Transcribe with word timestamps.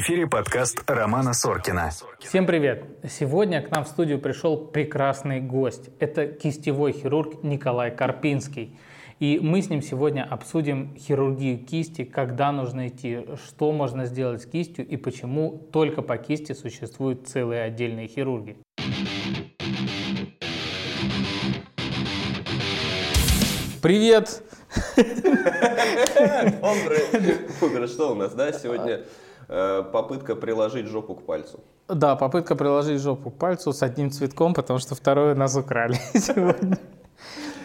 эфире 0.00 0.26
подкаст 0.26 0.82
Романа 0.86 1.34
Соркина. 1.34 1.90
Всем 2.20 2.46
привет! 2.46 2.84
Сегодня 3.06 3.60
к 3.60 3.70
нам 3.70 3.84
в 3.84 3.88
студию 3.88 4.18
пришел 4.18 4.56
прекрасный 4.56 5.42
гость. 5.42 5.90
Это 5.98 6.26
кистевой 6.26 6.92
хирург 6.92 7.42
Николай 7.42 7.94
Карпинский. 7.94 8.78
И 9.18 9.38
мы 9.42 9.60
с 9.60 9.68
ним 9.68 9.82
сегодня 9.82 10.26
обсудим 10.26 10.96
хирургию 10.96 11.58
кисти, 11.58 12.04
когда 12.04 12.50
нужно 12.50 12.88
идти, 12.88 13.26
что 13.44 13.72
можно 13.72 14.06
сделать 14.06 14.40
с 14.40 14.46
кистью 14.46 14.86
и 14.88 14.96
почему 14.96 15.68
только 15.70 16.00
по 16.00 16.16
кисти 16.16 16.54
существуют 16.54 17.28
целые 17.28 17.62
отдельные 17.64 18.08
хирурги. 18.08 18.56
Привет! 23.82 24.42
Умер, 27.60 27.88
что 27.88 28.12
у 28.12 28.14
нас, 28.14 28.32
да, 28.32 28.52
сегодня 28.52 29.02
попытка 29.50 30.36
приложить 30.36 30.86
жопу 30.86 31.14
к 31.14 31.22
пальцу. 31.22 31.60
Да, 31.88 32.14
попытка 32.14 32.54
приложить 32.54 33.00
жопу 33.00 33.30
к 33.30 33.34
пальцу 33.34 33.72
с 33.72 33.82
одним 33.82 34.10
цветком, 34.10 34.54
потому 34.54 34.78
что 34.78 34.94
второе 34.94 35.34
нас 35.34 35.56
украли 35.56 35.98
сегодня. 36.14 36.78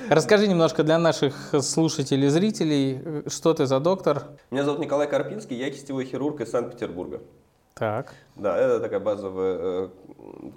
Расскажи 0.09 0.47
немножко 0.47 0.83
для 0.83 0.97
наших 0.97 1.53
слушателей 1.61 2.27
и 2.27 2.29
зрителей, 2.29 3.23
что 3.27 3.53
ты 3.53 3.65
за 3.65 3.79
доктор? 3.79 4.23
Меня 4.51 4.63
зовут 4.63 4.79
Николай 4.79 5.07
Карпинский, 5.07 5.55
я 5.55 5.69
кистевой 5.69 6.05
хирург 6.05 6.41
из 6.41 6.51
Санкт-Петербурга. 6.51 7.21
Так. 7.75 8.13
Да, 8.35 8.57
это 8.57 8.79
такая 8.79 8.99
базовая 8.99 9.57
э, 9.59 9.89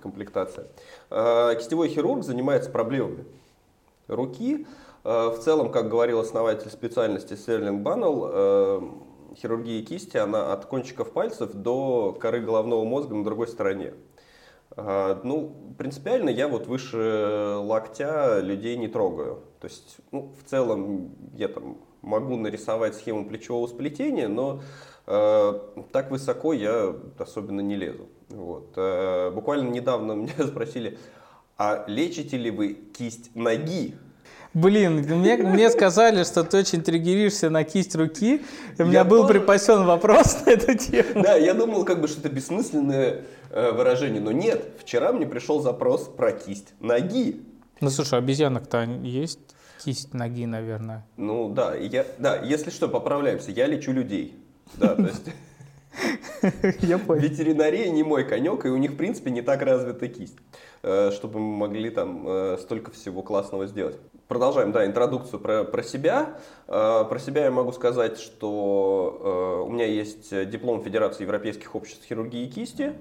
комплектация. 0.03 0.67
Э, 1.11 1.55
кистевой 1.59 1.89
хирург 1.89 2.23
занимается 2.23 2.71
проблемами 2.71 3.25
руки. 4.07 4.67
Э, 5.05 5.29
в 5.29 5.39
целом, 5.39 5.71
как 5.71 5.89
говорил 5.89 6.21
основатель 6.21 6.71
специальности 6.71 7.35
Серлинг 7.35 7.83
Баннелл, 7.83 8.31
э, 8.31 8.81
хирургия 9.37 9.85
кисти, 9.85 10.17
она 10.17 10.53
от 10.53 10.67
кончиков 10.67 11.13
пальцев 11.13 11.53
до 11.53 12.17
коры 12.21 12.41
головного 12.41 12.85
мозга 12.85 13.15
на 13.15 13.25
другой 13.25 13.49
стороне. 13.49 13.95
А, 14.77 15.21
ну, 15.25 15.75
принципиально 15.77 16.31
я 16.31 16.49
вот 16.49 16.67
выше 16.67 17.57
локтя 17.59 18.41
людей 18.41 18.77
не 18.77 18.89
трогаю. 18.89 19.43
То 19.61 19.67
есть, 19.67 19.97
ну, 20.13 20.33
в 20.41 20.49
целом 20.49 21.11
я 21.35 21.49
там 21.49 21.79
могу 22.03 22.37
нарисовать 22.37 22.95
схему 22.95 23.29
плечевого 23.29 23.67
сплетения, 23.67 24.29
но 24.29 24.63
э, 25.07 25.61
так 25.93 26.11
высоко 26.11 26.53
я 26.53 26.95
особенно 27.19 27.61
не 27.61 27.77
лезу. 27.77 28.09
Вот. 28.29 28.73
Э, 28.77 29.31
буквально 29.31 29.71
недавно 29.71 30.13
меня 30.15 30.47
спросили, 30.47 30.99
а 31.57 31.85
лечите 31.89 32.37
ли 32.37 32.51
вы 32.51 32.75
кисть 32.75 33.35
ноги? 33.35 33.97
Блин, 34.55 35.03
мне, 35.03 35.37
мне 35.37 35.71
сказали, 35.71 36.25
что 36.25 36.43
ты 36.43 36.59
очень 36.59 36.83
триггеришься 36.83 37.51
на 37.51 37.65
кисть 37.65 37.95
руки. 37.95 38.43
У 38.79 38.85
меня 38.85 39.01
я 39.01 39.05
был 39.05 39.23
тоже... 39.23 39.41
припасен 39.41 39.85
вопрос 39.85 40.45
на 40.47 40.51
эту 40.51 40.75
тему. 40.75 41.23
Да, 41.23 41.35
я 41.35 41.55
думал, 41.55 41.85
как 41.85 42.01
бы, 42.01 42.09
что 42.09 42.21
это 42.21 42.31
бессмысленное 42.31 43.25
э, 43.51 43.73
выражение. 43.73 44.21
Но 44.21 44.33
нет, 44.33 44.65
вчера 44.81 45.13
мне 45.13 45.27
пришел 45.27 45.61
запрос 45.61 46.09
про 46.09 46.33
кисть 46.33 46.75
ноги. 46.81 47.43
Ну 47.81 47.91
слушай, 47.91 48.19
обезьянок-то 48.19 48.85
есть 49.03 49.39
кисть 49.85 50.15
ноги, 50.15 50.47
наверное. 50.47 51.07
Ну 51.17 51.49
да, 51.51 51.75
я, 51.75 52.07
да, 52.19 52.37
если 52.43 52.71
что, 52.71 52.89
поправляемся, 52.89 53.51
я 53.51 53.67
лечу 53.67 53.93
людей. 53.93 54.35
Да, 54.77 54.95
то 54.95 55.03
есть... 55.03 55.25
Я 56.81 56.99
понял. 56.99 57.23
Ветеринария 57.23 57.91
не 57.91 58.03
мой 58.03 58.25
конек, 58.25 58.65
и 58.67 58.69
у 58.69 58.77
них, 58.77 58.93
в 58.93 58.97
принципе, 58.97 59.31
не 59.31 59.43
так 59.43 59.63
развита 59.63 60.09
кисть, 60.09 60.37
э, 60.83 61.11
чтобы 61.13 61.39
мы 61.41 61.57
могли 61.57 61.91
там 61.91 62.27
э, 62.27 62.59
столько 62.61 62.91
всего 62.91 63.23
классного 63.23 63.67
сделать. 63.67 63.99
Продолжаем, 64.29 64.73
да, 64.73 64.85
интродукцию 64.85 65.41
про, 65.41 65.65
про 65.65 65.83
себя. 65.83 66.39
Э, 66.67 67.05
про 67.09 67.19
себя 67.19 67.45
я 67.45 67.51
могу 67.51 67.73
сказать, 67.73 68.19
что 68.19 69.65
у 69.67 69.71
меня 69.71 69.87
есть 69.87 70.49
диплом 70.51 70.83
Федерации 70.83 71.23
Европейских 71.23 71.75
обществ 71.75 72.05
хирургии 72.05 72.45
и 72.45 72.51
кисти. 72.51 72.93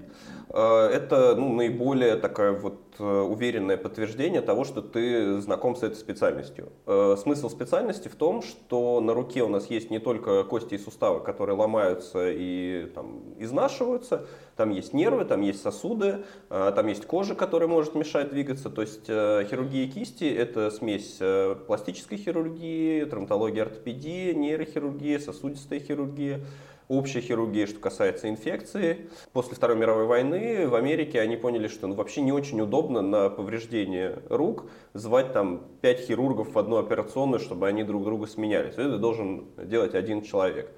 Это 0.48 1.34
ну, 1.36 1.52
наиболее 1.52 2.16
такая 2.16 2.52
вот 2.52 2.98
уверенное 2.98 3.76
подтверждение 3.76 4.40
того, 4.40 4.64
что 4.64 4.80
ты 4.80 5.40
знаком 5.40 5.76
с 5.76 5.82
этой 5.82 5.96
специальностью. 5.96 6.72
Смысл 7.18 7.50
специальности 7.50 8.08
в 8.08 8.14
том, 8.14 8.42
что 8.42 9.00
на 9.00 9.12
руке 9.12 9.42
у 9.42 9.48
нас 9.48 9.68
есть 9.68 9.90
не 9.90 9.98
только 9.98 10.44
кости 10.44 10.74
и 10.74 10.78
суставы, 10.78 11.20
которые 11.20 11.56
ломаются 11.56 12.30
и 12.30 12.90
там, 12.94 13.20
изнашиваются, 13.38 14.26
там 14.56 14.70
есть 14.70 14.92
нервы, 14.92 15.24
там 15.24 15.40
есть 15.40 15.62
сосуды, 15.62 16.24
э, 16.50 16.72
там 16.74 16.86
есть 16.86 17.06
кожа, 17.06 17.34
которая 17.34 17.68
может 17.68 17.94
мешать 17.94 18.30
двигаться. 18.30 18.70
То 18.70 18.82
есть 18.82 19.04
э, 19.08 19.46
хирургия 19.48 19.90
кисти– 19.90 20.24
это 20.36 20.70
смесь 20.70 21.18
э, 21.20 21.56
пластической 21.66 22.18
хирургии, 22.18 23.04
травматологии, 23.04 23.60
ортопедии, 23.60 24.32
нейрохирургии, 24.32 25.18
сосудистой 25.18 25.80
хирургии 25.80 26.44
общая 26.88 27.20
хирургия, 27.20 27.66
что 27.66 27.78
касается 27.78 28.28
инфекции. 28.28 29.08
После 29.32 29.54
Второй 29.54 29.76
мировой 29.76 30.06
войны 30.06 30.66
в 30.66 30.74
Америке 30.74 31.20
они 31.20 31.36
поняли, 31.36 31.68
что 31.68 31.86
ну, 31.86 31.94
вообще 31.94 32.22
не 32.22 32.32
очень 32.32 32.60
удобно 32.60 33.02
на 33.02 33.30
повреждение 33.30 34.18
рук 34.28 34.66
звать 34.94 35.32
там 35.32 35.62
пять 35.82 36.00
хирургов 36.00 36.54
в 36.54 36.58
одну 36.58 36.78
операционную, 36.78 37.40
чтобы 37.40 37.68
они 37.68 37.84
друг 37.84 38.04
друга 38.04 38.26
сменялись. 38.26 38.74
Это 38.74 38.98
должен 38.98 39.44
делать 39.56 39.94
один 39.94 40.22
человек. 40.22 40.72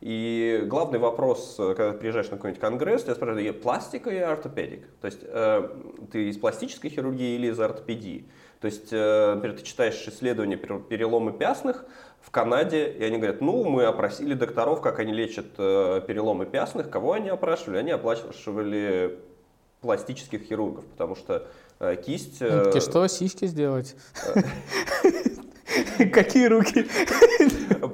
И 0.00 0.62
главный 0.66 0.98
вопрос, 0.98 1.56
э, 1.58 1.74
когда 1.74 1.92
ты 1.92 1.98
приезжаешь 1.98 2.30
на 2.30 2.36
какой-нибудь 2.36 2.60
конгресс, 2.60 3.02
тебя 3.02 3.14
спрашивают, 3.14 3.62
пластика 3.62 4.10
или 4.10 4.20
ортопедик? 4.20 4.86
То 5.00 5.06
есть 5.06 5.20
э, 5.22 5.68
ты 6.12 6.28
из 6.28 6.38
пластической 6.38 6.90
хирургии 6.90 7.34
или 7.34 7.48
из 7.48 7.58
ортопедии? 7.58 8.26
То 8.60 8.66
есть, 8.66 8.92
э, 8.92 9.34
например, 9.34 9.58
ты 9.58 9.64
читаешь 9.64 10.06
исследования 10.06 10.56
переломы 10.56 11.32
пястных 11.32 11.84
в 12.20 12.30
Канаде, 12.30 12.90
и 12.90 13.04
они 13.04 13.16
говорят, 13.16 13.40
ну, 13.40 13.64
мы 13.64 13.84
опросили 13.84 14.34
докторов, 14.34 14.80
как 14.80 14.98
они 14.98 15.12
лечат 15.12 15.46
э, 15.58 16.00
переломы 16.06 16.46
пястных. 16.46 16.90
Кого 16.90 17.12
они 17.12 17.28
опрашивали? 17.28 17.78
Они 17.78 17.90
опрашивали 17.90 19.18
пластических 19.80 20.42
хирургов, 20.42 20.84
потому 20.86 21.14
что 21.14 21.46
э, 21.78 21.96
кисть... 22.04 22.38
Э, 22.40 22.78
что, 22.80 23.06
сиськи 23.06 23.46
сделать? 23.46 23.96
Какие 26.12 26.46
руки? 26.46 26.86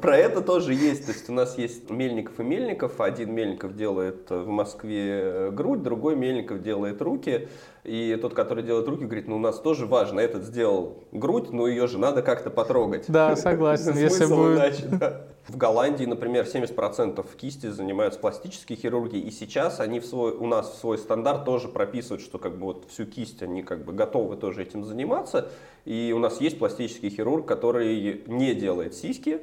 Про 0.00 0.16
это 0.16 0.40
тоже 0.40 0.74
есть. 0.74 1.06
То 1.06 1.12
есть 1.12 1.28
у 1.28 1.32
нас 1.32 1.58
есть 1.58 1.90
Мельников 1.90 2.40
и 2.40 2.42
Мельников. 2.42 3.00
Один 3.00 3.34
Мельников 3.34 3.76
делает 3.76 4.30
в 4.30 4.46
Москве 4.46 5.50
грудь, 5.52 5.82
другой 5.82 6.16
Мельников 6.16 6.62
делает 6.62 7.00
руки. 7.02 7.48
И 7.84 8.18
тот, 8.20 8.34
который 8.34 8.64
делает 8.64 8.88
руки, 8.88 9.04
говорит, 9.04 9.28
ну 9.28 9.36
у 9.36 9.40
нас 9.40 9.60
тоже 9.60 9.86
важно, 9.86 10.20
этот 10.20 10.44
сделал 10.44 11.04
грудь, 11.12 11.50
но 11.50 11.66
ее 11.66 11.86
же 11.86 11.98
надо 11.98 12.22
как-то 12.22 12.50
потрогать. 12.50 13.04
Да, 13.08 13.36
согласен. 13.36 13.94
Если 13.96 14.26
будет... 14.26 15.33
В 15.46 15.58
Голландии, 15.58 16.06
например, 16.06 16.46
70% 16.46 17.26
кисти 17.36 17.66
занимаются 17.66 18.18
пластической 18.18 18.76
хирургией, 18.76 19.28
и 19.28 19.30
сейчас 19.30 19.78
они 19.78 20.00
в 20.00 20.06
свой, 20.06 20.32
у 20.32 20.46
нас 20.46 20.70
в 20.72 20.78
свой 20.78 20.96
стандарт 20.96 21.44
тоже 21.44 21.68
прописывают, 21.68 22.22
что 22.22 22.38
как 22.38 22.56
бы 22.56 22.64
вот 22.64 22.86
всю 22.88 23.04
кисть 23.04 23.42
они 23.42 23.62
как 23.62 23.84
бы 23.84 23.92
готовы 23.92 24.36
тоже 24.36 24.62
этим 24.62 24.84
заниматься. 24.84 25.50
И 25.84 26.14
у 26.16 26.18
нас 26.18 26.40
есть 26.40 26.58
пластический 26.58 27.10
хирург, 27.10 27.46
который 27.46 28.22
не 28.26 28.54
делает 28.54 28.94
сиськи, 28.94 29.42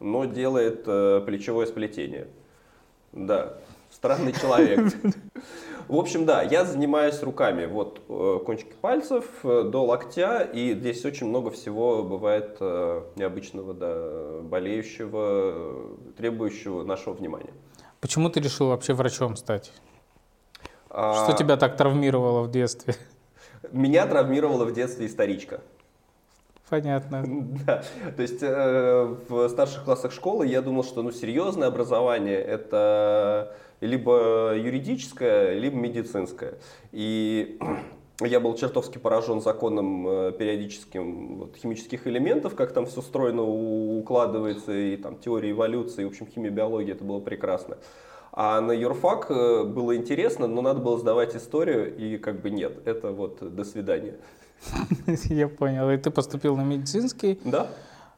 но 0.00 0.26
делает 0.26 0.82
э, 0.86 1.22
плечевое 1.24 1.66
сплетение. 1.66 2.28
Да, 3.12 3.54
странный 3.90 4.34
человек. 4.34 4.92
В 5.88 5.96
общем, 5.96 6.26
да, 6.26 6.42
я 6.42 6.66
занимаюсь 6.66 7.22
руками. 7.22 7.64
Вот 7.64 8.02
э, 8.08 8.38
кончики 8.44 8.74
пальцев 8.78 9.24
э, 9.42 9.62
до 9.64 9.84
локтя, 9.84 10.42
и 10.42 10.74
здесь 10.74 11.02
очень 11.06 11.26
много 11.26 11.50
всего 11.50 12.02
бывает 12.02 12.58
э, 12.60 13.02
необычного, 13.16 13.72
да, 13.72 14.42
болеющего, 14.42 15.96
требующего 16.18 16.84
нашего 16.84 17.14
внимания. 17.14 17.54
Почему 18.00 18.28
ты 18.28 18.40
решил 18.40 18.68
вообще 18.68 18.92
врачом 18.92 19.36
стать? 19.36 19.72
А... 20.90 21.24
Что 21.24 21.36
тебя 21.36 21.56
так 21.56 21.78
травмировало 21.78 22.42
в 22.42 22.50
детстве? 22.50 22.94
Меня 23.72 24.06
травмировала 24.06 24.66
в 24.66 24.74
детстве 24.74 25.06
историчка. 25.06 25.62
Понятно. 26.68 27.24
Да. 27.66 27.82
То 28.14 28.22
есть 28.22 28.42
э, 28.42 29.16
в 29.28 29.48
старших 29.48 29.84
классах 29.84 30.12
школы 30.12 30.46
я 30.46 30.60
думал, 30.60 30.84
что 30.84 31.02
ну, 31.02 31.12
серьезное 31.12 31.68
образование 31.68 32.38
это 32.38 33.54
либо 33.80 34.54
юридическое, 34.56 35.58
либо 35.58 35.76
медицинское. 35.76 36.54
И 36.92 37.58
я 38.20 38.40
был 38.40 38.54
чертовски 38.54 38.98
поражен 38.98 39.40
законом 39.40 40.06
э, 40.08 40.32
периодическим 40.32 41.36
вот, 41.38 41.56
химических 41.56 42.06
элементов, 42.06 42.54
как 42.54 42.72
там 42.72 42.86
все 42.86 43.00
стройно 43.02 43.42
укладывается, 43.42 44.72
и 44.72 44.96
там 44.96 45.18
теория 45.18 45.52
эволюции, 45.52 46.02
и, 46.02 46.04
в 46.04 46.08
общем, 46.08 46.26
химия, 46.26 46.50
биология, 46.50 46.94
это 46.94 47.04
было 47.04 47.20
прекрасно. 47.20 47.78
А 48.32 48.60
на 48.60 48.72
юрфак 48.72 49.30
э, 49.30 49.64
было 49.64 49.96
интересно, 49.96 50.46
но 50.46 50.62
надо 50.62 50.80
было 50.80 50.98
сдавать 50.98 51.34
историю, 51.36 51.96
и 51.96 52.18
как 52.18 52.40
бы 52.40 52.50
нет, 52.50 52.86
это 52.86 53.12
вот 53.12 53.54
до 53.54 53.64
свидания. 53.64 54.16
Я 55.24 55.48
понял. 55.48 55.90
И 55.90 55.96
ты 55.96 56.10
поступил 56.10 56.56
на 56.56 56.62
медицинский? 56.62 57.40
Да. 57.44 57.68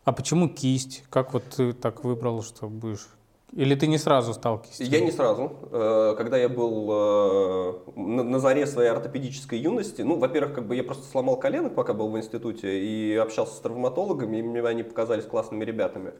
А 0.04 0.12
почему 0.12 0.48
кисть? 0.48 1.04
Как 1.10 1.32
вот 1.34 1.44
ты 1.44 1.72
так 1.72 2.04
выбрал, 2.04 2.42
что 2.42 2.68
будешь 2.68 3.06
или 3.52 3.74
ты 3.74 3.86
не 3.88 3.98
сразу 3.98 4.32
стал 4.32 4.60
кистью? 4.60 4.86
Я 4.86 5.00
не 5.00 5.10
сразу. 5.10 5.52
Э, 5.72 6.14
когда 6.16 6.36
я 6.36 6.48
был 6.48 6.88
э, 6.90 7.72
на 7.96 8.38
заре 8.38 8.66
своей 8.66 8.90
ортопедической 8.90 9.58
юности, 9.58 10.02
ну, 10.02 10.16
во-первых, 10.16 10.54
как 10.54 10.66
бы 10.66 10.76
я 10.76 10.84
просто 10.84 11.04
сломал 11.06 11.36
колено, 11.36 11.68
пока 11.68 11.92
был 11.92 12.08
в 12.10 12.16
институте, 12.16 12.80
и 12.80 13.16
общался 13.16 13.54
с 13.54 13.58
травматологами, 13.58 14.36
и 14.36 14.42
мне 14.42 14.62
они 14.62 14.82
показались 14.84 15.24
классными 15.24 15.64
ребятами. 15.64 16.12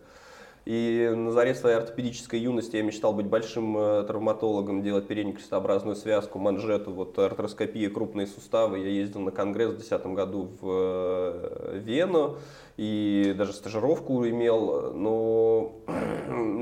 И 0.67 1.11
на 1.17 1.33
заре 1.33 1.55
своей 1.55 1.77
ортопедической 1.77 2.39
юности 2.39 2.77
я 2.77 2.83
мечтал 2.83 3.15
быть 3.15 3.27
большим 3.27 3.79
э, 3.79 4.03
травматологом, 4.03 4.83
делать 4.83 5.07
переднекрестообразную 5.07 5.97
связку, 5.97 6.39
манжету, 6.39 6.93
вот 6.93 7.19
артроскопия, 7.19 7.91
крупные 7.91 8.27
суставы. 8.27 8.81
Я 8.81 8.89
ездил 8.89 9.21
на 9.21 9.31
конгресс 9.31 9.71
в 9.71 9.77
2010 9.77 10.07
году 10.09 10.51
в 10.61 11.77
Вену 11.77 12.39
и 12.77 13.35
даже 13.39 13.53
стажировку 13.53 14.27
имел, 14.27 14.93
но 14.93 15.73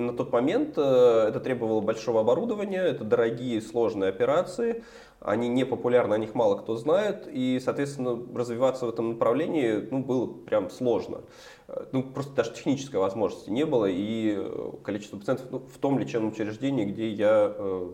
на 0.08 0.16
тот 0.16 0.32
момент 0.32 0.74
э, 0.76 1.26
это 1.28 1.38
требовало 1.38 1.80
большого 1.80 2.20
оборудования, 2.20 2.80
это 2.80 3.04
дорогие 3.04 3.60
сложные 3.60 4.08
операции, 4.08 4.82
они 5.20 5.48
не 5.48 5.64
популярны, 5.64 6.14
о 6.14 6.18
них 6.18 6.34
мало 6.34 6.56
кто 6.56 6.76
знает, 6.76 7.28
и, 7.30 7.60
соответственно, 7.62 8.18
развиваться 8.34 8.86
в 8.86 8.88
этом 8.88 9.10
направлении 9.10 9.86
ну, 9.90 10.02
было 10.02 10.26
прям 10.26 10.70
сложно. 10.70 11.20
Э, 11.68 11.84
ну, 11.92 12.02
просто 12.02 12.32
даже 12.34 12.52
технической 12.52 12.98
возможности 12.98 13.50
не 13.50 13.66
было, 13.66 13.86
и 13.86 14.34
э, 14.38 14.72
количество 14.82 15.18
пациентов 15.18 15.46
ну, 15.50 15.58
в 15.58 15.78
том 15.78 15.98
лечебном 15.98 16.32
учреждении, 16.32 16.86
где 16.86 17.10
я 17.10 17.52
э, 17.54 17.90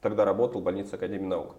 тогда 0.00 0.24
работал, 0.24 0.60
больница 0.60 0.96
Академии 0.96 1.26
наук. 1.26 1.56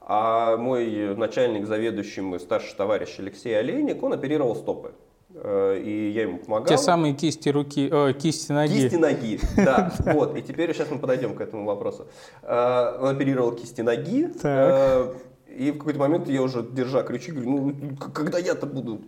А 0.00 0.56
мой 0.56 1.16
начальник, 1.16 1.66
заведующий, 1.66 2.20
мой 2.20 2.40
старший 2.40 2.76
товарищ 2.76 3.18
Алексей 3.18 3.58
Олейник, 3.58 4.02
он 4.02 4.12
оперировал 4.12 4.54
стопы. 4.54 4.92
Э, 5.34 5.78
и 5.78 6.10
я 6.10 6.22
ему 6.22 6.38
помогал. 6.38 6.66
Те 6.66 6.78
самые 6.78 7.14
кисти 7.14 7.50
руки, 7.50 7.88
о, 7.92 8.12
кисти 8.12 8.52
ноги. 8.52 8.72
Кисти 8.72 8.96
ноги, 8.96 9.40
да. 9.56 9.92
Вот, 10.00 10.36
и 10.36 10.42
теперь 10.42 10.72
сейчас 10.74 10.90
мы 10.90 10.98
подойдем 10.98 11.34
к 11.34 11.40
этому 11.40 11.66
вопросу. 11.66 12.06
Э, 12.42 12.98
он 13.00 13.16
оперировал 13.16 13.52
кисти 13.52 13.82
ноги. 13.82 14.30
Э, 14.42 15.14
и 15.48 15.70
в 15.70 15.78
какой-то 15.78 15.98
момент 15.98 16.28
я 16.28 16.42
уже, 16.42 16.62
держа 16.62 17.02
крючки, 17.02 17.32
говорю, 17.32 17.50
ну, 17.50 17.96
когда 17.96 18.38
я-то 18.38 18.66
буду, 18.66 19.00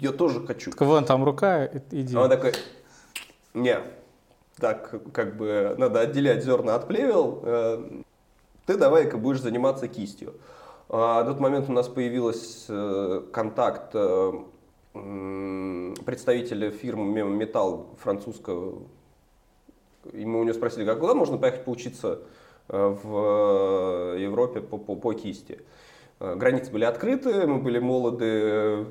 я 0.00 0.12
тоже 0.12 0.44
хочу. 0.44 0.70
Так 0.70 0.80
вон 0.80 1.04
там 1.04 1.24
рука, 1.24 1.66
иди. 1.90 2.16
А 2.16 2.22
он 2.22 2.28
такой, 2.28 2.52
не, 3.54 3.78
так, 4.58 4.94
как 5.12 5.36
бы, 5.36 5.76
надо 5.78 6.00
отделять 6.00 6.44
зерна 6.44 6.74
от 6.74 6.88
плевел, 6.88 7.44
ты 8.66 8.76
давай-ка 8.76 9.18
будешь 9.18 9.40
заниматься 9.40 9.86
кистью. 9.86 10.34
А, 10.88 11.22
на 11.22 11.30
тот 11.30 11.40
момент 11.40 11.68
у 11.68 11.72
нас 11.72 11.86
появился 11.86 13.22
контакт 13.32 13.94
представителя 16.04 16.70
фирмы 16.70 17.12
Мемометалл 17.12 17.96
французского, 17.98 18.82
и 20.12 20.24
мы 20.24 20.40
у 20.40 20.44
него 20.44 20.54
спросили, 20.54 20.84
как 20.84 21.00
куда 21.00 21.14
можно 21.14 21.38
поехать 21.38 21.64
поучиться 21.64 22.20
э, 22.68 22.96
в 23.02 24.16
Европе 24.18 24.60
по, 24.60 24.78
по, 24.78 24.94
по 24.94 25.12
кисти. 25.14 25.60
Э, 26.20 26.34
границы 26.36 26.70
были 26.70 26.84
открыты, 26.84 27.46
мы 27.46 27.58
были 27.58 27.78
молоды, 27.78 28.86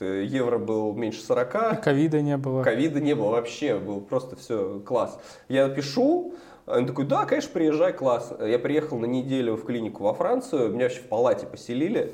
евро 0.00 0.58
был 0.58 0.92
меньше 0.94 1.20
40. 1.22 1.82
Ковида 1.82 2.20
не 2.20 2.36
было. 2.36 2.62
Ковида 2.62 3.00
не 3.00 3.14
было 3.14 3.30
вообще, 3.30 3.78
был 3.78 4.00
просто 4.00 4.36
все 4.36 4.80
класс. 4.80 5.18
Я 5.48 5.68
пишу, 5.68 6.34
он 6.66 6.86
такой, 6.86 7.06
да, 7.06 7.24
конечно, 7.24 7.50
приезжай, 7.52 7.92
класс. 7.92 8.32
Я 8.40 8.58
приехал 8.58 8.98
на 8.98 9.06
неделю 9.06 9.56
в 9.56 9.64
клинику 9.64 10.04
во 10.04 10.14
Францию, 10.14 10.70
меня 10.70 10.84
вообще 10.84 11.00
в 11.00 11.08
палате 11.08 11.46
поселили. 11.46 12.12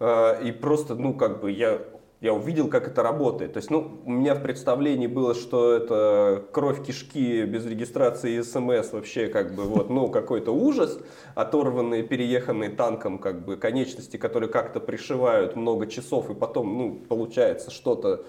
Э, 0.00 0.42
и 0.44 0.52
просто, 0.52 0.94
ну, 0.94 1.14
как 1.14 1.40
бы 1.40 1.50
я 1.50 1.80
я 2.20 2.32
увидел, 2.32 2.68
как 2.68 2.88
это 2.88 3.02
работает. 3.02 3.52
То 3.52 3.58
есть, 3.58 3.70
ну, 3.70 4.00
у 4.04 4.10
меня 4.10 4.34
в 4.34 4.42
представлении 4.42 5.06
было, 5.06 5.34
что 5.34 5.74
это 5.74 6.44
кровь 6.52 6.84
кишки 6.84 7.44
без 7.44 7.66
регистрации 7.66 8.40
СМС, 8.40 8.92
вообще 8.92 9.28
как 9.28 9.54
бы 9.54 9.64
вот, 9.64 9.90
ну, 9.90 10.08
какой-то 10.08 10.52
ужас, 10.52 10.98
оторванные, 11.34 12.02
перееханные 12.02 12.70
танком 12.70 13.18
как 13.18 13.44
бы 13.44 13.56
конечности, 13.56 14.16
которые 14.16 14.48
как-то 14.48 14.80
пришивают 14.80 15.56
много 15.56 15.86
часов, 15.86 16.30
и 16.30 16.34
потом, 16.34 16.78
ну, 16.78 16.94
получается 17.08 17.70
что-то 17.70 18.24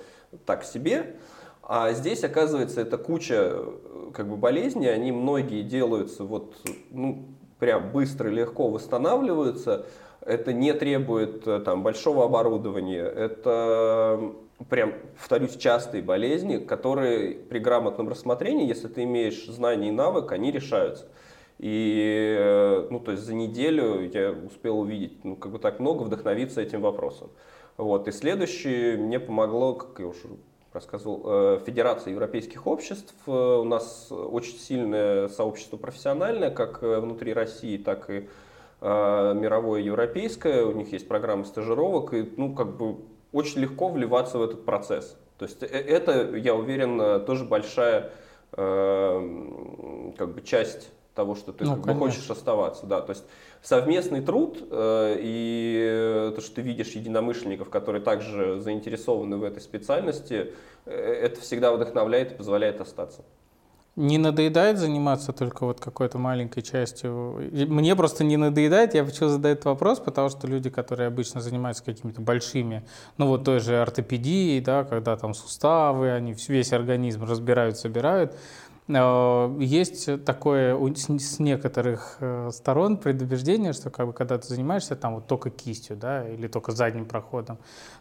так 0.45 0.63
себе. 0.63 1.15
А 1.63 1.93
здесь, 1.93 2.23
оказывается, 2.23 2.81
это 2.81 2.97
куча 2.97 3.55
как 4.13 4.29
бы 4.29 4.37
болезней, 4.37 4.87
они 4.87 5.11
многие 5.11 5.63
делаются 5.63 6.23
вот, 6.23 6.55
ну, 6.91 7.25
прям 7.59 7.91
быстро, 7.91 8.29
легко 8.29 8.69
восстанавливаются, 8.69 9.85
это 10.25 10.53
не 10.53 10.73
требует 10.73 11.47
э, 11.47 11.59
там, 11.59 11.83
большого 11.83 12.25
оборудования, 12.25 13.03
это 13.03 14.33
прям, 14.69 14.93
повторюсь, 15.17 15.55
частые 15.55 16.01
болезни, 16.01 16.57
которые 16.57 17.35
при 17.35 17.59
грамотном 17.59 18.09
рассмотрении, 18.09 18.67
если 18.67 18.87
ты 18.87 19.03
имеешь 19.03 19.45
знания 19.45 19.89
и 19.89 19.91
навык, 19.91 20.31
они 20.31 20.51
решаются. 20.51 21.05
И 21.59 22.35
э, 22.37 22.87
ну, 22.89 22.99
то 22.99 23.11
есть 23.11 23.23
за 23.23 23.33
неделю 23.33 24.09
я 24.11 24.31
успел 24.31 24.79
увидеть 24.79 25.23
ну, 25.23 25.35
как 25.35 25.51
бы 25.51 25.59
так 25.59 25.79
много, 25.79 26.03
вдохновиться 26.03 26.61
этим 26.61 26.81
вопросом. 26.81 27.29
Вот. 27.77 28.07
И 28.07 28.11
следующее 28.11 28.97
мне 28.97 29.19
помогло, 29.19 29.73
как 29.73 29.99
я 29.99 30.07
уже 30.07 30.27
рассказывал, 30.73 31.21
э, 31.25 31.59
Федерация 31.65 32.11
европейских 32.11 32.67
обществ. 32.67 33.13
У 33.25 33.63
нас 33.63 34.11
очень 34.11 34.57
сильное 34.57 35.29
сообщество 35.29 35.77
профессиональное, 35.77 36.49
как 36.49 36.81
внутри 36.81 37.31
России, 37.31 37.77
так 37.77 38.09
и 38.09 38.27
а, 38.87 39.33
мировое 39.33 39.81
европейское, 39.81 40.63
у 40.63 40.71
них 40.71 40.91
есть 40.93 41.07
программа 41.07 41.43
стажировок, 41.45 42.13
и 42.13 42.31
ну, 42.37 42.53
как 42.53 42.77
бы 42.77 42.97
очень 43.31 43.61
легко 43.61 43.89
вливаться 43.89 44.37
в 44.37 44.43
этот 44.43 44.63
процесс. 44.63 45.17
То 45.39 45.45
есть 45.45 45.63
э, 45.63 45.65
это, 45.65 46.35
я 46.35 46.53
уверен, 46.53 47.25
тоже 47.25 47.45
большая 47.45 48.11
э, 48.51 50.13
как 50.17 50.35
бы 50.35 50.41
часть 50.43 50.91
того, 51.15 51.33
что 51.33 51.51
ты 51.51 51.65
ну, 51.65 51.77
как 51.77 51.95
бы, 51.95 51.99
хочешь 51.99 52.29
оставаться. 52.29 52.85
Да. 52.85 53.01
То 53.01 53.13
есть 53.13 53.23
совместный 53.63 54.21
труд 54.21 54.59
э, 54.69 55.15
и 55.19 56.31
то, 56.35 56.41
что 56.41 56.55
ты 56.55 56.61
видишь 56.61 56.89
единомышленников, 56.89 57.69
которые 57.69 58.03
также 58.03 58.59
заинтересованы 58.59 59.37
в 59.37 59.43
этой 59.43 59.61
специальности, 59.61 60.53
э, 60.85 60.91
это 60.91 61.41
всегда 61.41 61.73
вдохновляет 61.73 62.33
и 62.33 62.35
позволяет 62.35 62.81
остаться. 62.81 63.23
Не 63.95 64.17
надоедает 64.17 64.77
заниматься 64.77 65.31
только 65.31 65.65
вот 65.65 65.79
какой-то 65.79 66.17
маленькой 66.17 66.63
частью? 66.63 67.49
Мне 67.51 67.95
просто 67.95 68.25
не 68.25 68.35
надоедает, 68.35 68.93
я 68.93 69.05
почему 69.05 69.29
задаю 69.29 69.53
этот 69.53 69.65
вопрос, 69.65 69.99
потому 69.99 70.27
что 70.27 70.47
люди, 70.47 70.69
которые 70.69 71.07
обычно 71.07 71.39
занимаются 71.39 71.81
какими-то 71.81 72.19
большими, 72.19 72.85
ну 73.17 73.27
вот 73.27 73.45
той 73.45 73.61
же 73.61 73.81
ортопедией, 73.81 74.59
да, 74.59 74.83
когда 74.83 75.15
там 75.15 75.33
суставы, 75.33 76.11
они 76.11 76.35
весь 76.49 76.73
организм 76.73 77.23
разбирают, 77.23 77.77
собирают, 77.77 78.35
э, 78.89 79.57
есть 79.61 80.25
такое 80.25 80.77
с 80.93 81.39
некоторых 81.39 82.17
э, 82.19 82.49
сторон 82.51 82.97
предубеждение, 82.97 83.71
что 83.71 83.91
как 83.91 84.07
бы 84.07 84.11
когда 84.13 84.37
ты 84.37 84.45
занимаешься 84.45 84.97
там 84.97 85.15
вот 85.15 85.27
только 85.27 85.49
кистью, 85.49 85.95
да, 85.95 86.27
или 86.27 86.49
только 86.49 86.73
задним 86.73 87.05
проходом, 87.05 87.59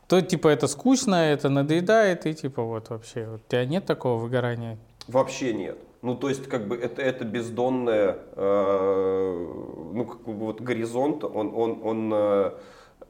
то 0.08 0.20
типа 0.20 0.48
это 0.48 0.66
скучно, 0.66 1.14
это 1.14 1.50
надоедает, 1.50 2.26
и 2.26 2.34
типа 2.34 2.64
вот 2.64 2.90
вообще, 2.90 3.28
у 3.36 3.38
тебя 3.48 3.64
нет 3.64 3.86
такого 3.86 4.20
выгорания? 4.20 4.76
Вообще 5.08 5.52
нет. 5.52 5.78
Ну, 6.02 6.14
то 6.14 6.28
есть, 6.28 6.48
как 6.48 6.68
бы 6.68 6.76
это, 6.76 7.00
это 7.00 7.24
бездонное, 7.24 8.18
э, 8.32 9.46
ну, 9.94 10.04
как 10.04 10.20
бы 10.22 10.32
вот 10.34 10.60
горизонт, 10.60 11.24
он, 11.24 11.52
он, 11.54 11.80
он, 11.82 12.12
э, 12.14 12.52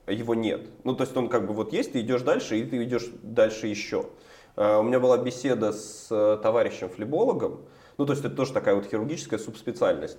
его 0.08 0.34
нет. 0.34 0.68
Ну, 0.84 0.94
то 0.94 1.02
есть, 1.02 1.16
он 1.16 1.28
как 1.28 1.46
бы 1.46 1.54
вот 1.54 1.72
есть, 1.72 1.92
ты 1.92 2.00
идешь 2.00 2.22
дальше, 2.22 2.58
и 2.58 2.64
ты 2.64 2.82
идешь 2.84 3.08
дальше 3.22 3.66
еще. 3.66 4.06
Э, 4.56 4.78
у 4.78 4.82
меня 4.82 5.00
была 5.00 5.18
беседа 5.18 5.72
с 5.72 6.06
э, 6.10 6.38
товарищем 6.42 6.88
флебологом, 6.88 7.60
ну, 7.96 8.06
то 8.06 8.12
есть, 8.12 8.24
это 8.24 8.34
тоже 8.34 8.52
такая 8.52 8.74
вот 8.74 8.86
хирургическая 8.86 9.38
субспециальность. 9.38 10.18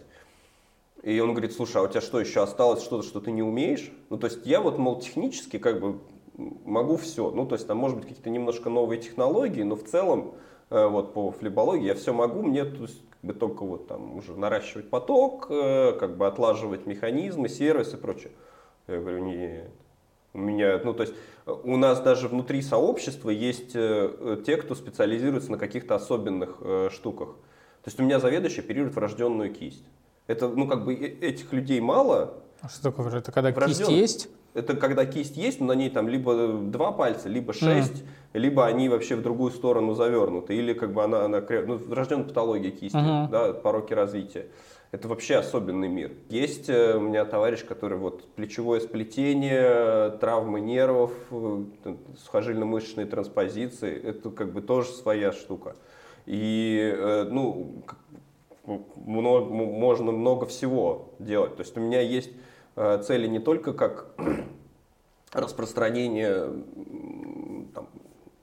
И 1.03 1.19
он 1.19 1.31
говорит, 1.31 1.53
слушай, 1.53 1.77
а 1.77 1.83
у 1.83 1.87
тебя 1.87 2.01
что, 2.01 2.19
еще 2.19 2.41
осталось 2.41 2.83
что-то, 2.83 3.07
что 3.07 3.19
ты 3.19 3.31
не 3.31 3.43
умеешь? 3.43 3.91
Ну, 4.09 4.17
то 4.17 4.27
есть, 4.27 4.45
я 4.45 4.59
вот, 4.59 4.77
мол, 4.77 4.99
технически 4.99 5.59
как 5.59 5.79
бы 5.79 5.99
могу 6.35 6.97
все. 6.97 7.31
Ну, 7.31 7.45
то 7.45 7.55
есть, 7.55 7.67
там, 7.67 7.77
может 7.77 7.97
быть, 7.97 8.07
какие-то 8.07 8.29
немножко 8.29 8.69
новые 8.69 8.99
технологии, 8.99 9.63
но 9.63 9.75
в 9.75 9.83
целом 9.83 10.35
вот 10.69 11.13
по 11.13 11.31
флебологии, 11.31 11.85
я 11.85 11.95
все 11.95 12.13
могу, 12.13 12.41
мне 12.41 12.65
то 12.65 12.83
есть, 12.83 13.01
как 13.09 13.21
бы 13.21 13.33
только 13.33 13.63
вот 13.63 13.87
там 13.87 14.17
уже 14.17 14.35
наращивать 14.35 14.89
поток, 14.89 15.47
э, 15.49 15.93
как 15.99 16.17
бы 16.17 16.27
отлаживать 16.27 16.85
механизмы, 16.85 17.49
сервисы 17.49 17.97
и 17.97 17.99
прочее. 17.99 18.31
Я 18.87 18.99
говорю, 18.99 19.19
нет, 19.19 19.69
у 20.33 20.39
меня, 20.39 20.79
ну 20.83 20.93
то 20.93 21.03
есть 21.03 21.13
у 21.45 21.77
нас 21.77 22.01
даже 22.01 22.27
внутри 22.27 22.61
сообщества 22.61 23.29
есть 23.29 23.71
э, 23.75 24.41
те, 24.45 24.57
кто 24.57 24.75
специализируется 24.75 25.51
на 25.51 25.57
каких-то 25.57 25.95
особенных 25.95 26.57
штуках. 26.91 27.29
То 27.83 27.89
есть 27.89 27.99
у 27.99 28.03
меня 28.03 28.19
заведующий 28.19 28.61
оперирует 28.61 28.95
врожденную 28.95 29.53
кисть. 29.53 29.85
Это, 30.25 30.47
ну 30.47 30.67
как 30.67 30.85
бы 30.85 30.95
этих 30.95 31.53
людей 31.53 31.79
мало. 31.79 32.33
А 32.61 32.69
что 32.69 32.91
такое? 32.91 33.15
Это 33.15 33.31
когда 33.31 33.51
кисть 33.51 33.87
есть? 33.87 34.29
Это 34.55 34.77
когда 34.77 35.05
кисть 35.05 35.35
есть, 35.35 35.59
но 35.59 35.67
на 35.67 35.73
ней 35.73 35.89
там 35.89 36.07
либо 36.07 36.47
два 36.47 36.93
пальца, 36.93 37.27
либо 37.27 37.51
шесть, 37.51 38.03
mm. 38.03 38.39
либо 38.39 38.65
они 38.65 38.87
вообще 38.87 39.17
в 39.17 39.21
другую 39.21 39.51
сторону 39.51 39.95
завернуты, 39.95 40.55
или 40.55 40.71
как 40.71 40.93
бы 40.93 41.03
она, 41.03 41.25
она 41.25 41.43
ну, 41.67 41.75
врожденная 41.75 42.23
патология 42.23 42.71
кисти, 42.71 42.95
uh-huh. 42.95 43.29
да, 43.29 43.51
пороки 43.51 43.93
развития. 43.93 44.47
Это 44.91 45.09
вообще 45.09 45.35
особенный 45.35 45.89
мир. 45.89 46.13
Есть 46.29 46.69
э, 46.69 46.95
у 46.95 47.01
меня 47.01 47.25
товарищ, 47.25 47.65
который 47.65 47.97
вот 47.97 48.33
плечевое 48.35 48.79
сплетение, 48.79 50.11
травмы 50.19 50.61
нервов, 50.61 51.11
э, 51.31 51.63
сухожильно-мышечные 52.23 53.07
транспозиции, 53.07 53.93
это 54.01 54.29
как 54.29 54.53
бы 54.53 54.61
тоже 54.61 54.87
своя 54.87 55.33
штука. 55.33 55.75
И, 56.25 56.93
э, 56.95 57.27
ну, 57.29 57.83
много, 58.95 59.53
можно 59.53 60.13
много 60.13 60.45
всего 60.45 61.13
делать. 61.19 61.57
То 61.57 61.63
есть 61.63 61.75
у 61.75 61.81
меня 61.81 61.99
есть 61.99 62.31
Э, 62.31 62.41
цели 62.75 63.27
не 63.27 63.39
только 63.39 63.73
как 63.73 64.15
распространение 65.33 66.51
там, 67.73 67.89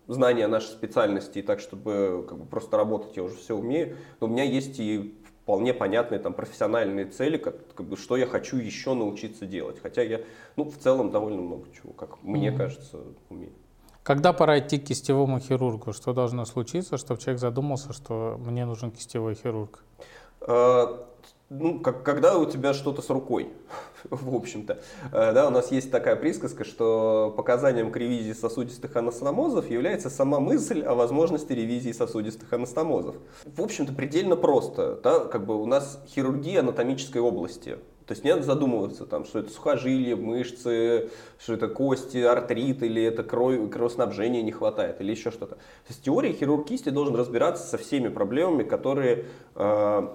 знания 0.09 0.47
нашей 0.47 0.69
специальности, 0.69 1.39
и 1.39 1.43
так, 1.43 1.61
чтобы 1.61 2.25
как 2.29 2.39
бы, 2.39 2.45
просто 2.47 2.77
работать, 2.77 3.17
я 3.17 3.23
уже 3.23 3.37
все 3.37 3.57
умею. 3.57 3.97
Но 4.21 4.27
у 4.27 4.31
меня 4.31 4.45
есть 4.45 4.79
и 4.79 5.19
вполне 5.43 5.75
понятные 5.75 6.19
там 6.19 6.35
профессиональные 6.35 7.07
цели, 7.07 7.37
как, 7.37 7.75
как 7.75 7.87
бы, 7.87 7.97
что 7.97 8.17
я 8.17 8.27
хочу 8.27 8.57
еще 8.57 8.95
научиться 8.95 9.47
делать. 9.47 9.79
Хотя 9.83 10.03
я, 10.03 10.21
ну, 10.57 10.65
в 10.65 10.77
целом 10.79 11.11
довольно 11.11 11.43
много 11.43 11.67
чего, 11.73 11.93
как 11.93 12.11
mm-hmm. 12.11 12.19
мне 12.23 12.53
кажется, 12.53 12.99
умею. 13.29 13.53
Когда 14.03 14.33
пора 14.33 14.59
идти 14.59 14.79
к 14.79 14.85
кистевому 14.85 15.39
хирургу? 15.39 15.93
Что 15.93 16.13
должно 16.13 16.45
случиться, 16.45 16.97
чтобы 16.97 17.21
человек 17.21 17.41
задумался, 17.41 17.93
что 17.93 18.37
мне 18.45 18.65
нужен 18.65 18.91
кистевой 18.91 19.35
хирург? 19.35 19.85
А, 20.41 21.07
ну, 21.51 21.79
как, 21.79 22.03
когда 22.03 22.37
у 22.37 22.47
тебя 22.47 22.75
что-то 22.75 23.01
с 23.01 23.11
рукой, 23.11 23.53
в 24.11 24.35
общем-то. 24.35 24.81
Э, 25.13 25.33
да, 25.33 25.47
у 25.47 25.51
нас 25.51 25.71
есть 25.71 25.91
такая 25.91 26.17
присказка, 26.17 26.65
что 26.65 27.33
показанием 27.37 27.91
к 27.91 27.97
ревизии 27.97 28.33
сосудистых 28.33 28.95
анастомозов 28.97 29.71
является 29.71 30.11
сама 30.11 30.41
мысль 30.41 30.83
о 30.83 30.95
возможности 30.95 31.53
ревизии 31.53 31.93
сосудистых 31.93 32.53
анастомозов. 32.53 33.17
В 33.45 33.63
общем-то, 33.63 33.93
предельно 33.93 34.37
просто. 34.37 35.01
Да, 35.03 35.21
как 35.21 35.47
бы 35.47 35.61
у 35.61 35.67
нас 35.67 36.03
хирургия 36.09 36.61
анатомической 36.61 37.21
области. 37.21 37.79
То 38.07 38.15
есть 38.15 38.25
не 38.25 38.31
надо 38.31 38.43
задумываться, 38.43 39.07
там, 39.07 39.25
что 39.25 39.39
это 39.39 39.51
сухожилия, 39.51 40.17
мышцы, 40.17 41.11
что 41.39 41.55
это 41.55 41.69
кости, 41.69 42.19
артрит, 42.19 42.83
или 42.83 43.03
это 43.03 43.23
кровь, 43.23 43.71
кровоснабжения 43.71 44.43
не 44.43 44.51
хватает, 44.51 45.01
или 45.01 45.13
еще 45.13 45.31
что-то. 45.31 45.55
То 45.55 45.89
есть 45.89 46.03
теория 46.03 46.33
хирург 46.33 46.67
кисти 46.67 46.89
должен 46.89 47.15
разбираться 47.15 47.65
со 47.65 47.79
всеми 47.79 48.09
проблемами, 48.09 48.65
которые 48.65 49.27
э, 49.55 50.09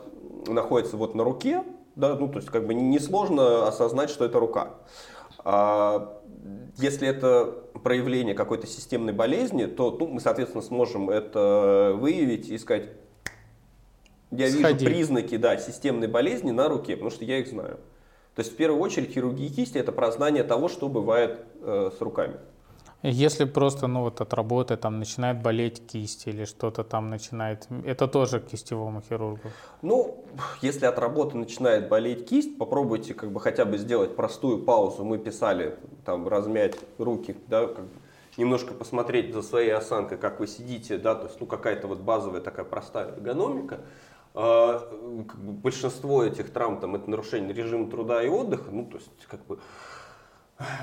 находится 0.47 0.97
вот 0.97 1.15
на 1.15 1.23
руке, 1.23 1.63
да, 1.97 2.15
ну, 2.15 2.29
то 2.29 2.37
есть 2.37 2.49
как 2.49 2.65
бы 2.65 2.73
несложно 2.73 3.67
осознать, 3.67 4.09
что 4.09 4.23
это 4.23 4.39
рука. 4.39 4.75
А 5.39 6.21
если 6.77 7.07
это 7.07 7.45
проявление 7.83 8.35
какой-то 8.35 8.67
системной 8.67 9.13
болезни, 9.13 9.65
то 9.65 9.95
ну, 9.99 10.07
мы, 10.07 10.21
соответственно, 10.21 10.61
сможем 10.61 11.09
это 11.09 11.93
выявить 11.95 12.49
и 12.49 12.57
сказать, 12.57 12.89
я 14.29 14.49
Сходи. 14.49 14.85
вижу 14.85 14.85
признаки 14.85 15.37
да, 15.37 15.57
системной 15.57 16.07
болезни 16.07 16.51
на 16.51 16.69
руке, 16.69 16.93
потому 16.93 17.09
что 17.09 17.25
я 17.25 17.39
их 17.39 17.47
знаю. 17.47 17.79
То 18.35 18.41
есть 18.41 18.53
в 18.53 18.55
первую 18.55 18.79
очередь 18.81 19.13
хирургия 19.13 19.49
кисти 19.49 19.79
это 19.79 19.91
про 19.91 20.11
знание 20.11 20.43
того, 20.43 20.67
что 20.67 20.89
бывает 20.89 21.39
э, 21.61 21.89
с 21.97 21.99
руками. 21.99 22.35
Если 23.03 23.45
просто, 23.45 23.87
ну 23.87 24.01
вот 24.01 24.21
от 24.21 24.33
работы 24.33 24.75
там 24.75 24.97
начинает 24.99 25.41
болеть 25.41 25.85
кисть 25.85 26.27
или 26.27 26.45
что-то 26.45 26.83
там 26.83 27.09
начинает, 27.09 27.67
это 27.85 28.07
тоже 28.07 28.39
к 28.39 28.47
кистевому 28.47 29.01
хирургу? 29.07 29.49
Ну, 29.83 30.25
если 30.61 30.87
от 30.87 30.97
работы 30.97 31.37
начинает 31.37 31.89
болеть 31.89 32.27
кисть, 32.27 32.57
попробуйте 32.57 33.13
как 33.13 33.31
бы 33.31 33.39
хотя 33.39 33.65
бы 33.65 33.77
сделать 33.77 34.15
простую 34.15 34.63
паузу. 34.63 35.03
Мы 35.03 35.19
писали, 35.19 35.77
там, 36.05 36.27
размять 36.27 36.75
руки, 36.97 37.35
да, 37.47 37.67
как 37.67 37.85
бы 37.85 37.91
немножко 38.37 38.73
посмотреть 38.73 39.33
за 39.33 39.41
своей 39.41 39.71
осанкой, 39.71 40.17
как 40.17 40.39
вы 40.39 40.47
сидите, 40.47 40.97
да, 40.97 41.15
то 41.15 41.27
есть, 41.27 41.39
ну, 41.39 41.45
какая-то 41.45 41.87
вот 41.87 41.99
базовая 41.99 42.41
такая 42.41 42.65
простая 42.65 43.09
эргономика. 43.09 43.81
А, 44.33 44.87
большинство 45.37 46.23
этих 46.23 46.51
травм, 46.51 46.79
там, 46.79 46.95
это 46.95 47.09
нарушение 47.09 47.53
режима 47.53 47.89
труда 47.89 48.23
и 48.23 48.29
отдыха, 48.29 48.69
ну, 48.71 48.85
то 48.85 48.97
есть, 48.97 49.09
как 49.27 49.43
бы, 49.45 49.59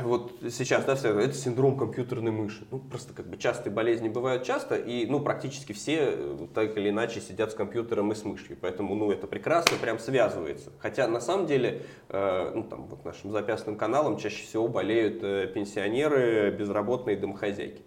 вот 0.03 0.37
сейчас, 0.51 0.85
да, 0.85 0.95
все, 0.95 1.19
это 1.19 1.35
синдром 1.35 1.77
компьютерной 1.77 2.31
мыши. 2.31 2.65
Ну, 2.71 2.79
просто 2.79 3.13
как 3.13 3.29
бы 3.29 3.37
частые 3.37 3.73
болезни 3.73 4.09
бывают 4.09 4.45
часто, 4.45 4.77
и, 4.77 5.07
ну, 5.07 5.21
практически 5.21 5.73
все 5.73 6.13
э, 6.13 6.47
так 6.55 6.77
или 6.77 6.91
иначе 6.91 7.21
сидят 7.21 7.51
с 7.51 7.55
компьютером 7.55 8.13
и 8.13 8.15
с 8.15 8.25
мышью, 8.25 8.57
поэтому, 8.61 8.95
ну, 8.95 9.11
это 9.11 9.27
прекрасно 9.27 9.77
прям 9.79 9.99
связывается. 9.99 10.71
Хотя, 10.79 11.09
на 11.09 11.21
самом 11.21 11.47
деле, 11.47 11.83
э, 12.09 12.53
ну, 12.55 12.63
там, 12.63 12.87
вот 12.87 13.05
нашим 13.05 13.33
запястным 13.33 13.77
каналом 13.77 14.17
чаще 14.17 14.45
всего 14.45 14.69
болеют 14.69 15.25
э, 15.25 15.49
пенсионеры, 15.53 16.53
безработные 16.53 17.17
домохозяйки. 17.17 17.83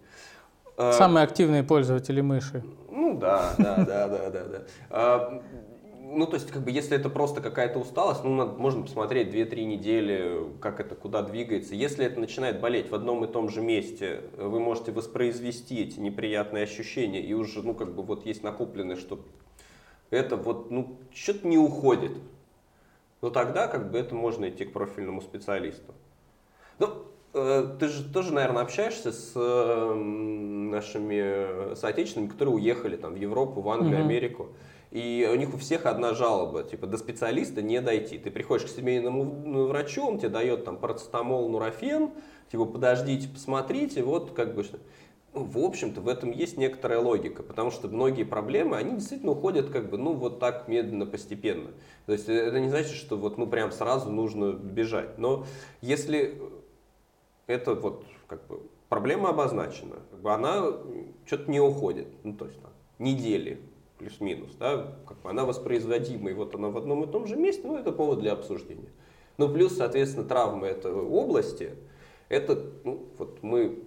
Э, 0.76 0.92
Самые 0.92 1.24
активные 1.24 1.62
пользователи 1.62 2.20
мыши. 2.20 2.62
Ну, 2.90 3.16
да, 3.18 3.54
да, 3.56 3.76
да, 3.76 4.08
да, 4.08 4.30
да. 4.30 4.44
да. 4.90 5.42
Ну, 6.10 6.26
то 6.26 6.36
есть, 6.36 6.50
как 6.50 6.62
бы, 6.62 6.70
если 6.70 6.96
это 6.96 7.10
просто 7.10 7.42
какая-то 7.42 7.78
усталость, 7.78 8.24
ну, 8.24 8.34
надо, 8.34 8.52
можно 8.54 8.82
посмотреть 8.82 9.28
2-3 9.28 9.64
недели, 9.64 10.42
как 10.58 10.80
это, 10.80 10.94
куда 10.94 11.20
двигается. 11.20 11.74
Если 11.74 12.02
это 12.06 12.18
начинает 12.18 12.60
болеть 12.60 12.90
в 12.90 12.94
одном 12.94 13.26
и 13.26 13.28
том 13.28 13.50
же 13.50 13.60
месте, 13.60 14.22
вы 14.38 14.58
можете 14.58 14.90
воспроизвести 14.90 15.82
эти 15.82 16.00
неприятные 16.00 16.64
ощущения, 16.64 17.20
и 17.20 17.34
уже, 17.34 17.62
ну, 17.62 17.74
как 17.74 17.94
бы, 17.94 18.02
вот 18.02 18.24
есть 18.24 18.42
накопленное, 18.42 18.96
что 18.96 19.20
это 20.08 20.36
вот, 20.36 20.70
ну, 20.70 20.96
что-то 21.12 21.46
не 21.46 21.58
уходит. 21.58 22.12
Но 23.20 23.28
тогда, 23.28 23.68
как 23.68 23.90
бы, 23.90 23.98
это 23.98 24.14
можно 24.14 24.48
идти 24.48 24.64
к 24.64 24.72
профильному 24.72 25.20
специалисту. 25.20 25.92
Ну, 26.78 26.88
э, 27.34 27.76
ты 27.78 27.88
же 27.88 28.10
тоже, 28.10 28.32
наверное, 28.32 28.62
общаешься 28.62 29.12
с 29.12 29.32
э, 29.34 29.94
нашими 29.94 31.74
соотечественниками, 31.74 32.32
которые 32.32 32.54
уехали 32.54 32.96
там 32.96 33.12
в 33.12 33.16
Европу, 33.16 33.60
в 33.60 33.68
Англию, 33.68 33.98
mm-hmm. 33.98 34.04
Америку. 34.04 34.48
И 34.90 35.28
у 35.30 35.34
них 35.36 35.52
у 35.52 35.58
всех 35.58 35.86
одна 35.86 36.14
жалоба, 36.14 36.62
типа 36.62 36.86
до 36.86 36.96
специалиста 36.96 37.60
не 37.60 37.80
дойти. 37.80 38.18
Ты 38.18 38.30
приходишь 38.30 38.70
к 38.70 38.74
семейному 38.74 39.66
врачу, 39.66 40.06
он 40.06 40.18
тебе 40.18 40.30
дает 40.30 40.64
там 40.64 40.78
парацетамол, 40.78 41.48
нурофен, 41.48 42.10
типа 42.50 42.64
подождите, 42.64 43.28
посмотрите, 43.28 44.02
вот 44.02 44.32
как 44.32 44.54
бы 44.54 44.64
ну, 45.34 45.44
в 45.44 45.58
общем-то, 45.58 46.00
в 46.00 46.08
этом 46.08 46.30
есть 46.30 46.56
некоторая 46.56 47.00
логика, 47.00 47.42
потому 47.42 47.70
что 47.70 47.88
многие 47.88 48.24
проблемы, 48.24 48.76
они 48.76 48.94
действительно 48.94 49.32
уходят 49.32 49.70
как 49.70 49.90
бы, 49.90 49.98
ну, 49.98 50.14
вот 50.14 50.40
так 50.40 50.68
медленно, 50.68 51.06
постепенно. 51.06 51.70
То 52.06 52.12
есть 52.12 52.28
это 52.28 52.58
не 52.58 52.70
значит, 52.70 52.92
что 52.92 53.16
вот, 53.16 53.36
ну, 53.36 53.46
прям 53.46 53.70
сразу 53.70 54.10
нужно 54.10 54.52
бежать. 54.52 55.18
Но 55.18 55.44
если 55.82 56.40
это 57.46 57.74
вот, 57.74 58.04
как 58.26 58.46
бы, 58.46 58.62
проблема 58.88 59.28
обозначена, 59.28 59.96
как 60.10 60.20
бы 60.20 60.32
она 60.32 60.72
что-то 61.26 61.50
не 61.50 61.60
уходит, 61.60 62.08
ну, 62.24 62.34
то 62.34 62.46
есть 62.46 62.60
там, 62.62 62.72
недели, 62.98 63.60
плюс-минус, 63.98 64.50
да, 64.58 64.94
как 65.06 65.20
бы 65.22 65.30
она 65.30 65.44
воспроизводима, 65.44 66.30
и 66.30 66.34
вот 66.34 66.54
она 66.54 66.68
в 66.68 66.76
одном 66.76 67.04
и 67.04 67.06
том 67.06 67.26
же 67.26 67.36
месте, 67.36 67.62
ну, 67.66 67.76
это 67.76 67.92
повод 67.92 68.20
для 68.20 68.32
обсуждения. 68.32 68.90
Ну, 69.36 69.48
плюс, 69.48 69.76
соответственно, 69.76 70.24
травмы 70.26 70.66
этой 70.68 70.92
области, 70.92 71.74
это, 72.28 72.58
ну, 72.84 73.06
вот 73.18 73.42
мы 73.42 73.82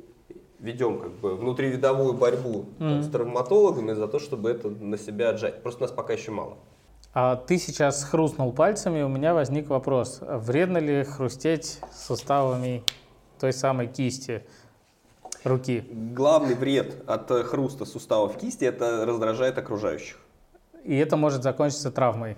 ведем 0.60 1.00
как 1.00 1.12
бы 1.14 1.36
внутривидовую 1.36 2.14
борьбу 2.14 2.66
mm-hmm. 2.80 3.02
с 3.02 3.10
травматологами 3.10 3.94
за 3.94 4.08
то, 4.08 4.20
чтобы 4.20 4.50
это 4.50 4.70
на 4.70 4.98
себя 4.98 5.30
отжать. 5.30 5.64
Просто 5.64 5.82
нас 5.82 5.92
пока 5.92 6.14
еще 6.14 6.32
мало. 6.32 6.58
А 7.14 7.36
ты 7.36 7.58
сейчас 7.58 8.04
хрустнул 8.04 8.54
пальцами, 8.54 9.02
у 9.02 9.10
меня 9.10 9.34
возник 9.34 9.68
вопрос. 9.68 10.20
Вредно 10.22 10.78
ли 10.78 11.04
хрустеть 11.04 11.80
суставами 11.94 12.84
той 13.40 13.52
самой 13.52 13.88
кисти? 13.88 14.46
Руки. 15.44 15.84
Главный 15.92 16.56
вред 16.56 17.04
от 17.08 17.30
э, 17.32 17.44
хруста 17.44 17.86
суставов 17.86 18.38
кисти– 18.38 18.66
это 18.66 19.06
раздражает 19.06 19.58
окружающих. 19.58 20.18
И 20.84 20.96
это 20.96 21.18
может 21.18 21.44
закончиться 21.44 21.92
травмой. 21.92 22.38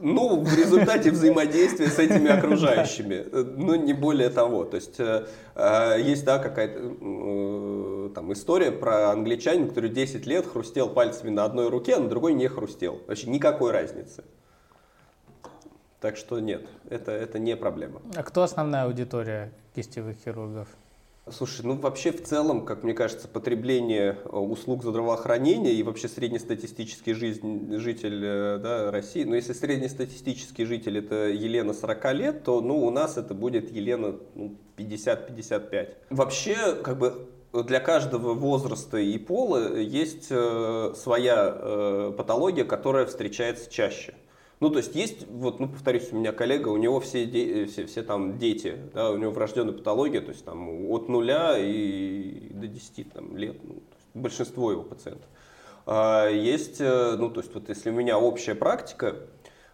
Ну, 0.00 0.40
в 0.44 0.56
результате 0.56 1.10
взаимодействия 1.10 1.88
с 1.88 1.98
этими 1.98 2.30
окружающими, 2.38 3.14
э, 3.14 3.44
ну, 3.56 3.74
не 3.74 3.92
более 3.92 4.28
того. 4.28 4.64
То 4.64 4.76
есть, 4.76 5.00
э, 5.00 5.26
есть, 6.00 6.24
да, 6.24 6.38
какая-то 6.38 6.78
э, 6.78 8.10
там 8.14 8.32
история 8.32 8.70
про 8.70 9.10
англичанина, 9.10 9.68
который 9.68 9.90
10 9.90 10.26
лет 10.26 10.46
хрустел 10.46 10.88
пальцами 10.88 11.30
на 11.30 11.44
одной 11.44 11.68
руке, 11.68 11.96
а 11.96 12.00
на 12.00 12.08
другой 12.08 12.34
не 12.34 12.46
хрустел. 12.48 13.00
Вообще 13.08 13.28
никакой 13.28 13.72
разницы. 13.72 14.24
Так 16.00 16.16
что 16.16 16.38
нет, 16.38 16.64
это, 16.88 17.10
это 17.10 17.40
не 17.40 17.56
проблема. 17.56 18.00
А 18.14 18.22
кто 18.22 18.44
основная 18.44 18.84
аудитория 18.84 19.52
кистевых 19.74 20.16
хирургов? 20.24 20.68
Слушай, 21.32 21.62
ну 21.64 21.74
вообще 21.74 22.12
в 22.12 22.22
целом, 22.22 22.64
как 22.64 22.82
мне 22.82 22.94
кажется, 22.94 23.28
потребление 23.28 24.18
э, 24.24 24.28
услуг 24.28 24.82
здравоохранения 24.82 25.72
и 25.72 25.82
вообще 25.82 26.08
среднестатистический 26.08 27.14
жизнь, 27.14 27.76
житель 27.78 28.24
э, 28.24 28.58
да, 28.58 28.90
России, 28.90 29.24
ну 29.24 29.34
если 29.34 29.52
среднестатистический 29.52 30.64
житель 30.64 30.98
это 30.98 31.28
Елена 31.28 31.72
40 31.72 32.14
лет, 32.14 32.44
то 32.44 32.60
ну, 32.60 32.84
у 32.86 32.90
нас 32.90 33.16
это 33.16 33.34
будет 33.34 33.70
Елена 33.70 34.16
ну, 34.34 34.56
50-55. 34.76 35.94
Вообще, 36.10 36.74
как 36.82 36.98
бы 36.98 37.28
для 37.52 37.80
каждого 37.80 38.34
возраста 38.34 38.98
и 38.98 39.16
пола 39.18 39.76
есть 39.76 40.28
э, 40.30 40.92
своя 40.96 41.54
э, 41.54 42.12
патология, 42.16 42.64
которая 42.64 43.06
встречается 43.06 43.70
чаще. 43.70 44.14
Ну, 44.60 44.70
то 44.70 44.78
есть 44.78 44.96
есть, 44.96 45.26
вот, 45.28 45.60
ну, 45.60 45.68
повторюсь, 45.68 46.08
у 46.12 46.16
меня 46.16 46.32
коллега, 46.32 46.68
у 46.68 46.76
него 46.76 46.98
все, 46.98 47.26
де, 47.26 47.66
все, 47.66 47.86
все 47.86 48.02
там 48.02 48.38
дети, 48.38 48.76
да, 48.92 49.10
у 49.10 49.16
него 49.16 49.30
врожденная 49.30 49.72
патология, 49.72 50.20
то 50.20 50.30
есть 50.30 50.44
там 50.44 50.90
от 50.90 51.08
нуля 51.08 51.56
и 51.56 52.48
до 52.50 52.66
10 52.66 53.12
там, 53.12 53.36
лет, 53.36 53.56
ну, 53.62 53.82
большинство 54.14 54.72
его 54.72 54.82
пациентов. 54.82 55.28
А 55.86 56.28
есть, 56.28 56.80
э, 56.80 57.16
ну, 57.16 57.30
то 57.30 57.40
есть 57.40 57.54
вот 57.54 57.68
если 57.68 57.90
у 57.90 57.92
меня 57.92 58.18
общая 58.18 58.56
практика, 58.56 59.16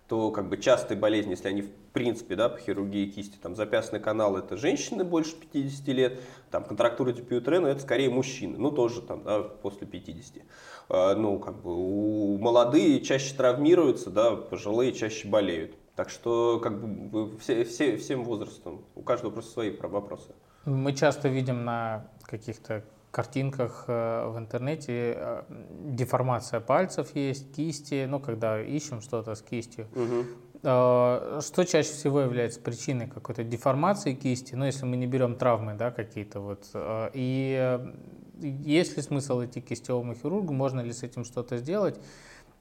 то 0.07 0.31
как 0.31 0.51
бы 0.51 0.59
частые 0.59 0.99
болезни, 0.99 1.31
если 1.31 1.49
они 1.49 1.65
принципе, 1.95 2.37
да, 2.37 2.51
по 2.51 2.59
хирургии 2.59 3.07
кисти, 3.07 3.39
там 3.41 3.55
запястный 3.55 4.01
канал 4.01 4.37
это 4.37 4.57
женщины 4.57 5.05
больше 5.05 5.37
50 5.37 5.89
лет, 5.89 6.21
там 6.51 6.65
контрактура 6.65 7.13
дипиутрена 7.13 7.69
это 7.69 7.81
скорее 7.81 8.11
мужчины, 8.11 8.59
ну 8.59 8.71
тоже 8.71 9.01
там, 9.01 9.23
да, 9.23 9.41
после 9.41 9.87
50. 9.87 10.43
А, 10.89 11.15
ну, 11.15 11.39
как 11.39 11.63
бы 11.63 11.73
у 11.75 12.37
молодые 12.39 13.01
чаще 13.01 13.35
травмируются, 13.35 14.11
да, 14.11 14.33
пожилые 14.37 14.93
чаще 14.93 15.29
болеют. 15.29 15.77
Так 15.95 16.11
что 16.11 16.59
как 16.61 16.79
бы 16.81 17.39
все, 17.39 17.65
все, 17.65 17.97
всем 17.97 18.25
возрастом, 18.25 18.85
у 18.97 19.03
каждого 19.03 19.31
просто 19.31 19.53
свои 19.53 19.71
вопросы. 19.71 20.35
Мы 20.65 20.93
часто 20.93 21.29
видим 21.29 21.65
на 21.65 22.09
каких-то 22.25 22.85
картинках 23.13 23.85
э, 23.87 24.27
в 24.27 24.37
интернете 24.39 25.15
э, 25.17 25.43
деформация 25.85 26.59
пальцев 26.59 27.15
есть, 27.15 27.55
кисти, 27.55 28.07
ну, 28.09 28.19
когда 28.19 28.61
ищем 28.61 29.01
что-то 29.01 29.37
с 29.37 29.43
кистью. 29.43 29.87
Мгм. 29.95 30.27
Э, 30.65 31.41
Что 31.43 31.65
чаще 31.65 31.93
всего 31.93 32.21
является 32.21 32.59
причиной 32.59 33.07
какой-то 33.07 33.45
деформации 33.45 34.15
кисти, 34.15 34.55
ну, 34.55 34.65
если 34.65 34.87
мы 34.87 34.97
не 34.97 35.07
берем 35.07 35.37
травмы, 35.37 35.75
да, 35.75 35.91
какие-то 35.91 36.41
вот. 36.41 36.65
э, 36.73 37.11
И 37.13 37.57
э, 37.61 37.93
есть 38.41 38.97
ли 38.97 39.03
смысл 39.03 39.45
идти 39.45 39.61
к 39.61 39.67
кистевому 39.67 40.15
хирургу, 40.15 40.53
можно 40.55 40.81
ли 40.81 40.93
с 40.93 41.03
этим 41.03 41.25
что-то 41.25 41.59
сделать? 41.59 42.01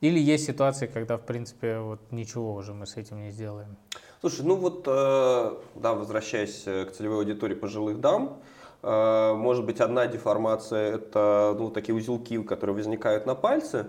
Или 0.01 0.19
есть 0.19 0.45
ситуации, 0.45 0.87
когда, 0.87 1.15
в 1.15 1.21
принципе, 1.21 1.79
вот 1.79 2.11
ничего 2.11 2.55
уже 2.55 2.73
мы 2.73 2.85
с 2.85 2.97
этим 2.97 3.21
не 3.21 3.31
сделаем? 3.31 3.77
Слушай, 4.19 4.45
ну 4.45 4.55
вот, 4.55 4.83
э, 4.85 5.51
да, 5.75 5.93
возвращаясь 5.93 6.63
э, 6.65 6.85
к 6.85 6.91
целевой 6.91 7.19
аудитории 7.19 7.55
пожилых 7.55 7.99
дам, 7.99 8.41
может 8.85 9.65
быть, 9.65 9.79
одна 9.79 10.07
деформация– 10.07 10.95
это 10.95 11.55
ну, 11.57 11.69
такие 11.69 11.95
узелки, 11.95 12.43
которые 12.43 12.75
возникают 12.75 13.25
на 13.25 13.33
пальце. 13.33 13.87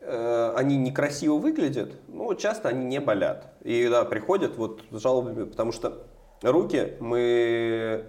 Э, 0.00 0.54
Они 0.56 0.76
некрасиво 0.76 1.34
выглядят, 1.34 1.92
но 2.08 2.32
часто 2.34 2.68
они 2.68 2.84
не 2.84 3.00
болят. 3.00 3.52
И 3.62 3.88
да, 3.88 4.04
приходят 4.04 4.56
вот 4.56 4.82
с 4.90 5.00
жалобами, 5.00 5.44
потому 5.44 5.72
что 5.72 6.06
руки 6.42 6.94
мы 7.00 8.06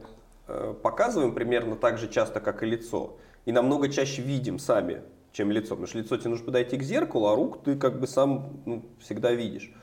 э, 0.48 0.74
показываем 0.82 1.34
примерно 1.34 1.76
так 1.76 1.98
же 1.98 2.08
часто, 2.08 2.40
как 2.40 2.64
и 2.64 2.66
лицо. 2.66 3.18
И 3.46 3.52
намного 3.52 3.90
чаще 3.90 4.22
видим 4.22 4.60
сами, 4.60 5.02
чем 5.34 5.52
лицо. 5.52 5.70
Потому 5.70 5.88
что 5.88 5.98
лицо 5.98 6.18
тебе 6.18 6.30
нужно 6.30 6.46
подойти 6.46 6.78
к 6.78 6.84
зеркалу, 6.84 7.28
а 7.28 7.36
рук 7.36 7.64
ты 7.64 7.76
как 7.76 8.00
бы 8.00 8.08
сам 8.08 8.62
ну, 8.66 8.86
всегда 9.00 9.32
видишь. 9.32 9.74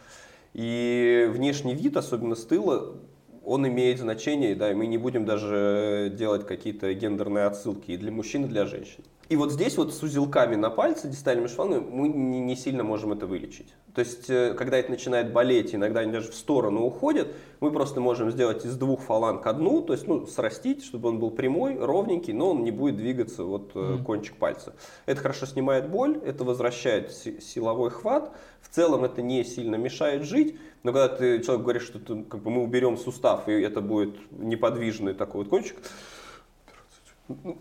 И 0.54 1.28
внешний 1.30 1.74
вид, 1.74 1.96
особенно 1.96 2.34
с 2.34 2.44
тыла, 2.44 2.96
он 3.44 3.66
имеет 3.68 3.98
значение, 3.98 4.54
да, 4.54 4.70
и 4.70 4.74
мы 4.74 4.86
не 4.86 4.98
будем 4.98 5.24
даже 5.24 6.12
делать 6.14 6.46
какие-то 6.46 6.92
гендерные 6.94 7.44
отсылки 7.44 7.92
и 7.92 7.96
для 7.96 8.12
мужчин, 8.12 8.44
и 8.44 8.48
для 8.48 8.66
женщин. 8.66 9.04
И 9.28 9.36
вот 9.36 9.52
здесь 9.52 9.76
вот 9.76 9.92
с 9.92 10.02
узелками 10.02 10.56
на 10.56 10.70
пальце, 10.70 11.06
дистальными 11.06 11.48
швами, 11.48 11.78
мы 11.78 12.08
не, 12.08 12.40
не 12.40 12.56
сильно 12.56 12.82
можем 12.82 13.12
это 13.12 13.26
вылечить. 13.26 13.74
То 13.94 14.00
есть, 14.00 14.30
э, 14.30 14.54
когда 14.54 14.78
это 14.78 14.90
начинает 14.90 15.34
болеть, 15.34 15.74
иногда 15.74 16.00
они 16.00 16.12
даже 16.12 16.30
в 16.30 16.34
сторону 16.34 16.86
уходят, 16.86 17.28
мы 17.60 17.70
просто 17.70 18.00
можем 18.00 18.30
сделать 18.30 18.64
из 18.64 18.76
двух 18.76 19.02
фаланг 19.02 19.46
одну, 19.46 19.82
то 19.82 19.92
есть, 19.92 20.08
ну, 20.08 20.26
срастить, 20.26 20.82
чтобы 20.82 21.10
он 21.10 21.18
был 21.18 21.30
прямой, 21.30 21.76
ровненький, 21.76 22.32
но 22.32 22.52
он 22.52 22.64
не 22.64 22.70
будет 22.70 22.96
двигаться 22.96 23.44
вот 23.44 23.74
Мгм. 23.74 24.04
кончик 24.04 24.36
пальца. 24.36 24.74
Это 25.04 25.20
хорошо 25.20 25.44
снимает 25.44 25.90
боль, 25.90 26.18
это 26.24 26.44
возвращает 26.44 27.12
си- 27.12 27.38
силовой 27.40 27.90
хват. 27.90 28.32
В 28.62 28.74
целом 28.74 29.04
это 29.04 29.20
не 29.20 29.44
сильно 29.44 29.76
мешает 29.76 30.22
жить, 30.22 30.56
но 30.84 30.92
когда 30.92 31.08
ты 31.14 31.40
человек 31.42 31.64
говоришь, 31.64 31.82
что 31.82 31.98
ты, 31.98 32.22
как 32.22 32.42
бы 32.42 32.50
мы 32.50 32.62
уберем 32.62 32.96
сустав 32.96 33.46
и 33.48 33.52
это 33.52 33.82
будет 33.82 34.16
неподвижный 34.30 35.12
такой 35.12 35.42
вот 35.42 35.50
кончик, 35.50 35.76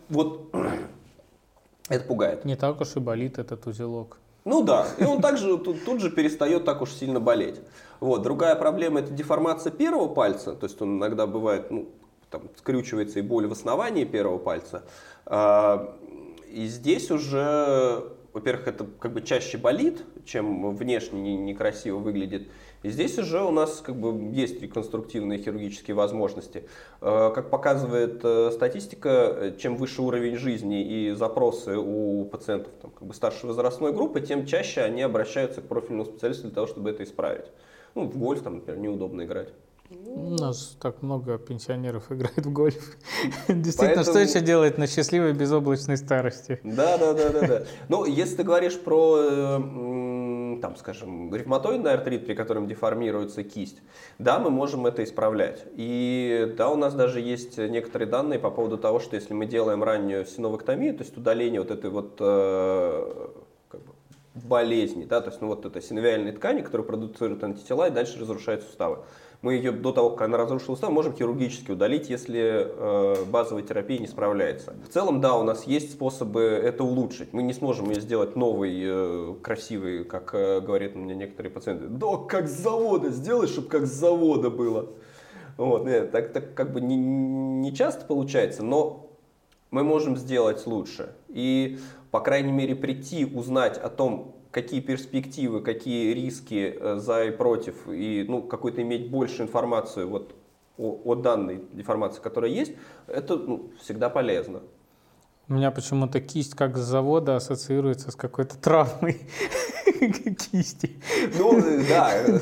вот 0.07 0.49
это 1.89 2.05
пугает. 2.05 2.45
Не 2.45 2.55
так 2.55 2.81
уж 2.81 2.95
и 2.95 2.99
болит 2.99 3.39
этот 3.39 3.65
узелок. 3.67 4.17
Ну 4.45 4.63
да, 4.63 4.87
и 4.97 5.03
он 5.03 5.21
также 5.21 5.57
тут, 5.57 5.83
тут 5.83 5.99
же 5.99 6.09
перестает 6.09 6.63
так 6.63 6.81
уж 6.81 6.91
сильно 6.91 7.19
болеть. 7.19 7.59
Вот. 7.99 8.21
Другая 8.21 8.55
проблема 8.55 8.99
это 9.01 9.11
деформация 9.11 9.71
первого 9.71 10.07
пальца, 10.13 10.53
то 10.53 10.65
есть 10.67 10.81
он 10.81 10.97
иногда 10.97 11.27
бывает, 11.27 11.69
ну, 11.71 11.89
там, 12.29 12.43
скрючивается 12.57 13.19
и 13.19 13.21
боль 13.21 13.47
в 13.47 13.51
основании 13.51 14.05
первого 14.05 14.37
пальца. 14.37 14.83
А, 15.25 15.95
И 16.49 16.65
здесь 16.67 17.11
уже, 17.11 18.03
во-первых, 18.33 18.67
это 18.69 18.85
как 18.99 19.11
бы 19.13 19.21
чаще 19.21 19.57
болит, 19.57 20.03
чем 20.25 20.73
внешне 20.75 21.19
не- 21.21 21.37
некрасиво 21.37 21.97
выглядит. 21.97 22.47
И 22.83 22.89
здесь 22.89 23.17
уже 23.17 23.41
у 23.43 23.51
нас 23.51 23.81
как 23.83 23.95
бы 23.95 24.13
есть 24.33 24.61
реконструктивные 24.61 25.39
хирургические 25.39 25.95
возможности. 25.95 26.63
Э, 27.01 27.31
Как 27.33 27.49
показывает 27.49 28.21
э, 28.23 28.51
статистика, 28.53 29.09
э, 29.09 29.55
чем 29.57 29.77
выше 29.77 30.01
уровень 30.01 30.37
жизни 30.37 30.83
и 30.83 31.11
запросы 31.13 31.75
у 31.77 32.25
пациентов 32.25 32.71
там, 32.81 32.91
как 32.91 33.07
бы 33.07 33.13
старшей 33.13 33.47
возрастной 33.47 33.93
группы, 33.93 34.21
тем 34.21 34.45
чаще 34.45 34.81
они 34.81 35.01
обращаются 35.01 35.61
к 35.61 35.65
профильному 35.67 36.05
специалисту 36.05 36.43
для 36.43 36.51
того, 36.55 36.67
чтобы 36.67 36.91
это 36.91 37.03
исправить. 37.03 37.45
Ну, 37.95 38.03
в 38.05 38.17
гольф, 38.17 38.41
там, 38.43 38.55
например, 38.55 38.79
неудобно 38.79 39.23
играть. 39.23 39.49
У 39.89 40.31
нас 40.31 40.75
так 40.81 41.01
много 41.01 41.37
пенсионеров 41.37 42.11
играет 42.11 42.45
в 42.45 42.51
гольф. 42.51 42.97
Действительно, 43.47 44.03
что 44.03 44.13
Поэтому- 44.13 44.35
еще 44.37 44.45
делать 44.45 44.77
на 44.77 44.85
счастливой 44.85 45.31
безоблачной 45.33 45.95
старости? 45.97 46.59
Да, 46.63 46.97
да, 46.97 47.13
да, 47.13 47.29
да, 47.29 47.47
да. 47.47 47.63
Ну, 47.87 48.03
если 48.05 48.35
ты 48.35 48.43
говоришь 48.43 48.77
про, 48.77 49.59
там, 50.57 50.75
скажем, 50.75 51.33
ревматоидный 51.33 51.93
артрит, 51.93 52.25
при 52.25 52.33
котором 52.33 52.67
деформируется 52.67 53.43
кисть, 53.43 53.81
да, 54.19 54.39
мы 54.39 54.49
можем 54.49 54.85
это 54.85 55.03
исправлять. 55.03 55.63
И 55.75 56.53
да, 56.57 56.69
у 56.69 56.75
нас 56.75 56.93
даже 56.93 57.19
есть 57.21 57.57
некоторые 57.57 58.09
данные 58.09 58.39
по 58.39 58.51
поводу 58.51 58.77
того, 58.77 58.99
что 58.99 59.15
если 59.15 59.33
мы 59.33 59.45
делаем 59.45 59.83
раннюю 59.83 60.25
синовэктомию, 60.25 60.95
то 60.95 61.03
есть 61.03 61.17
удаление 61.17 61.61
вот 61.61 61.71
этой 61.71 61.89
вот 61.89 62.17
э, 62.19 63.27
как 63.69 63.81
бы 63.81 63.93
болезни, 64.35 65.05
да, 65.05 65.21
то 65.21 65.29
есть 65.29 65.41
ну, 65.41 65.47
вот 65.47 65.65
этой 65.65 65.81
синовиальной 65.81 66.31
ткани, 66.31 66.61
которая 66.61 66.85
продуцирует 66.85 67.43
антитела 67.43 67.87
и 67.87 67.91
дальше 67.91 68.19
разрушает 68.19 68.63
суставы. 68.63 68.99
Мы 69.43 69.53
ее 69.53 69.71
до 69.71 69.91
того, 69.91 70.11
как 70.11 70.23
она 70.23 70.37
разрушила 70.37 70.73
сустав, 70.75 70.91
можем 70.91 71.13
хирургически 71.13 71.71
удалить, 71.71 72.09
если 72.09 72.67
э, 72.67 73.25
базовая 73.25 73.61
терапия 73.61 73.99
не 73.99 74.07
справляется. 74.07 74.73
В 74.83 74.91
целом, 74.91 75.21
да, 75.21 75.37
у 75.37 75.43
нас 75.43 75.65
есть 75.65 75.91
способы 75.91 76.41
это 76.41 76.83
улучшить. 76.83 77.33
Мы 77.33 77.43
не 77.43 77.53
сможем 77.53 77.89
ее 77.91 78.01
сделать 78.01 78.35
новой, 78.35 78.75
э, 78.75 79.35
красивой, 79.43 80.05
как 80.05 80.33
э, 80.33 80.59
говорят 80.61 80.95
мне 80.95 81.13
некоторые 81.13 81.51
пациенты. 81.51 81.85
Да, 81.87 82.17
как 82.27 82.47
с 82.47 82.53
завода, 82.53 83.11
сделай, 83.11 83.47
чтобы 83.47 83.67
как 83.67 83.85
с 83.85 83.91
завода 83.91 84.49
было. 84.49 84.89
Вот, 85.57 85.85
нет, 85.85 86.11
так, 86.11 86.33
так 86.33 86.55
как 86.55 86.73
бы 86.73 86.81
не, 86.81 86.95
не 86.95 87.73
часто 87.75 88.05
получается, 88.05 88.63
но 88.63 89.07
мы 89.69 89.83
можем 89.83 90.17
сделать 90.17 90.65
лучше. 90.65 91.13
И, 91.29 91.77
по 92.09 92.21
крайней 92.21 92.51
мере, 92.51 92.75
прийти, 92.75 93.25
узнать 93.25 93.77
о 93.77 93.89
том, 93.89 94.36
какие 94.51 94.79
перспективы, 94.81 95.61
какие 95.61 96.13
риски 96.13 96.77
э, 96.79 96.97
за 96.97 97.25
и 97.25 97.31
против, 97.31 97.87
и 97.87 98.25
ну, 98.27 98.41
какую-то 98.41 98.81
иметь 98.81 99.09
больше 99.09 99.43
информацию 99.43 100.07
вот, 100.09 100.35
о, 100.77 100.99
о 101.05 101.15
данной 101.15 101.63
деформации, 101.73 102.21
которая 102.21 102.51
есть, 102.51 102.73
это 103.07 103.37
ну, 103.37 103.71
всегда 103.81 104.09
полезно. 104.09 104.61
У 105.49 105.53
меня 105.53 105.71
почему-то 105.71 106.19
кисть 106.19 106.55
как 106.55 106.75
с 106.75 106.81
завода 106.81 107.37
ассоциируется 107.37 108.11
с 108.11 108.17
какой-то 108.17 108.57
травмой 108.57 109.21
кисти. 110.51 110.97
Ну, 111.39 111.61
да, 111.87 112.11
э, 112.13 112.39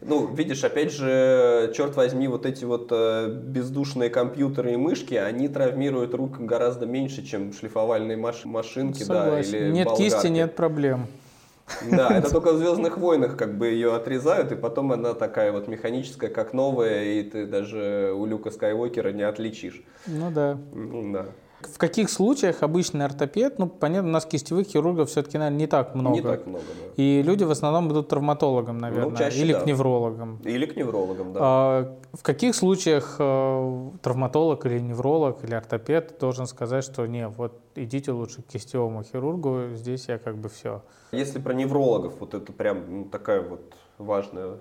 ну, 0.00 0.34
видишь, 0.34 0.64
опять 0.64 0.92
же, 0.92 1.72
черт 1.76 1.94
возьми, 1.94 2.26
вот 2.26 2.46
эти 2.46 2.64
вот 2.64 2.88
э, 2.90 3.28
бездушные 3.44 4.10
компьютеры 4.10 4.72
и 4.72 4.76
мышки, 4.76 5.14
они 5.14 5.46
травмируют 5.46 6.12
рук 6.14 6.40
гораздо 6.40 6.86
меньше, 6.86 7.24
чем 7.24 7.52
шлифовальные 7.52 8.16
маш- 8.16 8.44
машинки, 8.44 9.04
да, 9.04 9.24
Согласен. 9.24 9.54
или 9.54 9.70
Нет 9.70 9.88
кисти, 9.90 10.10
болгарки. 10.10 10.26
нет 10.32 10.56
проблем. 10.56 11.06
Да, 11.90 12.16
это 12.16 12.30
только 12.30 12.52
в 12.52 12.58
Звездных 12.58 12.98
войнах 12.98 13.36
как 13.36 13.56
бы 13.56 13.68
ее 13.68 13.94
отрезают, 13.94 14.52
и 14.52 14.56
потом 14.56 14.92
она 14.92 15.14
такая 15.14 15.52
вот 15.52 15.68
механическая, 15.68 16.30
как 16.30 16.52
новая, 16.52 17.04
и 17.04 17.22
ты 17.22 17.46
даже 17.46 18.12
у 18.16 18.26
Люка 18.26 18.50
Скайуокера 18.50 19.12
не 19.12 19.22
отличишь. 19.22 19.82
Ну 20.06 20.30
да. 20.30 20.58
Ну, 20.72 21.12
да. 21.12 21.26
В 21.62 21.78
каких 21.78 22.10
случаях 22.10 22.62
обычный 22.62 23.04
ортопед, 23.04 23.58
ну 23.58 23.66
понятно, 23.66 24.08
у 24.08 24.12
нас 24.12 24.26
кистевых 24.26 24.66
хирургов 24.66 25.10
все-таки, 25.10 25.38
наверное, 25.38 25.58
не 25.58 25.66
так 25.66 25.94
много. 25.94 26.16
Не 26.16 26.22
так 26.22 26.46
много, 26.46 26.64
да. 26.64 27.02
И 27.02 27.22
люди 27.22 27.44
в 27.44 27.50
основном 27.50 27.90
идут 27.90 28.06
к 28.06 28.10
травматологам, 28.10 28.78
наверное, 28.78 29.16
чаще 29.16 29.40
или 29.40 29.52
да. 29.52 29.60
к 29.60 29.66
неврологам. 29.66 30.40
Или 30.44 30.66
к 30.66 30.76
неврологам, 30.76 31.32
да. 31.32 31.40
А 31.42 31.98
в 32.12 32.22
каких 32.22 32.54
случаях 32.54 33.16
э, 33.18 33.90
травматолог 34.02 34.64
или 34.66 34.78
невролог 34.78 35.44
или 35.44 35.54
ортопед 35.54 36.16
должен 36.18 36.46
сказать, 36.46 36.84
что 36.84 37.06
не, 37.06 37.28
вот 37.28 37.60
идите 37.74 38.12
лучше 38.12 38.42
к 38.42 38.46
кистевому 38.46 39.02
хирургу, 39.02 39.74
здесь 39.74 40.08
я 40.08 40.18
как 40.18 40.38
бы 40.38 40.48
все. 40.48 40.82
Если 41.12 41.38
про 41.38 41.52
неврологов, 41.54 42.14
вот 42.20 42.34
это 42.34 42.52
прям 42.52 42.84
ну, 42.88 43.04
такая 43.04 43.40
вот 43.40 43.74
важная. 43.98 44.56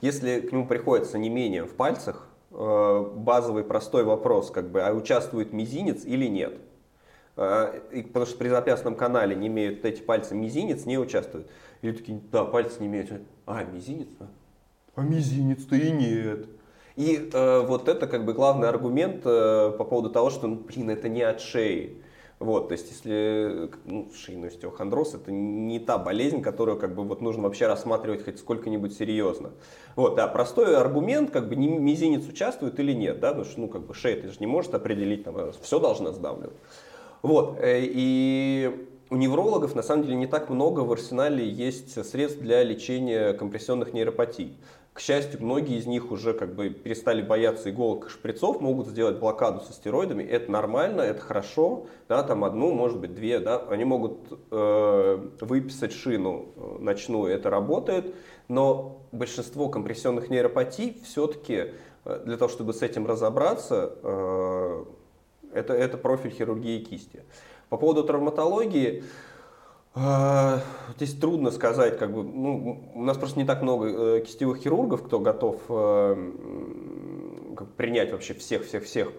Если 0.00 0.40
к 0.40 0.52
нему 0.52 0.66
приходится 0.66 1.18
не 1.18 1.28
менее 1.28 1.64
в 1.64 1.74
пальцах, 1.74 2.26
э, 2.26 2.29
базовый 2.50 3.64
простой 3.64 4.04
вопрос, 4.04 4.50
как 4.50 4.70
бы, 4.70 4.82
а 4.82 4.92
участвует 4.92 5.52
мизинец 5.52 6.04
или 6.04 6.26
нет? 6.26 6.58
Э, 7.36 7.80
и 7.90 8.02
потому 8.02 8.26
что 8.26 8.36
при 8.36 8.48
запястном 8.48 8.94
канале 8.94 9.34
не 9.34 9.48
имеют 9.48 9.84
эти 9.84 10.02
пальцы, 10.02 10.34
мизинец 10.34 10.84
не 10.84 10.98
участвует. 10.98 11.46
И 11.80 11.86
люди 11.86 11.98
такие, 12.00 12.20
да, 12.30 12.44
пальцы 12.44 12.80
не 12.80 12.86
имеют. 12.86 13.10
А, 13.46 13.64
мизинец? 13.64 14.08
а? 14.20 14.26
А 14.96 15.02
мизинец-то 15.02 15.74
и 15.74 15.90
нет. 15.90 16.46
И 16.96 17.30
э, 17.32 17.60
вот 17.60 17.88
это 17.88 18.06
как 18.06 18.26
бы 18.26 18.34
главный 18.34 18.68
аргумент 18.68 19.22
э, 19.24 19.72
по 19.78 19.84
поводу 19.84 20.10
того, 20.10 20.28
что, 20.28 20.48
ну, 20.48 20.56
блин, 20.56 20.90
это 20.90 21.08
не 21.08 21.22
от 21.22 21.40
шеи. 21.40 21.96
Вот, 22.40 22.68
то 22.68 22.72
есть, 22.72 22.90
если 22.90 23.70
ну, 23.84 24.10
шейный 24.14 24.48
остеохондроз, 24.48 25.14
это 25.14 25.30
не 25.30 25.78
та 25.78 25.98
болезнь, 25.98 26.40
которую 26.40 26.78
как 26.78 26.94
бы 26.94 27.04
вот 27.04 27.20
нужно 27.20 27.42
вообще 27.42 27.66
рассматривать 27.66 28.24
хоть 28.24 28.38
сколько-нибудь 28.38 28.96
серьезно. 28.96 29.50
Вот, 29.94 30.14
да, 30.16 30.26
простой 30.26 30.74
аргумент, 30.74 31.30
как 31.30 31.50
бы 31.50 31.56
не 31.56 31.68
мизинец 31.68 32.26
участвует 32.26 32.80
или 32.80 32.94
нет, 32.94 33.20
да, 33.20 33.28
потому 33.28 33.44
что, 33.44 33.60
ну, 33.60 33.68
как 33.68 33.86
бы 33.86 33.92
шея, 33.92 34.22
ты 34.22 34.28
же 34.28 34.36
не 34.40 34.46
может 34.46 34.74
определить, 34.74 35.22
там, 35.22 35.36
все 35.60 35.78
должна 35.78 36.12
сдавливать. 36.12 36.56
Вот, 37.20 37.58
э, 37.60 37.82
и 37.82 38.86
у 39.10 39.16
неврологов 39.16 39.74
на 39.74 39.82
самом 39.82 40.04
деле 40.04 40.14
не 40.14 40.26
так 40.26 40.48
много 40.48 40.80
в 40.80 40.92
арсенале 40.92 41.46
есть 41.46 42.02
средств 42.06 42.40
для 42.40 42.62
лечения 42.62 43.34
компрессионных 43.34 43.92
нейропатий. 43.92 44.56
К 44.92 45.00
счастью, 45.00 45.40
многие 45.40 45.78
из 45.78 45.86
них 45.86 46.10
уже 46.10 46.34
как 46.34 46.54
бы 46.54 46.70
перестали 46.70 47.22
бояться 47.22 47.70
иголок 47.70 48.06
и 48.06 48.08
шприцов, 48.08 48.60
могут 48.60 48.88
сделать 48.88 49.18
блокаду 49.18 49.60
со 49.60 49.72
стероидами. 49.72 50.24
Это 50.24 50.50
нормально, 50.50 51.02
это 51.02 51.20
хорошо. 51.20 51.86
Да, 52.08 52.24
там 52.24 52.44
одну, 52.44 52.72
может 52.72 52.98
быть, 52.98 53.14
две. 53.14 53.38
Да, 53.38 53.64
они 53.70 53.84
могут 53.84 54.18
э, 54.50 55.28
выписать 55.40 55.92
шину 55.92 56.48
э, 56.56 56.76
ночную, 56.80 57.32
это 57.32 57.50
работает. 57.50 58.14
Но 58.48 59.06
большинство 59.12 59.68
компрессионных 59.68 60.28
нейропатий 60.28 61.00
все-таки 61.04 61.72
э, 62.04 62.22
для 62.24 62.36
того, 62.36 62.50
чтобы 62.50 62.74
с 62.74 62.82
этим 62.82 63.06
разобраться, 63.06 63.94
э, 64.02 64.84
это, 65.54 65.72
это 65.72 65.98
профиль 65.98 66.30
хирургии 66.30 66.82
кисти. 66.82 67.22
По 67.68 67.76
поводу 67.76 68.02
травматологии, 68.02 69.04
а, 69.04 69.04
здесь 70.96 71.14
трудно 71.14 71.50
сказать, 71.50 71.98
как 71.98 72.12
бы, 72.14 72.22
ну, 72.22 72.90
у 72.94 73.02
нас 73.02 73.18
просто 73.18 73.38
не 73.40 73.44
так 73.44 73.60
много 73.62 73.88
э, 73.88 74.20
кистевых 74.20 74.58
хирургов, 74.58 75.02
кто 75.02 75.18
готов 75.18 75.60
э, 75.68 76.32
как, 77.56 77.72
принять 77.72 78.12
вообще 78.12 78.34
всех-всех-всех 78.34 79.14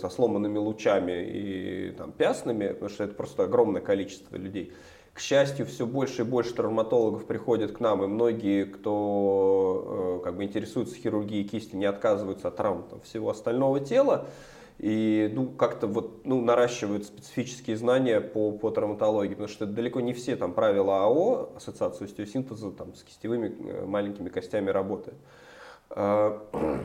со 0.00 0.08
сломанными 0.10 0.58
лучами 0.58 1.24
и 1.24 1.90
там, 1.92 2.12
пясными, 2.12 2.68
потому 2.68 2.90
что 2.90 3.04
это 3.04 3.14
просто 3.14 3.44
огромное 3.44 3.80
количество 3.80 4.36
людей. 4.36 4.74
К 5.14 5.20
счастью, 5.20 5.64
все 5.64 5.86
больше 5.86 6.22
и 6.22 6.24
больше 6.24 6.54
травматологов 6.54 7.24
приходят 7.24 7.72
к 7.72 7.80
нам, 7.80 8.04
и 8.04 8.06
многие, 8.06 8.64
кто 8.64 10.18
э, 10.20 10.24
как 10.24 10.36
бы 10.36 10.44
интересуется 10.44 10.96
хирургией 10.96 11.48
кисти, 11.48 11.76
не 11.76 11.86
отказываются 11.86 12.48
от 12.48 12.56
травм 12.56 12.84
там, 12.90 13.00
всего 13.00 13.30
остального 13.30 13.80
тела 13.80 14.26
и 14.78 15.30
ну, 15.32 15.48
как-то 15.48 15.86
вот, 15.86 16.24
ну, 16.24 16.40
наращивают 16.40 17.06
специфические 17.06 17.76
знания 17.76 18.20
по, 18.20 18.50
по 18.52 18.70
травматологии, 18.70 19.34
потому 19.34 19.48
что 19.48 19.66
далеко 19.66 20.00
не 20.00 20.12
все 20.12 20.36
там 20.36 20.52
правила 20.52 21.04
АО, 21.04 21.50
Ассоциации 21.56 22.06
остеосинтеза, 22.06 22.70
там, 22.72 22.94
с 22.94 23.02
кистевыми 23.02 23.54
э, 23.56 23.84
маленькими 23.86 24.28
костями 24.28 24.70
работают. 24.70 25.16
А, 25.90 26.42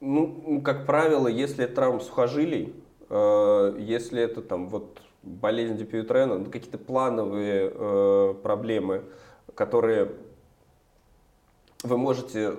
ну, 0.00 0.60
как 0.62 0.86
правило, 0.86 1.26
если 1.26 1.64
это 1.64 1.74
травма 1.74 2.00
сухожилий, 2.00 2.74
э, 3.08 3.76
если 3.78 4.22
это 4.22 4.42
там 4.42 4.68
вот 4.68 5.00
болезнь 5.22 5.76
Дипьютрена, 5.76 6.38
ну, 6.38 6.50
какие-то 6.50 6.78
плановые 6.78 7.72
э, 7.74 8.34
проблемы, 8.42 9.04
которые 9.54 10.12
вы 11.82 11.96
можете 11.96 12.56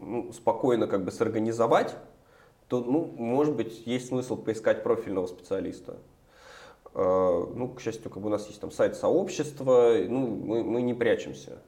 ну, 0.00 0.32
спокойно 0.32 0.86
как 0.86 1.04
бы 1.04 1.12
сорганизовать, 1.12 1.94
то, 2.68 2.80
ну, 2.80 3.12
может 3.16 3.54
быть, 3.54 3.86
есть 3.86 4.08
смысл 4.08 4.36
поискать 4.36 4.82
профильного 4.82 5.26
специалиста. 5.26 5.96
А, 6.94 7.46
ну, 7.54 7.68
к 7.68 7.80
счастью, 7.80 8.10
как 8.10 8.22
бы 8.22 8.28
у 8.28 8.30
нас 8.30 8.46
есть 8.48 8.60
там 8.60 8.70
сайт 8.70 8.96
сообщества, 8.96 9.92
ну, 10.08 10.26
мы, 10.26 10.64
мы 10.64 10.82
не 10.82 10.94
прячемся. 10.94 11.58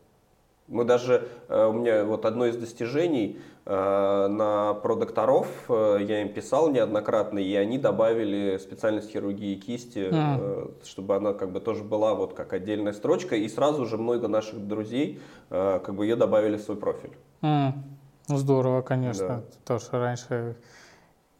Мы 0.68 0.84
даже, 0.84 1.28
э, 1.48 1.66
у 1.66 1.72
меня 1.72 2.04
вот 2.04 2.26
одно 2.26 2.44
из 2.44 2.56
достижений 2.56 3.40
э, 3.64 4.26
на 4.28 4.74
про 4.74 4.96
докторов, 4.96 5.48
э, 5.68 5.98
я 6.02 6.20
им 6.20 6.28
писал 6.28 6.70
неоднократно, 6.70 7.38
и 7.38 7.54
они 7.54 7.78
добавили 7.78 8.58
специальность 8.58 9.10
хирургии 9.10 9.54
кисти, 9.54 10.10
mm. 10.10 10.84
чтобы 10.84 11.16
она 11.16 11.32
как 11.32 11.52
бы 11.52 11.60
тоже 11.60 11.84
была 11.84 12.14
вот 12.14 12.34
как 12.34 12.52
отдельная 12.52 12.92
строчка, 12.92 13.34
и 13.34 13.48
сразу 13.48 13.86
же 13.86 13.96
много 13.96 14.28
наших 14.28 14.66
друзей 14.66 15.20
как 15.48 15.94
бы 15.94 16.04
ее 16.04 16.16
добавили 16.16 16.58
в 16.58 16.60
свой 16.60 16.76
профиль. 16.76 17.12
Mm. 17.40 17.72
Здорово, 18.28 18.82
конечно. 18.82 19.28
Да. 19.28 19.42
То, 19.64 19.78
что 19.78 19.98
раньше 19.98 20.56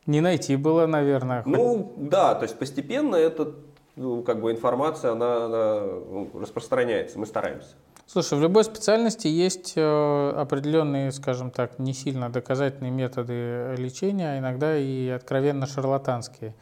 не 0.09 0.21
найти 0.21 0.57
было, 0.57 0.87
наверное. 0.87 1.43
Ну, 1.47 1.93
да, 1.97 2.35
то 2.35 2.43
есть 2.43 2.59
постепенно 2.59 3.15
эта 3.15 3.55
ну, 3.95 4.23
как 4.23 4.41
бы 4.41 4.51
информация, 4.51 5.13
она, 5.13 5.45
она 5.47 5.81
ну, 5.81 6.31
распространяется, 6.35 7.19
мы 7.19 7.27
стараемся. 7.27 7.75
Слушай, 8.07 8.39
в 8.39 8.43
любой 8.43 8.65
специальности 8.65 9.29
есть 9.29 9.75
э, 9.77 10.31
определенные, 10.31 11.13
скажем 11.13 11.51
так, 11.51 11.79
не 11.79 11.93
сильно 11.93 12.31
доказательные 12.31 12.91
методы 12.91 13.75
лечения, 13.77 14.33
а 14.33 14.39
иногда 14.39 14.79
и 14.79 15.09
откровенно 15.09 15.67
шарлатанские. 15.67 16.55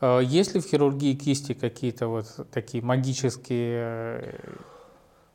Э, 0.00 0.20
есть 0.22 0.54
ли 0.54 0.60
в 0.60 0.66
хирургии 0.66 1.14
кисти 1.14 1.54
какие-то 1.54 2.08
вот 2.08 2.26
такие 2.50 2.82
магические 2.82 3.80
э, 3.80 4.32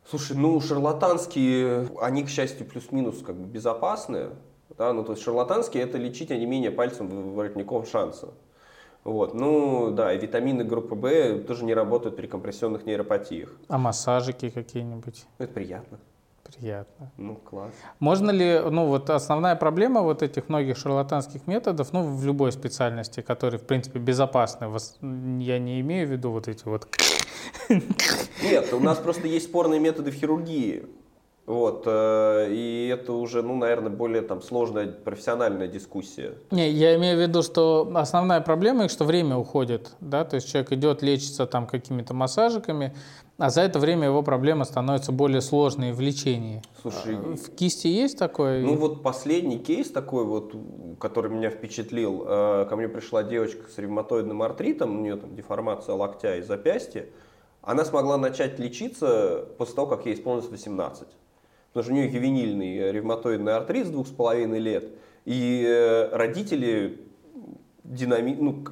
Слушай, 0.10 0.36
ну 0.36 0.60
шарлатанские, 0.60 1.88
они, 2.02 2.24
к 2.24 2.30
счастью, 2.30 2.66
плюс-минус 2.66 3.24
как 3.26 3.38
бы 3.38 3.48
безопасные. 3.48 4.32
Да? 4.78 4.94
Ну, 4.94 5.04
то 5.04 5.14
есть 5.14 5.24
шарлатанские 5.24 5.84
это 5.84 5.98
лечить 5.98 6.32
онемение 6.32 6.72
пальцем 6.72 7.34
воротником 7.34 7.86
шанса. 7.86 8.34
Вот. 9.04 9.34
Ну 9.34 9.92
да, 9.92 10.14
и 10.14 10.18
витамины 10.18 10.64
группы 10.64 10.96
В 10.96 11.44
тоже 11.46 11.66
не 11.66 11.74
работают 11.74 12.16
при 12.16 12.28
компрессионных 12.28 12.86
нейропатиях. 12.86 13.52
А 13.68 13.78
массажики 13.78 14.50
какие-нибудь? 14.50 15.26
Это 15.38 15.54
приятно. 15.54 16.00
Приятно. 16.44 17.12
Ну, 17.18 17.36
класс. 17.36 17.74
Можно 18.00 18.32
ли, 18.32 18.60
ну 18.60 18.88
вот 18.88 19.10
основная 19.10 19.56
проблема 19.56 20.02
вот 20.02 20.22
этих 20.22 20.50
многих 20.50 20.78
шарлатанских 20.78 21.48
методов, 21.48 21.94
ну 21.94 22.04
в 22.04 22.26
любой 22.26 22.52
специальности, 22.52 23.22
которые 23.22 23.60
в 23.60 23.66
принципе 23.66 24.00
безопасны, 24.00 24.70
я 25.42 25.60
не 25.60 25.80
имею 25.82 26.08
в 26.08 26.12
виду 26.12 26.32
вот 26.32 26.48
эти 26.48 26.66
вот... 26.66 26.88
Нет, 27.70 28.74
у 28.74 28.80
нас 28.80 29.00
просто 29.00 29.28
есть 29.28 29.46
спорные 29.46 29.80
методы 29.80 30.12
в 30.12 30.16
хирургии. 30.16 30.86
Вот, 31.46 31.84
э, 31.88 32.48
и 32.52 32.88
это 32.88 33.12
уже, 33.12 33.42
ну, 33.42 33.58
наверное, 33.58 33.92
более 33.92 34.22
там 34.22 34.42
сложная 34.42 34.88
профессиональная 34.88 35.68
дискуссия. 35.68 36.36
Не, 36.52 36.70
я 36.70 36.96
имею 36.96 37.18
в 37.18 37.22
виду, 37.22 37.44
что 37.44 37.92
основная 37.96 38.40
проблема 38.40 38.88
что 38.88 39.04
время 39.04 39.36
уходит, 39.36 39.92
да, 40.00 40.24
то 40.24 40.36
есть 40.36 40.50
человек 40.50 40.72
идет 40.72 41.02
лечиться 41.02 41.46
там 41.46 41.68
какими-то 41.68 42.14
массажиками, 42.14 42.96
а 43.38 43.50
за 43.50 43.62
это 43.62 43.80
время 43.80 44.08
его 44.08 44.24
проблема 44.24 44.64
становится 44.64 45.12
более 45.12 45.42
сложной 45.42 45.92
в 45.92 46.00
лечении. 46.00 46.62
Слушай, 46.82 47.18
а, 47.18 47.36
в 47.36 47.50
кисти 47.56 47.88
есть 47.88 48.18
такое? 48.18 48.62
Ну 48.62 48.78
вот 48.78 49.04
последний 49.04 49.60
кейс 49.60 49.92
такой 49.92 50.24
вот, 50.24 50.56
который 50.98 51.30
меня 51.30 51.50
впечатлил, 51.50 52.24
э, 52.26 52.66
ко 52.70 52.76
мне 52.78 52.88
пришла 52.88 53.22
девочка 53.22 53.70
с 53.70 53.78
ревматоидным 53.78 54.42
артритом, 54.44 54.98
у 54.98 55.02
нее 55.02 55.18
там 55.18 55.36
деформация 55.36 55.94
локтя 55.96 56.38
и 56.38 56.42
запястья, 56.42 57.08
она 57.62 57.84
смогла 57.84 58.18
начать 58.18 58.60
лечиться 58.60 59.46
после 59.58 59.76
того, 59.76 59.88
как 59.88 60.06
ей 60.06 60.16
исполнилось 60.16 60.50
18 60.50 61.06
потому 61.74 61.84
что 61.84 61.94
у 61.94 61.96
нее 61.96 62.14
ювенильный 62.14 62.92
ревматоидный 62.92 63.56
артрит 63.56 63.88
с 63.88 63.90
двух 63.90 64.08
с 64.08 64.12
половиной 64.12 64.60
лет, 64.60 64.86
и 65.26 65.66
э, 65.68 66.16
родители 66.16 67.02
динами... 67.84 68.38
ну, 68.40 68.64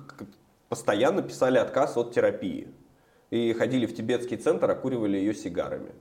постоянно 0.72 1.22
писали 1.22 1.58
отказ 1.58 1.98
от 1.98 2.14
терапии. 2.14 2.70
И 3.30 3.52
ходили 3.52 3.86
в 3.86 3.94
тибетский 3.94 4.38
центр, 4.38 4.72
окуривали 4.72 5.18
ее 5.18 5.34
сигарами. 5.34 5.92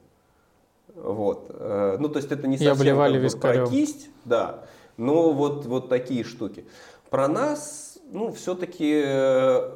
Вот. 0.95 1.47
Э, 1.51 1.97
ну, 1.99 2.09
то 2.09 2.19
есть 2.19 2.31
это 2.31 2.47
не 2.47 2.57
совсем 2.57 2.97
как 2.97 3.23
бы, 3.23 3.41
про 3.41 3.67
кисть, 3.67 4.11
да, 4.25 4.65
но 4.97 5.33
вот, 5.33 5.67
вот 5.67 5.89
такие 5.89 6.23
штуки. 6.23 6.65
Про 7.09 7.27
нас, 7.27 7.99
ну, 8.13 8.31
все-таки, 8.33 9.03
э, 9.05 9.71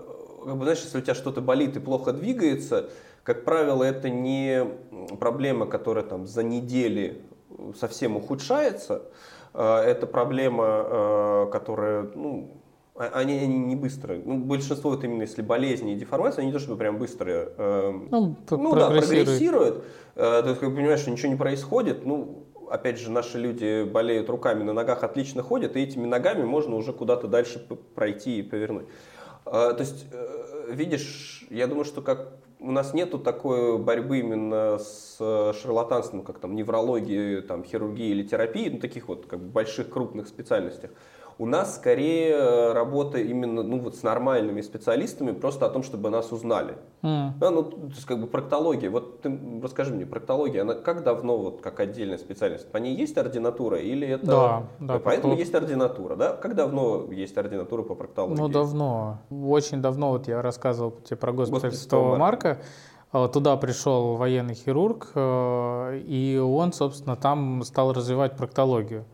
как 0.44 0.56
бы, 0.56 0.64
знаешь, 0.64 0.82
если 0.82 0.98
у 0.98 1.00
тебя 1.00 1.14
что-то 1.14 1.40
болит 1.40 1.76
и 1.76 1.80
плохо 1.80 2.12
двигается, 2.12 2.90
как 3.24 3.44
правило, 3.44 3.82
это 3.82 4.10
не 4.10 4.64
проблема, 5.18 5.66
которая 5.66 6.04
там 6.04 6.26
за 6.26 6.42
недели 6.42 7.22
совсем 7.74 8.16
ухудшается. 8.16 9.02
Э, 9.54 9.78
это 9.78 10.06
проблема, 10.06 10.84
э, 10.86 11.46
которая, 11.50 12.10
ну, 12.14 12.60
а, 12.94 13.10
они, 13.14 13.38
они 13.38 13.58
не 13.58 13.76
быстрые. 13.76 14.22
Ну, 14.24 14.38
большинство 14.38 14.90
вот 14.90 15.02
именно 15.04 15.22
если 15.22 15.40
болезни 15.40 15.94
и 15.94 15.96
деформации, 15.96 16.40
они 16.40 16.48
не 16.48 16.52
то 16.52 16.58
чтобы 16.58 16.76
прям 16.76 16.98
быстрые. 16.98 17.48
Э, 17.56 17.92
ну, 18.10 18.36
ну 18.50 18.74
да, 18.74 18.90
прогрессируют. 18.90 19.84
То 20.14 20.44
есть, 20.46 20.60
как 20.60 20.74
понимаешь, 20.74 21.00
что 21.00 21.10
ничего 21.10 21.32
не 21.32 21.38
происходит, 21.38 22.04
ну, 22.04 22.46
опять 22.70 23.00
же, 23.00 23.10
наши 23.10 23.38
люди 23.38 23.84
болеют 23.84 24.28
руками, 24.28 24.62
на 24.62 24.74
ногах 24.74 25.02
отлично 25.02 25.42
ходят, 25.42 25.76
и 25.76 25.80
этими 25.80 26.06
ногами 26.06 26.44
можно 26.44 26.76
уже 26.76 26.92
куда-то 26.92 27.26
дальше 27.26 27.66
пройти 27.94 28.38
и 28.38 28.42
повернуть. 28.42 28.86
То 29.44 29.76
есть, 29.78 30.06
видишь, 30.68 31.46
я 31.50 31.66
думаю, 31.66 31.84
что 31.84 32.00
как 32.00 32.43
у 32.64 32.70
нас 32.72 32.94
нету 32.94 33.18
такой 33.18 33.78
борьбы 33.78 34.20
именно 34.20 34.78
с 34.78 35.16
э, 35.20 35.52
шарлатанством, 35.60 36.22
как 36.22 36.38
там 36.38 36.54
неврологии, 36.54 37.40
там, 37.40 37.62
хирургии 37.62 38.08
или 38.08 38.22
терапии, 38.22 38.70
ну, 38.70 38.78
таких 38.78 39.08
вот 39.08 39.26
как 39.26 39.40
бы 39.40 39.50
больших 39.50 39.90
крупных 39.90 40.28
специальностях. 40.28 40.90
У 41.38 41.46
нас 41.46 41.76
скорее 41.76 42.30
э, 42.30 42.72
работа 42.72 43.18
именно 43.18 43.62
ну, 43.62 43.80
вот 43.80 43.96
с 43.96 44.02
нормальными 44.02 44.60
специалистами, 44.60 45.32
просто 45.32 45.66
о 45.66 45.68
том, 45.68 45.82
чтобы 45.82 46.10
нас 46.10 46.30
узнали. 46.30 46.76
Mm. 47.02 47.30
Да, 47.40 47.50
ну, 47.50 47.62
то 47.64 47.86
есть 47.88 48.04
как 48.04 48.20
бы 48.20 48.26
проктология. 48.26 48.88
Вот 48.88 49.22
ты 49.22 49.36
расскажи 49.62 49.92
мне, 49.92 50.06
проктология, 50.06 50.62
она 50.62 50.74
как 50.74 51.02
давно 51.02 51.36
вот 51.36 51.60
как 51.60 51.80
отдельная 51.80 52.18
специальность? 52.18 52.70
По 52.70 52.78
ней 52.78 52.94
есть 52.94 53.18
ординатура 53.18 53.78
или 53.78 54.06
это... 54.06 54.26
Да, 54.26 54.62
да. 54.78 54.98
Поэтому 54.98 55.00
проктолог... 55.00 55.38
есть 55.38 55.54
ординатура, 55.54 56.16
да? 56.16 56.32
Как 56.34 56.54
давно 56.54 57.10
есть 57.10 57.36
ординатура 57.36 57.82
по 57.82 57.94
проктологии? 57.94 58.40
Ну, 58.40 58.48
давно. 58.48 59.18
Очень 59.30 59.82
давно. 59.82 60.10
Вот 60.10 60.28
я 60.28 60.40
рассказывал 60.40 60.92
тебе 60.92 61.16
про 61.16 61.32
госпиталь 61.32 61.72
Святого 61.72 62.16
Марка. 62.16 62.58
Марка. 63.14 63.32
Туда 63.32 63.56
пришел 63.56 64.16
военный 64.16 64.54
хирург, 64.54 65.12
э, 65.14 66.00
и 66.04 66.36
он, 66.36 66.72
собственно, 66.72 67.14
там 67.14 67.62
стал 67.62 67.92
развивать 67.92 68.36
проктологию. 68.36 69.04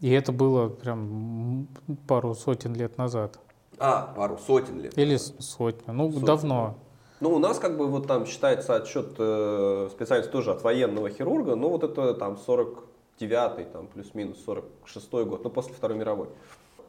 И 0.00 0.10
это 0.10 0.32
было 0.32 0.68
прям 0.68 1.68
пару 2.08 2.34
сотен 2.34 2.74
лет 2.74 2.96
назад. 2.96 3.38
А, 3.78 4.12
пару 4.16 4.38
сотен 4.38 4.80
лет. 4.80 4.96
Или 4.96 5.12
назад. 5.12 5.34
сотню. 5.40 5.92
Ну, 5.92 6.10
сотню. 6.10 6.26
давно. 6.26 6.78
Ну, 7.20 7.34
у 7.34 7.38
нас 7.38 7.58
как 7.58 7.76
бы 7.76 7.86
вот 7.86 8.06
там 8.06 8.24
считается 8.24 8.76
отчет 8.76 9.14
э, 9.18 9.88
специальности 9.92 10.32
тоже 10.32 10.52
от 10.52 10.62
военного 10.62 11.10
хирурга, 11.10 11.54
ну 11.54 11.68
вот 11.68 11.84
это 11.84 12.14
там 12.14 12.38
49-й, 12.46 13.64
там 13.64 13.88
плюс-минус 13.88 14.38
46-й 14.46 15.24
год, 15.26 15.44
ну 15.44 15.50
после 15.50 15.74
Второй 15.74 15.98
мировой. 15.98 16.28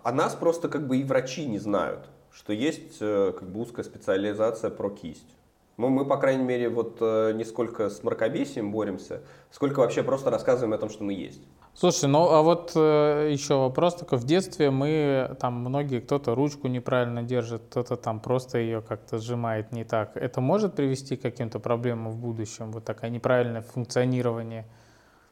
А 0.04 0.14
нас 0.14 0.34
просто 0.34 0.70
как 0.70 0.88
бы 0.88 0.98
и 0.98 1.04
врачи 1.04 1.46
не 1.46 1.60
знают, 1.60 2.08
что 2.32 2.54
есть 2.54 2.98
э, 3.02 3.34
как 3.38 3.50
бы 3.50 3.60
узкая 3.60 3.84
специализация 3.84 4.70
про 4.70 4.90
кисть. 4.90 5.36
Ну, 5.76 5.90
мы, 5.90 6.06
по 6.06 6.18
крайней 6.18 6.44
мере, 6.44 6.70
вот 6.70 6.98
э, 7.02 7.34
не 7.34 7.44
сколько 7.44 7.90
с 7.90 8.02
мракобесием 8.02 8.72
боремся, 8.72 9.24
сколько 9.52 9.80
вообще 9.80 10.02
просто 10.02 10.30
рассказываем 10.30 10.74
о 10.74 10.78
том, 10.78 10.90
что 10.90 11.04
мы 11.04 11.14
есть. 11.14 11.42
Слушай, 11.74 12.10
ну 12.10 12.30
а 12.30 12.42
вот 12.42 12.74
э, 12.76 13.30
еще 13.32 13.56
вопрос 13.56 13.96
такой. 13.96 14.20
В 14.20 14.26
детстве 14.26 14.72
мы, 14.72 15.36
там, 15.40 15.54
многие, 15.54 16.00
кто-то 16.02 16.36
ручку 16.36 16.68
неправильно 16.68 17.24
держит, 17.24 17.64
кто-то 17.70 17.96
там 17.96 18.20
просто 18.20 18.58
ее 18.58 18.82
как-то 18.82 19.18
сжимает 19.18 19.72
не 19.72 19.84
так. 19.84 20.16
Это 20.18 20.42
может 20.42 20.76
привести 20.76 21.16
к 21.16 21.22
каким-то 21.22 21.60
проблемам 21.60 22.12
в 22.12 22.18
будущем? 22.18 22.72
Вот 22.72 22.84
такое 22.84 23.10
неправильное 23.10 23.62
функционирование? 23.62 24.66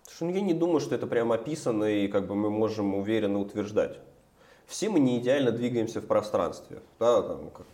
Слушай, 0.04 0.32
ну 0.32 0.36
я 0.38 0.42
не 0.42 0.54
думаю, 0.54 0.80
что 0.80 0.96
это 0.96 1.08
прямо 1.08 1.36
описано 1.36 1.84
и 1.84 2.08
как 2.08 2.26
бы 2.26 2.36
мы 2.36 2.50
можем 2.50 2.96
уверенно 2.96 3.40
утверждать. 3.40 4.00
Все 4.66 4.90
мы 4.90 5.00
не 5.00 5.20
идеально 5.20 5.52
двигаемся 5.52 6.00
в 6.00 6.06
пространстве. 6.06 6.80
Да, 7.00 7.22
там, 7.22 7.50
как, 7.50 7.66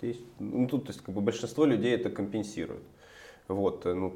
есть, 0.00 0.20
ну, 0.38 0.66
тут, 0.66 0.84
то 0.84 0.90
есть, 0.90 1.02
как 1.02 1.14
бы 1.14 1.20
большинство 1.20 1.64
людей 1.64 1.94
это 1.94 2.10
компенсирует. 2.10 2.82
Вот, 3.48 3.84
э, 3.84 3.94
ну, 3.94 4.14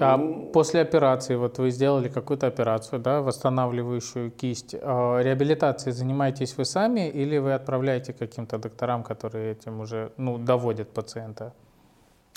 а 0.00 0.18
после 0.52 0.80
операции, 0.80 1.36
вот 1.36 1.58
вы 1.58 1.70
сделали 1.70 2.08
какую-то 2.08 2.46
операцию, 2.46 3.00
да, 3.00 3.22
восстанавливающую 3.22 4.30
кисть, 4.30 4.74
а 4.80 5.20
реабилитацией 5.20 5.92
занимаетесь 5.94 6.56
вы 6.56 6.64
сами 6.64 7.08
или 7.08 7.38
вы 7.38 7.54
отправляете 7.54 8.12
каким-то 8.12 8.58
докторам, 8.58 9.02
которые 9.02 9.52
этим 9.52 9.80
уже 9.80 10.12
ну, 10.16 10.38
доводят 10.38 10.90
пациента? 10.90 11.54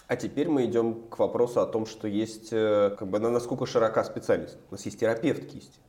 А 0.07 0.15
теперь 0.15 0.49
мы 0.49 0.65
идем 0.65 1.03
к 1.09 1.19
вопросу 1.19 1.61
о 1.61 1.65
том, 1.65 1.85
что 1.85 2.07
есть, 2.07 2.49
э, 2.51 2.95
как 2.97 3.07
бы, 3.07 3.19
насколько 3.19 3.65
широка 3.67 4.03
специальность. 4.03 4.57
У 4.71 4.73
нас 4.73 4.85
есть 4.85 4.99
терапевт 4.99 5.45
кисти. 5.45 5.79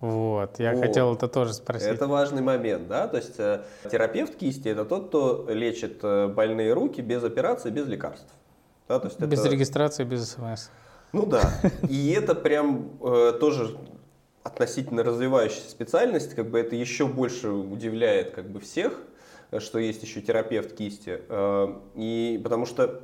Вот, 0.00 0.60
я 0.60 0.74
вот. 0.74 0.80
хотел 0.80 1.14
это 1.14 1.28
тоже 1.28 1.54
спросить. 1.54 1.88
Это 1.88 2.06
важный 2.06 2.42
момент, 2.42 2.88
да, 2.88 3.08
то 3.08 3.16
есть 3.16 3.34
э, 3.38 3.62
терапевт 3.90 4.36
кисти 4.36 4.68
это 4.68 4.84
тот, 4.84 5.08
кто 5.08 5.46
лечит 5.48 6.00
э, 6.04 6.28
больные 6.28 6.72
руки 6.72 7.00
без 7.00 7.24
операции, 7.24 7.70
без 7.70 7.86
лекарств. 7.86 8.32
Да, 8.86 9.00
то 9.00 9.08
есть 9.08 9.18
без 9.18 9.40
это... 9.40 9.48
регистрации, 9.48 10.04
без 10.04 10.30
СМС. 10.30 10.68
Ну 11.14 11.26
да. 11.26 11.52
И 11.88 12.10
это 12.10 12.34
прям 12.34 12.90
э, 13.00 13.34
тоже 13.38 13.76
относительно 14.42 15.04
развивающаяся 15.04 15.70
специальность, 15.70 16.34
как 16.34 16.50
бы 16.50 16.58
это 16.58 16.74
еще 16.74 17.06
больше 17.06 17.50
удивляет 17.50 18.32
как 18.32 18.50
бы 18.50 18.58
всех, 18.58 19.00
что 19.58 19.78
есть 19.78 20.02
еще 20.02 20.20
терапевт 20.20 20.74
кисти. 20.74 21.20
Э, 21.28 21.72
и 21.94 22.40
потому 22.42 22.66
что 22.66 23.02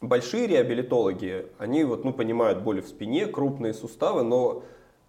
большие 0.00 0.48
реабилитологи, 0.48 1.46
они 1.58 1.84
вот, 1.84 2.04
ну, 2.04 2.12
понимают 2.12 2.62
боли 2.62 2.80
в 2.80 2.88
спине, 2.88 3.26
крупные 3.26 3.74
суставы, 3.74 4.24
но 4.24 4.64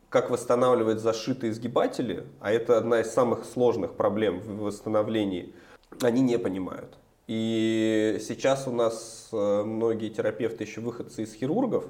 как 0.10 0.30
восстанавливать 0.30 1.00
зашитые 1.00 1.54
сгибатели, 1.54 2.24
а 2.40 2.52
это 2.52 2.78
одна 2.78 3.02
из 3.02 3.12
самых 3.12 3.46
сложных 3.46 3.96
проблем 3.96 4.42
в 4.42 4.62
восстановлении, 4.62 5.56
они 6.02 6.22
не 6.22 6.38
понимают. 6.38 7.00
И 7.26 8.20
сейчас 8.22 8.68
у 8.68 8.72
нас 8.72 9.30
э, 9.32 9.64
многие 9.64 10.10
терапевты 10.10 10.66
еще 10.66 10.82
выходцы 10.82 11.24
из 11.24 11.34
хирургов, 11.34 11.86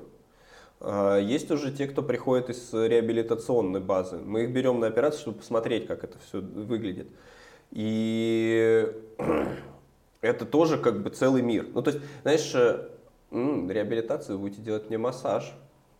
есть 1.21 1.49
уже 1.51 1.71
те, 1.71 1.87
кто 1.87 2.01
приходит 2.01 2.49
из 2.49 2.73
реабилитационной 2.73 3.79
базы. 3.79 4.17
Мы 4.17 4.43
их 4.43 4.51
берем 4.51 4.79
на 4.79 4.87
операцию, 4.87 5.21
чтобы 5.21 5.39
посмотреть, 5.39 5.87
как 5.87 6.03
это 6.03 6.17
все 6.19 6.41
выглядит. 6.41 7.07
И 7.71 8.91
это 10.21 10.45
тоже 10.45 10.77
как 10.77 11.01
бы 11.01 11.09
целый 11.09 11.41
мир. 11.41 11.67
Ну, 11.73 11.81
то 11.81 11.91
есть, 11.91 12.03
знаешь, 12.21 12.53
м, 13.31 13.71
реабилитацию 13.71 14.37
будете 14.37 14.61
делать 14.61 14.89
мне 14.89 14.97
массаж, 14.97 15.53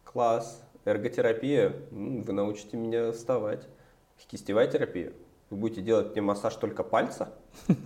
класс, 0.03 0.61
эрготерапия, 0.85 1.73
вы 1.91 2.33
научите 2.33 2.77
меня 2.77 3.11
вставать, 3.11 3.67
кистевая 4.29 4.67
терапия. 4.67 5.13
Вы 5.49 5.57
будете 5.57 5.81
делать 5.81 6.13
мне 6.13 6.21
массаж 6.21 6.55
только 6.55 6.83
пальца. 6.83 7.33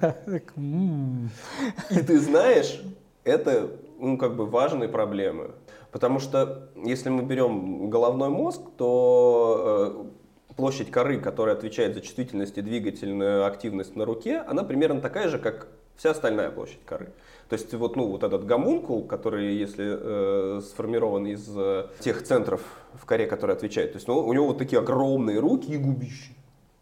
И 1.90 2.02
ты 2.02 2.20
знаешь, 2.20 2.82
это 3.24 3.72
ну, 4.00 4.18
как 4.18 4.36
бы 4.36 4.46
важные 4.46 4.90
проблемы. 4.90 5.52
Потому 5.98 6.20
что 6.20 6.70
если 6.76 7.10
мы 7.10 7.24
берем 7.24 7.90
головной 7.90 8.30
мозг, 8.30 8.62
то 8.78 10.12
э, 10.48 10.54
площадь 10.56 10.92
коры, 10.92 11.20
которая 11.20 11.56
отвечает 11.56 11.96
за 11.96 12.02
чувствительность 12.02 12.56
и 12.60 12.62
двигательную 12.62 13.48
активность 13.48 13.96
на 13.96 14.06
руке, 14.06 14.38
она 14.48 14.64
примерно 14.64 15.02
такая 15.02 15.28
же, 15.28 15.40
как 15.40 15.70
вся 15.96 16.12
остальная 16.12 16.52
площадь 16.52 16.86
коры. 16.86 17.14
То 17.50 17.54
есть 17.54 17.74
вот, 17.74 17.96
ну, 17.96 18.06
вот 18.12 18.22
этот 18.22 18.46
гомункул, 18.46 19.06
который, 19.06 19.56
если 19.56 19.86
э, 19.88 20.62
сформирован 20.62 21.26
из 21.26 21.52
э, 21.58 21.88
тех 22.00 22.22
центров 22.24 22.62
в 22.94 23.04
коре, 23.08 23.26
которые 23.26 23.56
отвечают, 23.56 23.94
то 23.94 23.98
есть 23.98 24.08
ну, 24.08 24.20
у 24.20 24.32
него 24.34 24.46
вот 24.46 24.60
такие 24.60 24.80
огромные 24.80 25.40
руки 25.40 25.72
и 25.72 25.78
губища. 25.78 26.32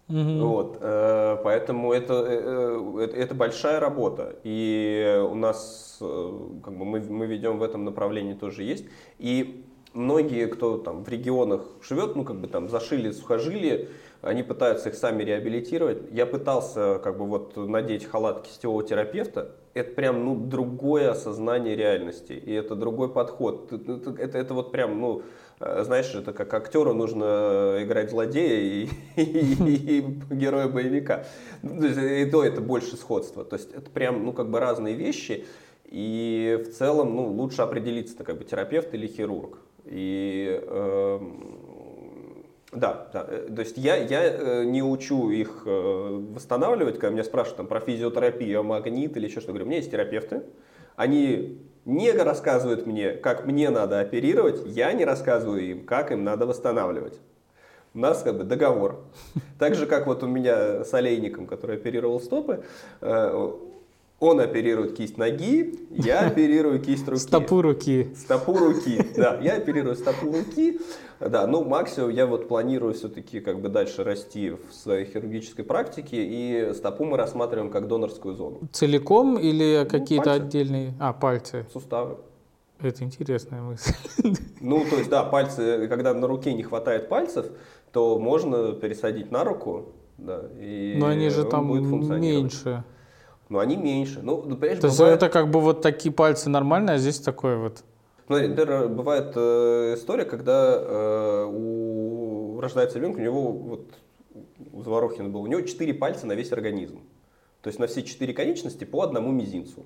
Угу. 0.08 0.48
Вот, 0.48 0.78
э, 0.82 1.38
поэтому 1.44 1.92
это, 1.92 2.14
э, 2.28 3.00
это, 3.02 3.18
это 3.18 3.34
большая 3.34 3.80
работа. 3.80 4.36
И 4.44 5.20
у 5.32 5.34
нас, 5.34 5.98
э, 6.00 6.40
как 6.64 6.78
бы 6.78 6.86
мы, 6.86 7.00
мы 7.00 7.26
ведем 7.26 7.58
в 7.58 7.64
этом 7.64 7.86
направлении 7.86 8.36
тоже 8.36 8.64
есть. 8.64 8.86
И 9.18 9.66
многие, 9.94 10.46
кто 10.46 10.78
там 10.78 11.04
в 11.04 11.10
регионах 11.10 11.66
живет, 11.82 12.16
ну 12.16 12.24
как 12.24 12.40
бы 12.40 12.48
там 12.48 12.70
зашили 12.70 13.10
сухожилия, 13.10 13.88
они 14.22 14.44
пытаются 14.44 14.90
их 14.90 14.96
сами 14.96 15.24
реабилитировать. 15.24 16.04
Я 16.12 16.28
пытался 16.28 17.00
как 17.04 17.18
бы 17.18 17.26
вот 17.26 17.58
надеть 17.58 18.06
халат 18.06 18.44
кистевого 18.44 18.84
терапевта. 18.84 19.56
Это 19.74 19.92
прям 19.92 20.24
ну 20.24 20.36
другое 20.36 21.12
осознание 21.12 21.76
реальности 21.76 22.34
и 22.34 22.54
это 22.54 22.76
другой 22.76 23.10
подход. 23.12 23.74
Это, 23.74 24.16
это, 24.20 24.38
это 24.38 24.54
вот 24.54 24.72
прям 24.72 25.02
ну 25.02 25.24
Э, 25.24 25.45
знаешь, 25.60 26.14
это 26.14 26.34
как 26.34 26.54
актеру 26.54 26.94
нужно 26.94 27.78
играть 27.80 28.10
злодея 28.10 28.60
и, 28.60 28.90
и, 29.16 29.22
и, 29.22 30.00
и 30.00 30.02
героя 30.32 30.68
боевика. 30.68 31.26
Ну, 31.64 31.86
и 31.86 32.30
то 32.30 32.44
это 32.44 32.62
больше 32.62 32.98
сходство. 32.98 33.46
То 33.46 33.56
есть 33.56 33.74
это 33.74 33.90
прям, 33.90 34.26
ну, 34.26 34.34
как 34.34 34.50
бы 34.50 34.60
разные 34.60 34.96
вещи. 34.96 35.46
И 35.86 36.64
в 36.66 36.74
целом, 36.74 37.16
ну, 37.16 37.28
лучше 37.28 37.62
определиться, 37.62 38.24
как 38.24 38.38
бы 38.38 38.44
терапевт 38.44 38.94
или 38.94 39.08
хирург. 39.08 39.60
И 39.86 40.60
э, 40.62 41.20
да, 42.72 43.08
да, 43.14 43.26
э, 43.30 43.48
то 43.56 43.62
есть 43.62 43.78
я, 43.78 43.96
я 43.96 44.24
э, 44.24 44.64
не 44.66 44.82
учу 44.82 45.30
их 45.30 45.64
восстанавливать, 45.66 46.96
когда 46.96 47.14
меня 47.14 47.24
спрашивают 47.24 47.58
там, 47.58 47.68
про 47.68 47.80
физиотерапию, 47.80 48.64
магнит 48.64 49.16
или 49.16 49.26
еще 49.26 49.42
что-то. 49.42 49.54
Говорю, 49.54 49.66
у 49.66 49.68
меня 49.68 49.78
есть 49.78 49.92
терапевты, 49.92 50.44
они 50.96 51.60
не 51.86 52.12
рассказывают 52.12 52.86
мне, 52.86 53.12
как 53.12 53.46
мне 53.46 53.70
надо 53.70 54.00
оперировать, 54.00 54.62
я 54.66 54.92
не 54.94 55.06
рассказываю 55.06 55.62
им, 55.62 55.86
как 55.86 56.12
им 56.12 56.24
надо 56.24 56.46
восстанавливать. 56.46 57.20
У 57.94 58.00
нас 58.00 58.24
как 58.24 58.38
бы 58.38 58.44
договор. 58.44 59.06
Так 59.60 59.76
же, 59.76 59.86
как 59.86 60.06
вот 60.06 60.22
у 60.24 60.28
меня 60.28 60.84
с 60.84 60.94
олейником, 60.94 61.48
который 61.48 61.78
оперировал 61.78 62.20
стопы, 62.20 62.64
э, 63.00 63.52
он 64.20 64.40
оперирует 64.40 64.96
кисть 64.96 65.18
ноги, 65.18 65.80
я 65.92 66.20
оперирую 66.28 66.82
кисть 66.82 67.08
руки. 67.08 67.22
Стопу 67.22 67.62
руки. 67.62 68.14
Стопу 68.16 68.58
руки, 68.58 69.00
да. 69.16 69.40
Я 69.42 69.56
оперирую 69.56 69.96
стопу 69.96 70.32
руки. 70.32 70.80
Да, 71.20 71.48
ну 71.48 71.64
максимум 71.64 72.10
я 72.10 72.26
вот 72.26 72.48
планирую 72.48 72.94
все-таки 72.94 73.40
как 73.40 73.62
бы 73.62 73.70
дальше 73.70 74.04
расти 74.04 74.52
в 74.52 74.74
своей 74.74 75.06
хирургической 75.06 75.64
практике, 75.64 76.18
и 76.26 76.74
стопу 76.74 77.06
мы 77.06 77.18
рассматриваем 77.18 77.72
как 77.72 77.88
донорскую 77.88 78.36
зону. 78.36 78.60
Целиком 78.72 79.38
или 79.38 79.84
ну, 79.84 79.90
какие-то 79.90 80.26
пальцы. 80.26 80.44
отдельные? 80.44 80.94
А, 81.00 81.14
пальцы. 81.14 81.66
Суставы. 81.72 82.18
Это 82.82 83.04
интересная 83.04 83.62
мысль. 83.62 83.94
Ну, 84.62 84.84
то 84.90 84.96
есть, 84.96 85.12
да, 85.12 85.24
пальцы, 85.24 85.88
когда 85.88 86.12
на 86.16 86.26
руке 86.26 86.52
не 86.52 86.64
хватает 86.64 87.08
пальцев, 87.08 87.46
то 87.92 88.18
можно 88.18 88.74
пересадить 88.74 89.30
на 89.30 89.44
руку, 89.44 89.94
да, 90.18 90.42
и 90.60 90.96
Но 90.98 91.06
они 91.06 91.30
же 91.30 91.44
там 91.44 91.68
меньше 92.20 92.84
но 93.50 93.60
они 93.60 93.76
меньше. 93.76 94.20
Ну, 94.22 94.44
ну 94.46 94.56
понимаешь, 94.56 94.80
То 94.80 94.88
есть 94.88 94.98
бывает... 94.98 95.18
это 95.18 95.30
как 95.30 95.50
бы 95.50 95.60
вот 95.60 95.82
такие 95.82 96.14
пальцы 96.14 96.50
нормальные, 96.50 96.96
а 96.96 96.98
здесь 96.98 97.20
такой 97.20 97.58
вот. 97.58 97.84
Смотри, 98.28 98.48
например, 98.48 98.88
бывает 98.90 99.34
э, 99.36 99.94
история, 99.96 100.26
когда 100.26 100.78
э, 100.78 101.46
у 101.52 102.60
рождается 102.60 102.98
ребенок, 102.98 103.18
у 103.18 103.22
него 103.22 103.52
вот 103.52 103.94
у 104.74 104.82
Заворохина 104.82 105.30
был, 105.30 105.42
у 105.42 105.48
него 105.48 105.62
четыре 105.62 105.94
пальца 105.94 106.26
на 106.26 106.34
весь 106.34 106.52
организм. 106.52 107.02
То 107.62 107.68
есть 107.70 107.80
на 107.80 107.88
все 107.88 108.04
четыре 108.04 108.34
конечности 108.34 108.84
по 108.84 109.02
одному 109.02 109.32
мизинцу. 109.32 109.86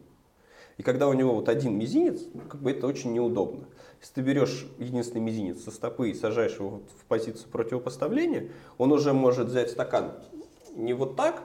И 0.77 0.83
когда 0.83 1.09
у 1.09 1.13
него 1.13 1.35
вот 1.35 1.49
один 1.49 1.77
мизинец, 1.77 2.21
ну, 2.33 2.41
как 2.47 2.61
бы 2.61 2.71
это 2.71 2.87
очень 2.87 3.11
неудобно. 3.11 3.65
Если 3.99 4.13
ты 4.13 4.21
берешь 4.21 4.65
единственный 4.77 5.19
мизинец 5.19 5.61
со 5.61 5.71
стопы 5.71 6.09
и 6.09 6.13
сажаешь 6.13 6.55
его 6.55 6.81
в 7.01 7.05
позицию 7.05 7.49
противопоставления, 7.51 8.49
он 8.77 8.93
уже 8.93 9.11
может 9.11 9.47
взять 9.47 9.71
стакан 9.71 10.13
не 10.75 10.93
вот 10.93 11.15
так, 11.15 11.43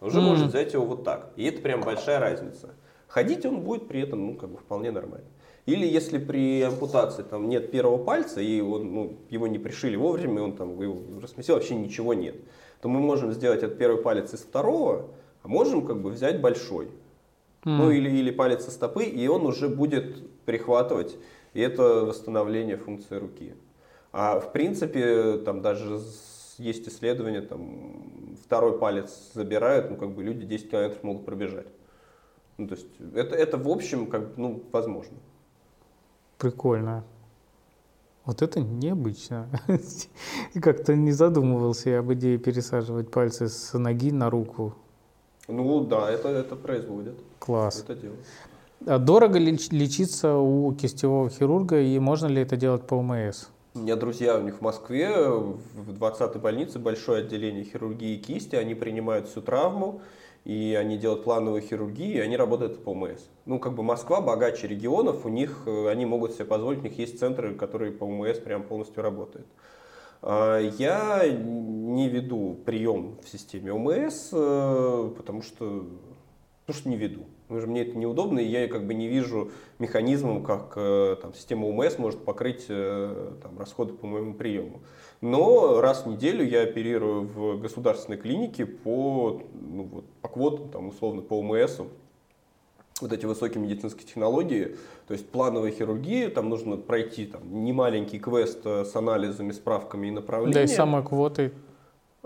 уже 0.00 0.18
mm. 0.18 0.22
может 0.22 0.48
взять 0.48 0.72
его 0.72 0.84
вот 0.84 1.04
так. 1.04 1.32
И 1.36 1.44
это 1.44 1.62
прям 1.62 1.80
большая 1.80 2.20
разница. 2.20 2.74
Ходить 3.08 3.46
он 3.46 3.60
будет 3.60 3.88
при 3.88 4.00
этом, 4.00 4.26
ну, 4.26 4.34
как 4.34 4.50
бы 4.50 4.58
вполне 4.58 4.90
нормально. 4.90 5.26
Или 5.66 5.86
если 5.86 6.18
при 6.18 6.62
ампутации 6.62 7.22
там 7.22 7.48
нет 7.48 7.70
первого 7.70 8.02
пальца, 8.02 8.40
и 8.40 8.60
он, 8.60 8.94
ну, 8.94 9.16
его 9.30 9.48
не 9.48 9.58
пришили 9.58 9.96
вовремя, 9.96 10.42
он 10.42 10.56
там 10.56 10.80
его 10.80 10.98
рассмесил, 11.20 11.54
вообще 11.54 11.74
ничего 11.74 12.14
нет, 12.14 12.36
то 12.80 12.88
мы 12.88 13.00
можем 13.00 13.32
сделать 13.32 13.62
этот 13.62 13.76
первый 13.76 14.00
палец 14.00 14.32
из 14.32 14.40
второго, 14.40 15.08
а 15.42 15.48
можем 15.48 15.84
как 15.84 16.00
бы 16.00 16.10
взять 16.10 16.40
большой. 16.40 16.88
ну 17.64 17.90
или, 17.90 18.08
или 18.08 18.30
палец 18.30 18.64
со 18.64 18.70
стопы, 18.70 19.04
и 19.04 19.26
он 19.26 19.44
уже 19.44 19.68
будет 19.68 20.44
прихватывать, 20.44 21.16
и 21.52 21.60
это 21.60 22.04
восстановление 22.04 22.76
функции 22.76 23.16
руки. 23.16 23.54
А 24.12 24.38
в 24.38 24.52
принципе, 24.52 25.38
там 25.38 25.62
даже 25.62 25.98
есть 26.58 26.88
исследования, 26.88 27.42
там 27.42 28.36
второй 28.42 28.78
палец 28.78 29.30
забирают, 29.34 29.90
ну 29.90 29.96
как 29.96 30.10
бы 30.10 30.22
люди 30.22 30.46
10 30.46 30.70
километров 30.70 31.02
могут 31.02 31.24
пробежать. 31.24 31.66
Ну, 32.58 32.68
то 32.68 32.74
есть 32.74 32.86
это, 33.14 33.34
это 33.34 33.58
в 33.58 33.68
общем 33.68 34.06
как 34.06 34.36
ну, 34.36 34.62
возможно. 34.72 35.16
Прикольно. 36.38 37.04
Вот 38.24 38.42
это 38.42 38.60
необычно. 38.60 39.48
Как-то 40.60 40.96
не 40.96 41.12
задумывался 41.12 41.90
я 41.90 41.98
об 42.00 42.12
идее 42.12 42.38
пересаживать 42.38 43.10
пальцы 43.10 43.48
с 43.48 43.78
ноги 43.78 44.10
на 44.10 44.30
руку. 44.30 44.74
Ну 45.48 45.84
да, 45.84 46.10
это, 46.10 46.28
это 46.28 46.56
производят. 46.56 47.14
Класс. 47.38 47.84
Это 47.86 47.94
делают. 47.94 48.20
А 48.84 48.98
дорого 48.98 49.38
ли 49.38 49.52
лечиться 49.70 50.36
у 50.36 50.72
кистевого 50.74 51.30
хирурга 51.30 51.80
и 51.80 51.98
можно 51.98 52.26
ли 52.26 52.42
это 52.42 52.56
делать 52.56 52.86
по 52.86 52.96
ОМС? 52.96 53.48
У 53.76 53.80
меня 53.80 53.94
друзья 53.94 54.38
у 54.38 54.40
них 54.40 54.56
в 54.56 54.60
Москве, 54.62 55.10
в 55.28 55.92
20-й 55.92 56.38
больнице 56.38 56.78
большое 56.78 57.20
отделение 57.20 57.62
хирургии 57.62 58.16
кисти, 58.16 58.56
они 58.56 58.74
принимают 58.74 59.28
всю 59.28 59.42
травму, 59.42 60.00
и 60.46 60.74
они 60.80 60.96
делают 60.96 61.24
плановую 61.24 61.60
хирургию, 61.60 62.14
и 62.14 62.20
они 62.20 62.38
работают 62.38 62.82
по 62.82 62.92
ОМС. 62.92 63.20
Ну, 63.44 63.58
как 63.58 63.74
бы 63.74 63.82
Москва 63.82 64.22
богаче 64.22 64.66
регионов, 64.66 65.26
у 65.26 65.28
них, 65.28 65.64
э, 65.66 65.90
они 65.90 66.06
могут 66.06 66.32
себе 66.32 66.46
позволить, 66.46 66.78
у 66.78 66.82
них 66.84 66.96
есть 66.98 67.18
центры, 67.18 67.54
которые 67.54 67.92
по 67.92 68.04
ОМС 68.04 68.38
прям 68.38 68.62
полностью 68.62 69.02
работают. 69.02 69.46
А, 70.22 70.58
я 70.58 71.28
не 71.28 72.08
веду 72.08 72.58
прием 72.64 73.18
в 73.22 73.28
системе 73.28 73.74
ОМС, 73.74 74.30
э, 74.32 75.12
потому 75.14 75.42
что, 75.42 75.86
потому 76.64 76.80
что 76.80 76.88
не 76.88 76.96
веду. 76.96 77.26
Потому 77.48 77.60
что 77.60 77.70
мне 77.70 77.82
это 77.82 77.96
неудобно, 77.96 78.40
и 78.40 78.46
я 78.46 78.66
как 78.68 78.86
бы 78.86 78.94
не 78.94 79.08
вижу 79.08 79.50
механизмом, 79.78 80.42
как 80.42 80.72
э, 80.76 81.16
там, 81.22 81.32
система 81.34 81.66
ОМС 81.66 81.98
может 81.98 82.24
покрыть 82.24 82.66
там, 82.66 83.58
расходы 83.58 83.94
по 83.94 84.06
моему 84.06 84.34
приему. 84.34 84.80
Но 85.20 85.80
раз 85.80 86.04
в 86.04 86.08
неделю 86.08 86.44
я 86.44 86.62
оперирую 86.62 87.22
в 87.22 87.60
государственной 87.60 88.18
клинике 88.18 88.66
по, 88.66 89.42
ну, 89.54 89.84
вот, 89.84 90.04
по 90.20 90.28
квотам, 90.28 90.68
там, 90.68 90.88
условно, 90.88 91.22
по 91.22 91.38
ОМС, 91.38 91.80
вот 93.00 93.12
эти 93.12 93.26
высокие 93.26 93.62
медицинские 93.62 94.06
технологии, 94.06 94.76
то 95.06 95.12
есть 95.12 95.28
плановая 95.28 95.70
хирургия, 95.70 96.30
там 96.30 96.48
нужно 96.48 96.76
пройти 96.76 97.26
там, 97.26 97.64
немаленький 97.64 98.18
квест 98.18 98.60
э, 98.64 98.84
с 98.84 98.96
анализами, 98.96 99.52
справками 99.52 100.08
и 100.08 100.10
направлениями. 100.10 100.66
Да 100.66 100.72
и 100.72 100.74
самой 100.74 101.04
квотой. 101.04 101.52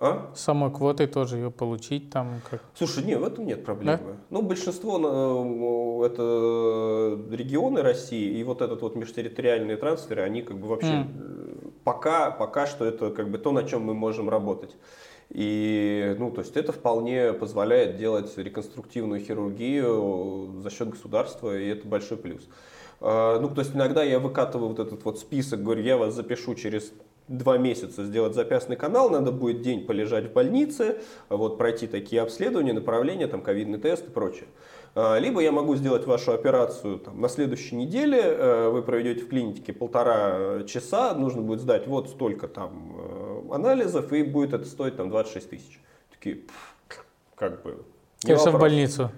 А? 0.03 0.31
Самой 0.35 0.71
квотой 0.71 1.07
тоже 1.07 1.37
ее 1.37 1.51
получить 1.51 2.09
там 2.09 2.41
как. 2.51 2.63
Слушай, 2.75 3.05
нет, 3.05 3.21
в 3.21 3.25
этом 3.25 3.47
нет 3.47 3.67
проблемы. 3.67 3.99
Да? 3.99 4.17
Ну, 4.31 4.41
большинство 4.41 4.99
э, 4.99 6.07
это 6.07 7.19
регионы 7.31 7.83
России, 7.83 8.39
и 8.39 8.43
вот 8.43 8.63
этот 8.63 8.81
вот 8.81 8.97
межтерриториальные 8.97 9.77
трансферы, 9.77 10.23
они 10.23 10.41
как 10.41 10.59
бы 10.59 10.69
вообще 10.69 11.05
mm. 11.05 11.73
пока, 11.85 12.31
пока 12.31 12.67
что 12.67 12.87
это 12.87 13.11
как 13.11 13.31
бы 13.31 13.37
то, 13.37 13.53
на 13.53 13.63
чем 13.65 13.83
мы 13.83 13.93
можем 13.93 14.31
работать. 14.31 14.75
И, 15.29 16.17
ну, 16.19 16.31
то 16.31 16.41
есть 16.41 16.57
это 16.57 16.73
вполне 16.73 17.35
позволяет 17.35 17.99
делать 17.99 18.37
реконструктивную 18.39 19.21
хирургию 19.21 20.61
за 20.63 20.71
счет 20.71 20.89
государства, 20.89 21.57
и 21.57 21.69
это 21.69 21.87
большой 21.87 22.17
плюс. 22.17 22.49
А, 23.01 23.39
ну, 23.39 23.49
то 23.49 23.61
есть 23.61 23.75
иногда 23.75 24.03
я 24.03 24.19
выкатываю 24.19 24.69
вот 24.69 24.79
этот 24.79 25.05
вот 25.05 25.19
список, 25.19 25.63
говорю, 25.63 25.83
я 25.83 25.99
вас 25.99 26.15
запишу 26.15 26.55
через 26.55 26.93
два 27.31 27.59
месяца 27.59 28.05
сделать 28.05 28.35
запястный 28.35 28.77
канал, 28.77 29.09
надо 29.09 29.31
будет 29.31 29.63
день 29.63 29.87
полежать 29.87 30.27
в 30.27 30.33
больнице, 30.33 31.01
вот 31.29 31.59
пройти 31.59 31.87
такие 31.87 32.21
обследования, 32.21 32.73
направления, 32.73 33.29
там 33.29 33.41
ковидный 33.41 33.79
тест 33.79 34.09
и 34.09 34.11
прочее. 34.11 34.49
А, 34.97 35.17
либо 35.19 35.41
я 35.41 35.53
могу 35.53 35.77
сделать 35.77 36.07
вашу 36.07 36.33
операцию 36.33 36.99
там, 36.99 37.21
на 37.21 37.29
следующей 37.29 37.77
неделе, 37.77 38.21
э, 38.21 38.69
вы 38.71 38.83
проведете 38.83 39.25
в 39.25 39.29
клинике 39.29 39.73
полтора 39.73 40.65
часа, 40.65 41.15
нужно 41.15 41.43
будет 41.43 41.61
сдать 41.61 41.87
вот 41.87 42.11
столько 42.11 42.49
там 42.49 42.97
э, 42.99 43.55
анализов, 43.55 44.13
и 44.13 44.25
будет 44.25 44.53
это 44.53 44.65
стоить 44.65 44.97
там 44.97 45.09
26 45.09 45.51
тысяч. 45.51 45.81
Такие, 46.11 46.41
как 47.37 47.63
бы... 47.63 47.85
Конечно, 48.23 48.51
в 48.51 48.59
больницу. 48.59 49.11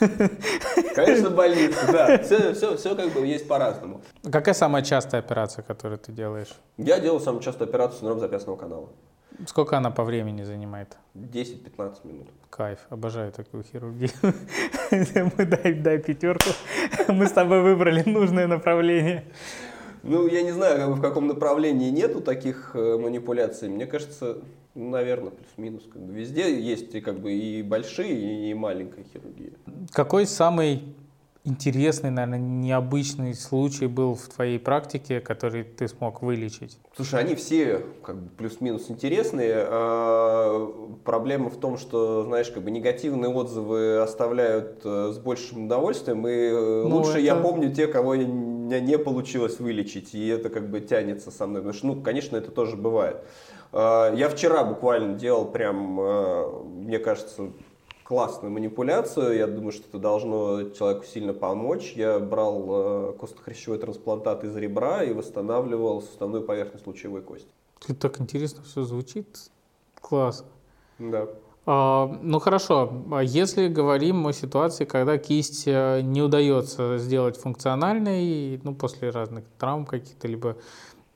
Конечно, 0.94 1.30
в 1.30 1.34
больницу, 1.34 1.78
да. 1.90 2.18
Все, 2.18 2.54
все, 2.54 2.76
все 2.76 2.94
как 2.94 3.10
бы 3.12 3.26
есть 3.26 3.48
по-разному. 3.48 4.00
Какая 4.30 4.54
самая 4.54 4.82
частая 4.82 5.20
операция, 5.20 5.62
которую 5.62 5.98
ты 5.98 6.12
делаешь? 6.12 6.54
Я 6.76 7.00
делаю 7.00 7.20
самую 7.20 7.42
частую 7.42 7.68
операцию 7.68 8.00
синдром 8.00 8.20
запястного 8.20 8.56
канала. 8.56 8.88
Сколько 9.46 9.76
она 9.76 9.90
по 9.90 10.04
времени 10.04 10.42
занимает? 10.42 10.96
10-15 11.14 12.06
минут. 12.06 12.28
Кайф, 12.50 12.80
обожаю 12.90 13.32
такую 13.32 13.64
хирургию. 13.64 14.10
Мы 14.90 15.46
дай, 15.46 15.72
дай 15.72 15.98
пятерку. 15.98 16.50
Мы 17.08 17.26
с 17.26 17.32
тобой 17.32 17.62
выбрали 17.62 18.02
нужное 18.08 18.46
направление. 18.46 19.24
Ну, 20.02 20.26
я 20.26 20.42
не 20.42 20.50
знаю, 20.52 20.78
как 20.78 20.88
бы 20.88 20.94
в 20.96 21.00
каком 21.00 21.28
направлении 21.28 21.90
нету 21.90 22.20
таких 22.20 22.72
э, 22.74 22.98
манипуляций. 22.98 23.68
Мне 23.68 23.86
кажется, 23.86 24.38
наверное, 24.74 25.30
плюс-минус. 25.30 25.84
Как 25.92 26.02
бы 26.02 26.12
везде 26.12 26.60
есть 26.60 26.94
и, 26.94 27.00
как 27.00 27.20
бы, 27.20 27.32
и 27.32 27.62
большие, 27.62 28.50
и 28.50 28.54
маленькая 28.54 29.04
хирургия. 29.04 29.52
Какой 29.90 30.26
самый 30.26 30.94
интересный, 31.44 32.10
наверное, 32.10 32.38
необычный 32.38 33.34
случай 33.34 33.86
был 33.86 34.14
в 34.14 34.28
твоей 34.28 34.58
практике, 34.58 35.20
который 35.20 35.64
ты 35.64 35.88
смог 35.88 36.22
вылечить? 36.22 36.78
Слушай, 36.94 37.20
они 37.20 37.34
все 37.34 37.84
как 38.02 38.16
бы 38.16 38.28
плюс-минус 38.30 38.90
интересные. 38.90 39.54
А, 39.56 40.98
проблема 41.04 41.50
в 41.50 41.56
том, 41.56 41.78
что, 41.78 42.24
знаешь, 42.24 42.50
как 42.50 42.62
бы 42.62 42.70
негативные 42.70 43.30
отзывы 43.30 43.98
оставляют 43.98 44.82
э, 44.84 45.12
с 45.12 45.18
большим 45.18 45.66
удовольствием, 45.66 46.26
и 46.28 46.30
э, 46.30 46.84
ну, 46.86 46.98
лучше 46.98 47.12
это... 47.12 47.20
я 47.20 47.34
помню 47.34 47.74
те, 47.74 47.88
кого 47.88 48.14
я, 48.14 48.24
меня 48.24 48.78
не 48.78 48.98
получилось 48.98 49.58
вылечить, 49.58 50.14
и 50.14 50.28
это 50.28 50.48
как 50.48 50.70
бы 50.70 50.80
тянется 50.80 51.30
со 51.30 51.46
мной. 51.46 51.62
Потому 51.62 51.74
что, 51.74 51.86
ну, 51.88 52.02
конечно, 52.02 52.36
это 52.36 52.52
тоже 52.52 52.76
бывает. 52.76 53.16
А, 53.72 54.14
я 54.14 54.28
вчера 54.28 54.62
буквально 54.62 55.18
делал 55.18 55.46
прям, 55.46 55.98
э, 56.00 56.62
мне 56.66 56.98
кажется, 56.98 57.50
классную 58.04 58.52
манипуляцию. 58.52 59.36
Я 59.36 59.46
думаю, 59.46 59.72
что 59.72 59.88
это 59.88 59.98
должно 59.98 60.70
человеку 60.70 61.04
сильно 61.04 61.32
помочь. 61.32 61.92
Я 61.96 62.18
брал 62.18 62.66
э, 62.68 63.12
костно-хрящевой 63.18 63.78
трансплантат 63.78 64.44
из 64.44 64.54
ребра 64.56 65.02
и 65.02 65.12
восстанавливал 65.12 66.02
суставную 66.02 66.42
поверхность 66.42 66.86
лучевой 66.86 67.22
кости. 67.22 67.48
Это 67.84 67.94
так 67.94 68.20
интересно 68.20 68.62
все 68.62 68.82
звучит. 68.82 69.26
Класс. 70.00 70.44
Да. 70.98 71.28
А, 71.64 72.18
ну 72.22 72.40
хорошо, 72.40 73.04
а 73.12 73.22
если 73.22 73.68
говорим 73.68 74.26
о 74.26 74.32
ситуации, 74.32 74.84
когда 74.84 75.16
кисть 75.16 75.64
э, 75.66 76.00
не 76.02 76.20
удается 76.20 76.98
сделать 76.98 77.36
функциональной, 77.36 78.60
ну 78.64 78.74
после 78.74 79.10
разных 79.10 79.44
травм 79.58 79.86
каких-то, 79.86 80.26
либо 80.26 80.56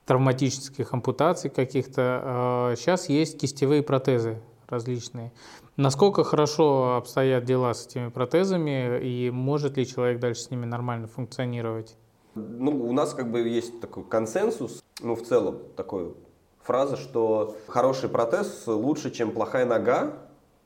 травматических 0.05 0.93
ампутаций 0.93 1.49
каких-то, 1.49 2.73
сейчас 2.77 3.09
а, 3.09 3.11
есть 3.11 3.39
кистевые 3.39 3.83
протезы 3.83 4.41
различные. 4.69 5.33
Насколько 5.77 6.23
хорошо 6.23 6.95
обстоят 6.95 7.45
дела 7.45 7.71
с 7.75 7.85
этими 7.85 8.09
протезами 8.09 8.99
и 8.99 9.29
может 9.29 9.77
ли 9.77 9.85
человек 9.85 10.19
дальше 10.19 10.41
с 10.41 10.49
ними 10.49 10.65
нормально 10.65 11.07
функционировать? 11.07 11.95
Ну, 12.33 12.71
у 12.71 12.91
нас 12.93 13.13
как 13.13 13.31
бы 13.31 13.47
есть 13.47 13.79
такой 13.79 14.03
консенсус, 14.03 14.83
ну, 15.01 15.15
в 15.15 15.21
целом, 15.21 15.59
такой 15.75 16.15
фраза, 16.63 16.97
что 16.97 17.55
хороший 17.67 18.09
протез 18.09 18.63
лучше, 18.65 19.11
чем 19.11 19.31
плохая 19.31 19.65
нога, 19.65 20.13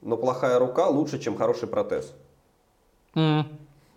но 0.02 0.15
плохая 0.15 0.58
рука 0.60 0.88
лучше, 0.88 1.19
чем 1.19 1.36
хороший 1.36 1.67
протез. 1.67 2.13
Mm. 3.13 3.45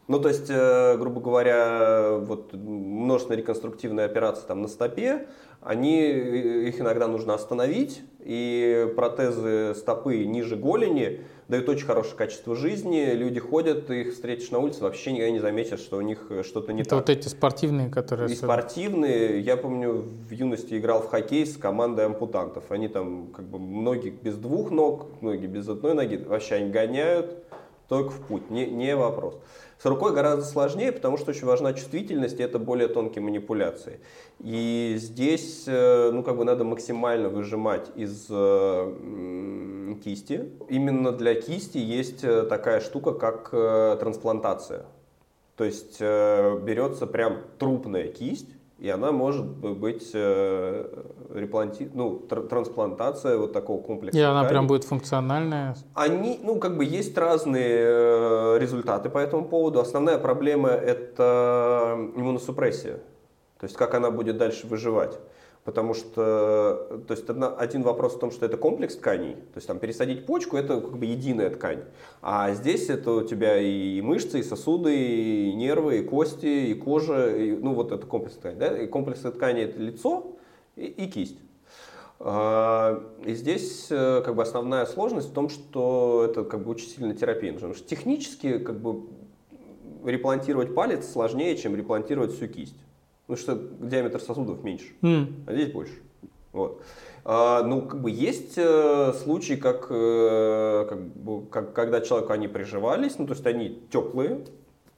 Ну, 0.07 0.21
то 0.21 0.29
есть, 0.29 0.51
э, 0.51 0.97
грубо 0.99 1.21
говоря, 1.21 2.19
вот 2.19 2.53
множественные 2.53 3.40
реконструктивные 3.40 4.05
операции 4.05 4.47
там 4.47 4.61
на 4.61 4.69
стопе, 4.69 5.27
они, 5.62 5.99
э, 5.99 6.69
их 6.69 6.79
иногда 6.79 7.09
нужно 7.09 7.33
остановить, 7.33 8.03
и 8.21 8.93
протезы 8.97 9.75
стопы 9.75 10.25
ниже 10.27 10.57
голени 10.57 11.23
дают 11.49 11.71
очень 11.71 11.87
хорошее 11.87 12.17
качество 12.17 12.55
жизни. 12.55 13.12
Люди 13.14 13.40
ходят, 13.40 13.90
их 13.90 14.12
встретишь 14.12 14.51
на 14.51 14.59
улице, 14.59 14.83
вообще 14.83 15.12
никогда 15.12 15.31
не 15.31 15.38
заметят, 15.38 15.81
что 15.81 15.97
у 15.97 16.03
них 16.03 16.31
что-то 16.43 16.75
не 16.75 16.83
Это 16.83 16.90
так. 16.90 16.99
вот 17.01 17.09
эти 17.09 17.29
спортивные, 17.29 17.88
которые... 17.88 18.31
И 18.31 18.35
спортивные. 18.35 19.40
Я 19.40 19.57
помню, 19.57 20.05
в 20.29 20.31
юности 20.33 20.79
играл 20.79 21.01
в 21.01 21.09
хоккей 21.09 21.47
с 21.47 21.57
командой 21.57 22.05
ампутантов. 22.05 22.64
Они 22.71 22.88
там, 22.88 23.29
как 23.29 23.47
бы, 23.47 23.59
многие 23.59 24.11
без 24.11 24.37
двух 24.37 24.71
ног, 24.71 25.07
многие 25.23 25.47
без 25.47 25.67
одной 25.67 25.95
ноги. 25.95 26.17
Вообще 26.17 26.57
они 26.57 26.71
гоняют 26.71 27.45
только 27.88 28.11
в 28.11 28.21
путь, 28.27 28.51
не, 28.51 28.67
не 28.67 28.97
вопрос. 28.97 29.38
С 29.85 29.87
рукой 29.87 30.15
гораздо 30.15 30.46
сложнее, 30.46 30.92
потому 30.92 31.19
что 31.19 31.33
очень 31.33 31.46
важна 31.46 31.75
чувствительность, 31.75 32.40
и 32.40 32.42
это 32.42 32.58
более 32.58 32.88
тонкие 32.88 33.23
манипуляции. 33.23 34.00
И 34.40 34.94
здесь, 34.96 35.65
э, 35.67 36.11
ну, 36.11 36.23
как 36.23 36.38
бы 36.38 36.46
надо 36.46 36.65
максимально 36.65 37.29
выжимать 37.29 37.90
из 37.94 38.27
э, 38.31 39.94
кисти. 40.02 40.48
Именно 40.71 41.13
для 41.13 41.35
кисти 41.35 41.77
есть 41.77 42.25
э, 42.25 42.44
такая 42.44 42.81
штука, 42.81 43.13
как 43.13 43.50
трансплантация. 43.50 44.87
То 45.54 45.65
есть 45.65 46.00
берется 46.00 47.06
прям 47.06 47.42
трупная 47.58 48.08
кисть, 48.08 48.48
И 48.85 48.90
она 48.90 49.12
может 49.12 49.46
быть 49.46 50.10
э, 50.12 50.85
репланти... 51.32 51.90
ну, 51.94 52.22
тр- 52.28 52.46
трансплантация 52.48 53.38
вот 53.38 53.54
такого 53.54 53.80
комплекса. 53.80 54.18
И 54.18 54.20
ткани. 54.20 54.38
она 54.38 54.44
прям 54.46 54.66
будет 54.66 54.85
функциональная? 54.85 55.74
Они, 55.94 56.38
ну, 56.42 56.58
как 56.58 56.76
бы 56.76 56.85
есть 56.85 57.16
разные 57.16 57.78
э, 57.78 58.58
результаты 58.58 59.08
по 59.08 59.16
этому 59.16 59.46
поводу. 59.46 59.80
Основная 59.80 60.18
проблема– 60.18 60.68
это 60.68 61.96
иммуносупрессия. 62.14 62.98
То 63.58 63.64
есть, 63.64 63.74
как 63.74 63.94
она 63.94 64.10
будет 64.10 64.37
дальше 64.37 64.66
выживать. 64.66 65.18
Потому 65.65 65.94
что, 65.94 67.02
то 67.08 67.15
есть 67.15 67.29
одна, 67.31 67.48
один 67.48 67.83
вопрос 67.85 68.17
в 68.17 68.19
том, 68.19 68.31
что 68.31 68.44
это 68.44 68.58
комплекс 68.58 68.96
тканей. 68.96 69.35
То 69.35 69.56
есть 69.56 69.67
там 69.67 69.79
пересадить 69.79 70.27
почку 70.27 70.58
это 70.58 70.79
как 70.79 70.98
бы 70.98 71.06
единая 71.06 71.48
ткань. 71.48 71.85
А 72.21 72.52
здесь 72.52 72.90
это 72.90 73.12
у 73.12 73.23
тебя 73.23 73.58
и 73.58 74.02
мышцы, 74.02 74.40
и 74.40 74.42
сосуды, 74.42 74.94
и 74.94 75.54
нервы, 75.54 76.00
и 76.00 76.02
кости, 76.02 76.71
и 76.71 76.75
кожа. 76.75 77.35
И, 77.35 77.56
ну 77.56 77.73
вот 77.73 77.92
это 77.92 78.06
комплекс 78.06 78.37
ткани. 78.37 78.58
Да? 78.58 78.79
И 78.79 78.87
комплекс 78.87 79.21
ткани 79.21 79.62
это 79.62 79.81
лицо 79.81 80.37
и, 80.77 80.85
и 80.85 81.06
кисть. 81.06 81.38
А, 82.21 83.02
и 83.25 83.33
здесь 83.33 83.87
э, 83.90 84.21
как 84.23 84.35
бы 84.35 84.42
основная 84.42 84.85
сложность 84.85 85.31
в 85.31 85.33
том, 85.33 85.48
что 85.48 86.27
это 86.29 86.44
как 86.44 86.62
бы 86.62 86.73
очень 86.73 86.88
сильная 86.88 87.15
терапия. 87.15 87.54
Потому 87.54 87.73
что 87.73 87.88
технически 87.88 88.58
как 88.58 88.79
бы 88.79 89.04
реплантировать 90.04 90.75
палец 90.75 91.10
сложнее, 91.10 91.56
чем 91.56 91.75
реплантировать 91.75 92.33
всю 92.33 92.48
кисть. 92.48 92.77
Потому 93.27 93.42
что 93.42 93.87
диаметр 93.87 94.20
сосудов 94.20 94.62
меньше, 94.62 94.92
mm. 95.00 95.44
а 95.46 95.54
здесь 95.54 95.72
больше. 95.72 95.94
Вот. 96.52 96.83
А, 97.25 97.62
ну, 97.62 97.83
как 97.83 98.02
бы 98.02 98.10
есть 98.10 98.54
э, 98.56 99.12
случаи, 99.14 99.54
как, 99.54 99.87
э, 99.88 100.87
как, 100.88 101.06
бы, 101.16 101.46
как, 101.46 101.72
когда 101.72 102.02
человеку 102.02 102.33
они 102.33 102.48
приживались, 102.48 103.18
ну, 103.18 103.27
то 103.27 103.33
есть 103.33 103.46
они 103.46 103.83
теплые, 103.90 104.44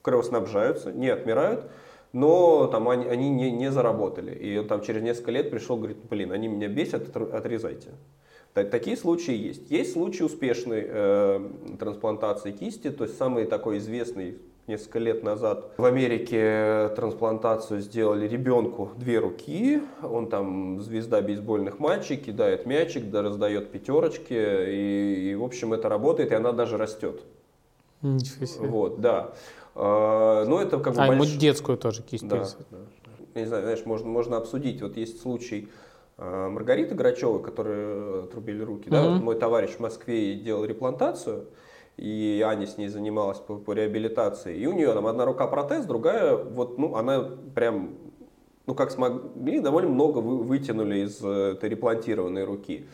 кровоснабжаются, 0.02 0.92
не 0.92 1.08
отмирают, 1.08 1.70
но 2.12 2.66
там 2.66 2.88
они, 2.88 3.06
они 3.06 3.30
не, 3.30 3.52
не 3.52 3.70
заработали. 3.70 4.34
И 4.34 4.58
он 4.58 4.66
там 4.66 4.82
через 4.82 5.02
несколько 5.02 5.30
лет 5.30 5.50
пришел, 5.50 5.76
говорит, 5.76 5.98
блин, 6.10 6.32
они 6.32 6.48
меня 6.48 6.68
бесят, 6.68 7.16
отрезайте. 7.16 7.90
Так, 8.54 8.70
такие 8.70 8.96
случаи 8.96 9.34
есть. 9.34 9.70
Есть 9.70 9.92
случаи 9.92 10.22
успешной 10.22 10.84
э, 10.84 11.50
трансплантации 11.78 12.52
кисти, 12.52 12.90
то 12.90 13.04
есть 13.04 13.18
самый 13.18 13.44
такой 13.44 13.78
известный 13.78 14.38
несколько 14.66 14.98
лет 14.98 15.22
назад 15.22 15.72
в 15.76 15.84
Америке 15.84 16.90
трансплантацию 16.96 17.80
сделали 17.80 18.26
ребенку 18.26 18.90
две 18.96 19.18
руки. 19.18 19.80
Он 20.02 20.28
там 20.28 20.80
звезда 20.80 21.20
бейсбольных 21.20 21.78
матчей, 21.78 22.16
кидает 22.16 22.66
мячик, 22.66 23.10
да, 23.10 23.22
раздает 23.22 23.70
пятерочки. 23.70 24.34
И, 24.34 25.30
и, 25.30 25.34
в 25.34 25.44
общем, 25.44 25.72
это 25.72 25.88
работает, 25.88 26.32
и 26.32 26.34
она 26.34 26.52
даже 26.52 26.76
растет. 26.76 27.22
Ничего 28.02 28.46
себе. 28.46 28.68
Вот, 28.68 29.00
да. 29.00 29.32
А, 29.74 30.44
но 30.44 30.60
это 30.60 30.78
как 30.78 30.94
бы 30.94 31.02
а, 31.02 31.16
больш... 31.16 31.32
детскую 31.32 31.78
тоже 31.78 32.02
кисть 32.02 32.26
да, 32.26 32.46
да. 32.70 32.78
Не 33.40 33.46
знаю, 33.46 33.62
знаешь, 33.62 33.84
можно, 33.84 34.08
можно 34.08 34.36
обсудить. 34.36 34.82
Вот 34.82 34.96
есть 34.96 35.20
случай 35.20 35.68
а, 36.18 36.48
Маргариты 36.48 36.94
Грачевой, 36.94 37.42
которая 37.42 38.24
отрубили 38.24 38.62
руки. 38.62 38.88
Mm-hmm. 38.88 38.90
Да? 38.90 39.10
Вот 39.10 39.22
мой 39.22 39.34
товарищ 39.36 39.70
в 39.70 39.80
Москве 39.80 40.34
делал 40.34 40.64
реплантацию 40.64 41.46
и 41.96 42.42
Аня 42.44 42.66
с 42.66 42.76
ней 42.76 42.88
занималась 42.88 43.38
по, 43.38 43.56
по 43.56 43.72
реабилитации. 43.72 44.56
И 44.56 44.66
у 44.66 44.72
нее 44.72 44.92
там 44.92 45.06
одна 45.06 45.24
рука 45.24 45.46
протез, 45.46 45.86
другая, 45.86 46.36
вот, 46.36 46.78
ну, 46.78 46.96
она 46.96 47.30
прям, 47.54 47.94
ну, 48.66 48.74
как 48.74 48.90
смогли, 48.90 49.60
довольно 49.60 49.90
много 49.90 50.18
вы, 50.18 50.38
вытянули 50.38 51.00
из 51.00 51.20
э, 51.22 51.52
этой 51.52 51.70
реплантированной 51.70 52.44
руки. 52.44 52.86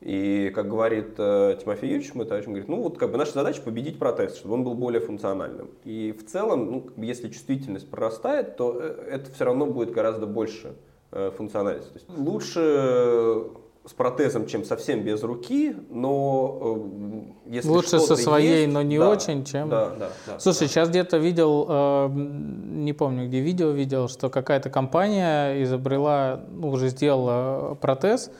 И, 0.00 0.50
как 0.54 0.68
говорит 0.68 1.14
э, 1.18 1.58
Тимофей 1.60 1.90
Юрьевич, 1.90 2.14
мой 2.14 2.24
товарищ, 2.24 2.46
говорит, 2.46 2.68
ну 2.68 2.82
вот 2.82 2.96
как 2.96 3.12
бы 3.12 3.18
наша 3.18 3.32
задача 3.34 3.60
победить 3.60 3.98
протез, 3.98 4.34
чтобы 4.34 4.54
он 4.54 4.64
был 4.64 4.74
более 4.74 5.00
функциональным. 5.00 5.70
И 5.84 6.12
в 6.18 6.26
целом, 6.26 6.72
ну, 6.72 6.90
если 6.96 7.28
чувствительность 7.28 7.88
прорастает, 7.90 8.56
то 8.56 8.78
э, 8.80 9.08
это 9.10 9.30
все 9.30 9.44
равно 9.44 9.66
будет 9.66 9.92
гораздо 9.92 10.26
больше 10.26 10.74
э, 11.12 11.30
функциональности. 11.36 11.92
То 11.92 11.98
есть 11.98 12.08
лучше 12.08 13.50
с 13.86 13.92
протезом, 13.94 14.46
чем 14.46 14.64
совсем 14.64 15.02
без 15.02 15.22
руки, 15.22 15.74
но 15.88 17.24
э, 17.46 17.50
если 17.52 17.68
лучше 17.68 17.98
со 17.98 18.14
своей, 18.14 18.62
есть, 18.62 18.74
но 18.74 18.82
не 18.82 18.98
да, 18.98 19.08
очень, 19.08 19.44
чем. 19.44 19.70
Да, 19.70 19.90
да, 19.90 20.10
да, 20.26 20.38
Слушай, 20.38 20.60
да. 20.60 20.68
сейчас 20.68 20.88
где-то 20.90 21.16
видел, 21.16 21.66
э, 21.68 22.08
не 22.12 22.92
помню, 22.92 23.26
где 23.26 23.40
видео 23.40 23.70
видел, 23.70 24.08
что 24.08 24.28
какая-то 24.28 24.68
компания 24.68 25.62
изобрела, 25.62 26.40
ну 26.50 26.70
уже 26.70 26.88
сделала 26.88 27.74
протез, 27.74 28.30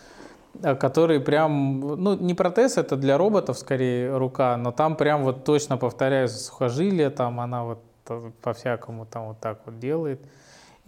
э, 0.62 0.74
который 0.74 1.20
прям, 1.20 1.80
ну 1.80 2.14
не 2.16 2.34
протез, 2.34 2.76
это 2.76 2.96
для 2.96 3.16
роботов 3.16 3.58
скорее 3.58 4.16
рука, 4.18 4.58
но 4.58 4.72
там 4.72 4.94
прям 4.94 5.24
вот 5.24 5.44
точно 5.44 5.78
повторяю 5.78 6.28
сухожилие, 6.28 7.08
там 7.08 7.40
она 7.40 7.64
вот 7.64 7.78
по 8.42 8.52
всякому 8.52 9.06
там 9.06 9.28
вот 9.28 9.40
так 9.40 9.60
вот 9.64 9.78
делает. 9.78 10.20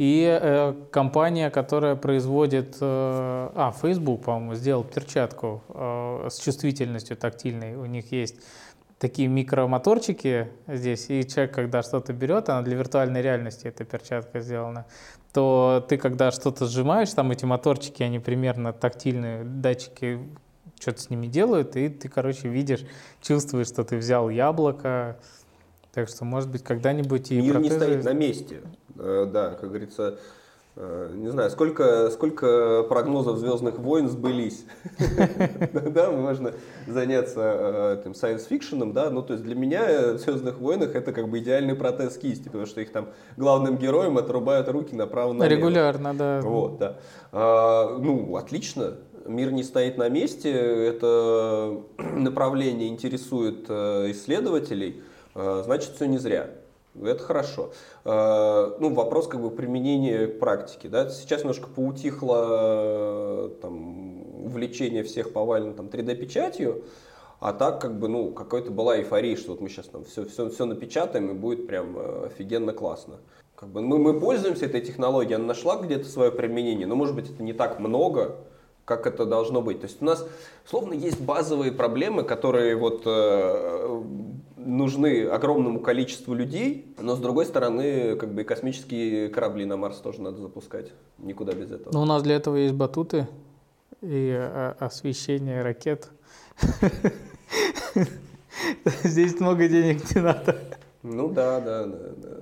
И 0.03 0.27
э, 0.27 0.75
компания, 0.91 1.49
которая 1.49 1.95
производит, 1.95 2.77
э, 2.81 3.51
а, 3.55 3.73
Facebook, 3.81 4.25
по-моему, 4.25 4.57
сделал 4.57 4.83
перчатку 4.83 5.63
э, 5.69 6.27
с 6.29 6.41
чувствительностью 6.41 7.17
тактильной. 7.17 7.77
У 7.77 7.87
них 7.87 8.11
есть 8.11 8.35
такие 8.99 9.29
микромоторчики 9.29 10.49
здесь, 10.67 11.09
и 11.09 11.25
человек, 11.25 11.55
когда 11.55 11.85
что-то 11.85 12.13
берет, 12.13 12.49
она 12.49 12.63
для 12.63 12.75
виртуальной 12.79 13.23
реальности 13.23 13.69
эта 13.69 13.85
перчатка 13.85 14.41
сделана, 14.41 14.87
то 15.33 15.87
ты, 15.89 15.97
когда 15.99 16.33
что-то 16.33 16.67
сжимаешь, 16.67 17.13
там 17.13 17.31
эти 17.31 17.45
моторчики, 17.45 18.03
они 18.03 18.19
примерно 18.19 18.73
тактильные, 18.73 19.45
датчики 19.45 20.19
что-то 20.81 21.01
с 21.01 21.11
ними 21.11 21.29
делают, 21.29 21.77
и 21.77 21.89
ты, 21.89 22.09
короче, 22.09 22.49
видишь, 22.49 22.85
чувствуешь, 23.21 23.69
что 23.69 23.85
ты 23.85 23.99
взял 23.99 24.29
яблоко, 24.31 25.17
так 25.93 26.09
что, 26.09 26.25
может 26.25 26.51
быть, 26.51 26.63
когда-нибудь 26.63 27.31
и 27.31 27.41
Мир 27.41 27.55
протезы... 27.55 27.75
не 27.75 27.81
стоит 27.81 28.05
на 28.05 28.13
месте. 28.15 28.63
Э, 28.99 29.27
да, 29.31 29.51
как 29.51 29.69
говорится, 29.69 30.19
э, 30.77 31.11
не 31.15 31.29
знаю, 31.29 31.51
сколько, 31.51 32.11
сколько 32.11 32.83
прогнозов 32.85 33.37
Звездных 33.37 33.79
войн 33.79 34.09
сбылись. 34.09 34.65
Да, 35.73 36.11
можно 36.11 36.55
заняться 36.87 37.41
э, 37.43 38.01
этим 38.01 38.13
fiction, 38.13 38.93
да, 38.95 39.11
ну 39.11 39.23
то 39.23 39.35
есть 39.35 39.45
для 39.45 39.55
меня 39.55 40.15
в 40.15 40.19
Звездных 40.19 40.59
войнах 40.59 40.95
это 40.95 41.13
как 41.13 41.29
бы 41.29 41.41
идеальный 41.41 41.75
протез 41.75 42.17
кисти, 42.17 42.45
потому 42.45 42.65
что 42.65 42.81
их 42.81 42.91
там 42.91 43.09
главным 43.37 43.77
героям 43.77 44.17
отрубают 44.17 44.69
руки 44.69 44.95
направо 44.95 45.35
налево. 45.35 45.59
Регулярно, 45.59 46.15
да. 46.15 46.41
Вот, 46.41 46.79
да. 46.79 46.97
А, 47.33 47.99
ну, 47.99 48.35
отлично, 48.37 48.95
мир 49.27 49.53
не 49.53 49.63
стоит 49.63 49.99
на 49.99 50.09
месте, 50.09 50.51
это 50.51 51.83
направление 51.99 52.89
интересует 52.89 53.69
исследователей, 53.69 55.03
значит 55.35 55.95
все 55.95 56.07
не 56.07 56.19
зря. 56.19 56.51
Это 57.01 57.23
хорошо. 57.23 57.73
Э, 58.05 58.77
ну, 58.79 58.93
вопрос 58.93 59.27
как 59.27 59.41
бы 59.41 59.51
применения 59.51 60.29
практики. 60.29 60.89
Да? 60.89 61.09
Сейчас 61.09 61.41
немножко 61.41 61.69
поутихло 61.69 63.51
там, 63.63 64.45
увлечение 64.45 65.03
всех 65.03 65.33
повально 65.33 65.73
там, 65.73 65.87
3D-печатью, 65.87 66.85
а 67.41 67.53
так 67.53 67.81
как 67.81 67.99
бы, 67.99 68.09
ну, 68.09 68.31
какой-то 68.31 68.71
была 68.71 68.99
эйфория, 68.99 69.37
что 69.37 69.53
вот 69.53 69.61
мы 69.61 69.69
сейчас 69.69 69.87
там 69.87 70.05
все, 70.05 70.27
все, 70.27 70.51
все 70.51 70.65
напечатаем 70.65 71.31
и 71.31 71.35
будет 71.35 71.67
прям 71.67 71.99
э, 71.99 72.27
офигенно 72.27 72.73
классно. 72.73 73.17
Как 73.57 73.71
бы 73.71 73.81
мы, 73.81 73.99
мы 73.99 74.21
пользуемся 74.21 74.67
этой 74.67 74.81
технологией, 74.81 75.37
она 75.37 75.47
нашла 75.47 75.77
где-то 75.77 76.09
свое 76.09 76.31
применение, 76.31 76.87
но 76.87 76.95
может 76.95 77.15
быть 77.15 77.31
это 77.31 77.43
не 77.43 77.53
так 77.53 77.79
много, 77.81 78.37
как 78.85 79.07
это 79.07 79.25
должно 79.25 79.63
быть. 79.63 79.81
То 79.81 79.87
есть 79.87 80.03
у 80.03 80.05
нас, 80.05 80.27
словно, 80.67 80.93
есть 80.93 81.21
базовые 81.21 81.73
проблемы, 81.73 82.23
которые 82.23 82.77
вот 82.77 83.03
э, 83.07 84.03
нужны 84.65 85.27
огромному 85.27 85.81
количеству 85.81 86.35
людей, 86.35 86.95
но 86.99 87.17
с 87.17 87.19
другой 87.19 87.47
стороны, 87.47 88.17
как 88.17 88.33
бы 88.33 88.43
и 88.43 88.45
космические 88.45 89.29
корабли 89.29 89.65
на 89.65 89.77
Марс 89.77 89.99
тоже 89.99 90.23
надо 90.23 90.39
запускать. 90.39 90.93
Никуда 91.19 91.53
без 91.53 91.71
этого. 91.71 91.93
Но 91.93 92.03
у 92.03 92.05
нас 92.05 92.23
для 92.23 92.37
этого 92.37 92.57
есть 92.57 92.75
батуты 92.75 93.29
и 94.01 94.31
э, 94.35 94.75
освещение 94.79 95.63
ракет. 95.63 96.11
Здесь 99.05 99.39
много 99.41 99.69
денег 99.69 100.15
не 100.15 100.21
надо. 100.21 100.59
Ну 101.03 101.29
да, 101.29 101.61
да, 101.61 101.87
да, 101.87 101.99
да. 102.17 102.42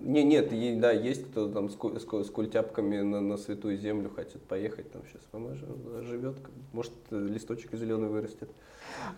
Не, 0.00 0.24
нет, 0.24 0.48
да, 0.80 0.92
есть 0.92 1.26
кто 1.26 1.48
там 1.48 1.68
с, 1.68 1.74
с, 1.74 2.26
с 2.26 2.30
культяпками 2.30 3.00
на, 3.00 3.20
на 3.20 3.36
святую 3.36 3.76
землю 3.76 4.10
хотят 4.14 4.42
поехать, 4.42 4.90
там 4.90 5.02
сейчас 5.06 5.22
поможет, 5.30 5.68
живет, 6.02 6.36
может 6.72 6.92
листочек 7.10 7.74
зеленый 7.74 8.08
вырастет. 8.08 8.48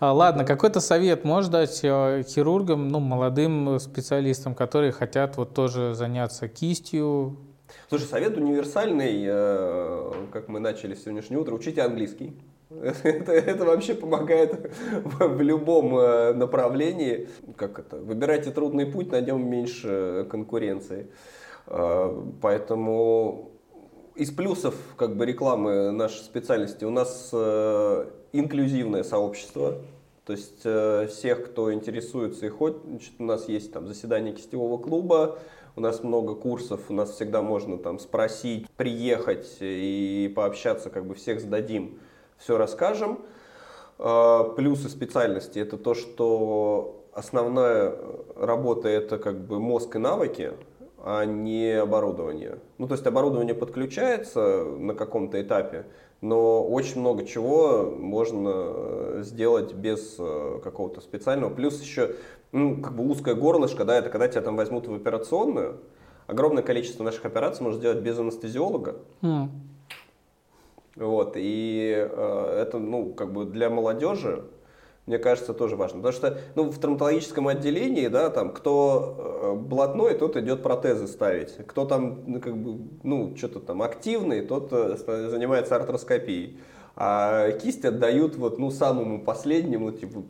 А, 0.01 0.13
ладно, 0.13 0.45
какой-то 0.45 0.81
совет 0.81 1.25
можешь 1.25 1.51
дать 1.51 1.81
э, 1.85 2.25
хирургам, 2.27 2.89
ну, 2.89 2.99
молодым 2.99 3.79
специалистам, 3.79 4.55
которые 4.55 4.91
хотят 4.91 5.37
вот 5.37 5.55
тоже 5.55 5.95
заняться 5.95 6.49
кистью? 6.49 7.37
Слушай, 7.89 8.05
совет 8.05 8.37
универсальный, 8.37 9.23
э, 9.25 10.13
как 10.33 10.49
мы 10.49 10.59
начали 10.59 10.95
сегодняшнее 10.95 11.39
утро, 11.39 11.55
учите 11.55 11.83
английский. 11.83 12.33
Это, 13.03 13.33
это 13.33 13.65
вообще 13.65 13.95
помогает 13.95 14.73
в, 15.05 15.27
в 15.37 15.41
любом 15.41 15.97
э, 15.97 16.33
направлении. 16.33 17.29
Как 17.57 17.79
это? 17.79 17.99
Выбирайте 17.99 18.51
трудный 18.51 18.87
путь, 18.87 19.13
найдем 19.13 19.49
меньше 19.49 20.27
конкуренции. 20.31 21.11
Э, 21.67 22.23
поэтому 22.41 23.53
из 24.15 24.31
плюсов 24.31 24.75
как 24.97 25.17
бы 25.17 25.27
рекламы 25.27 25.91
нашей 25.93 26.23
специальности 26.23 26.85
у 26.85 26.91
нас 26.91 27.31
э, 27.33 28.11
инклюзивное 28.33 29.05
сообщество. 29.05 29.79
То 30.25 30.35
есть 30.35 30.61
всех, 31.13 31.47
кто 31.47 31.75
интересуется 31.75 32.47
и 32.47 32.51
значит, 32.87 33.13
у 33.19 33.25
нас 33.25 33.49
есть 33.49 33.73
там 33.73 33.89
заседание 33.89 34.33
кистевого 34.33 34.79
клуба, 34.79 35.41
у 35.75 35.81
нас 35.81 36.05
много 36.05 36.37
курсов, 36.37 36.83
у 36.91 36.93
нас 36.93 37.11
всегда 37.11 37.43
можно 37.43 37.77
там 37.77 37.99
спросить, 37.99 38.69
приехать 38.77 39.57
и 39.61 40.33
пообщаться, 40.35 40.91
как 40.91 41.07
бы 41.07 41.17
всех 41.17 41.41
сдадим, 41.41 41.99
все 42.43 42.59
расскажем. 42.59 43.21
А, 43.99 44.45
плюсы 44.45 44.89
специальности 44.89 45.59
это 45.59 45.77
то, 45.77 45.95
что 45.95 47.05
основная 47.13 47.95
работа 48.37 48.89
это 48.89 49.19
как 49.19 49.47
бы 49.47 49.61
мозг 49.61 49.97
и 49.97 49.99
навыки, 49.99 50.53
а 51.05 51.25
не 51.25 51.81
оборудование. 51.81 52.59
Ну, 52.79 52.87
то 52.89 52.95
есть 52.95 53.07
оборудование 53.07 53.55
подключается 53.55 54.65
на 54.65 54.95
каком-то 54.95 55.41
этапе, 55.41 55.87
но 56.21 56.65
очень 56.65 57.01
много 57.01 57.25
чего 57.25 57.91
можно 57.91 59.23
сделать 59.23 59.75
без 59.75 60.17
э, 60.19 60.61
какого-то 60.63 61.01
специального. 61.01 61.51
Плюс 61.53 61.81
еще 61.81 62.15
ну, 62.53 62.81
как 62.81 62.95
бы 62.95 63.09
узкое 63.09 63.35
горлышко, 63.35 63.85
да, 63.85 63.99
это 63.99 64.11
когда 64.11 64.29
тебя 64.29 64.43
там 64.43 64.57
возьмут 64.57 64.87
в 64.87 64.95
операционную, 64.95 65.81
огромное 66.29 66.63
количество 66.63 67.03
наших 67.03 67.25
операций 67.25 67.65
можно 67.65 67.79
сделать 67.79 67.99
без 67.99 68.19
анестезиолога. 68.19 68.97
Mm. 69.23 69.49
Вот, 70.97 71.35
и 71.37 71.95
э, 71.97 72.57
это, 72.61 72.79
ну, 72.79 73.15
как 73.15 73.33
бы 73.33 73.47
для 73.47 73.71
молодежи, 73.71 74.45
мне 75.07 75.19
кажется, 75.19 75.55
тоже 75.55 75.75
важно. 75.75 75.99
Потому 76.03 76.13
что 76.13 76.39
ну, 76.55 76.71
в 76.71 76.79
травматологическом 76.79 77.49
отделении, 77.49 78.09
да, 78.09 78.29
там, 78.29 78.53
кто 78.53 79.17
э, 79.43 79.55
блатной, 79.55 80.15
тот 80.15 80.37
идет 80.37 80.63
протезы 80.63 81.09
ставить. 81.09 81.57
Кто 81.67 81.87
там, 81.87 82.21
ну, 82.27 82.41
как 82.41 82.57
бы, 82.57 82.79
ну, 83.03 83.35
что-то 83.37 83.61
там 83.61 83.83
активный, 83.83 84.43
тот 84.43 84.69
э, 84.73 84.97
занимается 85.31 85.77
артроскопией. 85.77 86.59
А 86.95 87.51
кисть 87.53 87.85
отдают 87.87 88.37
вот, 88.37 88.59
ну, 88.59 88.71
самому 88.71 89.25
последнему, 89.25 89.93
типа, 89.93 90.25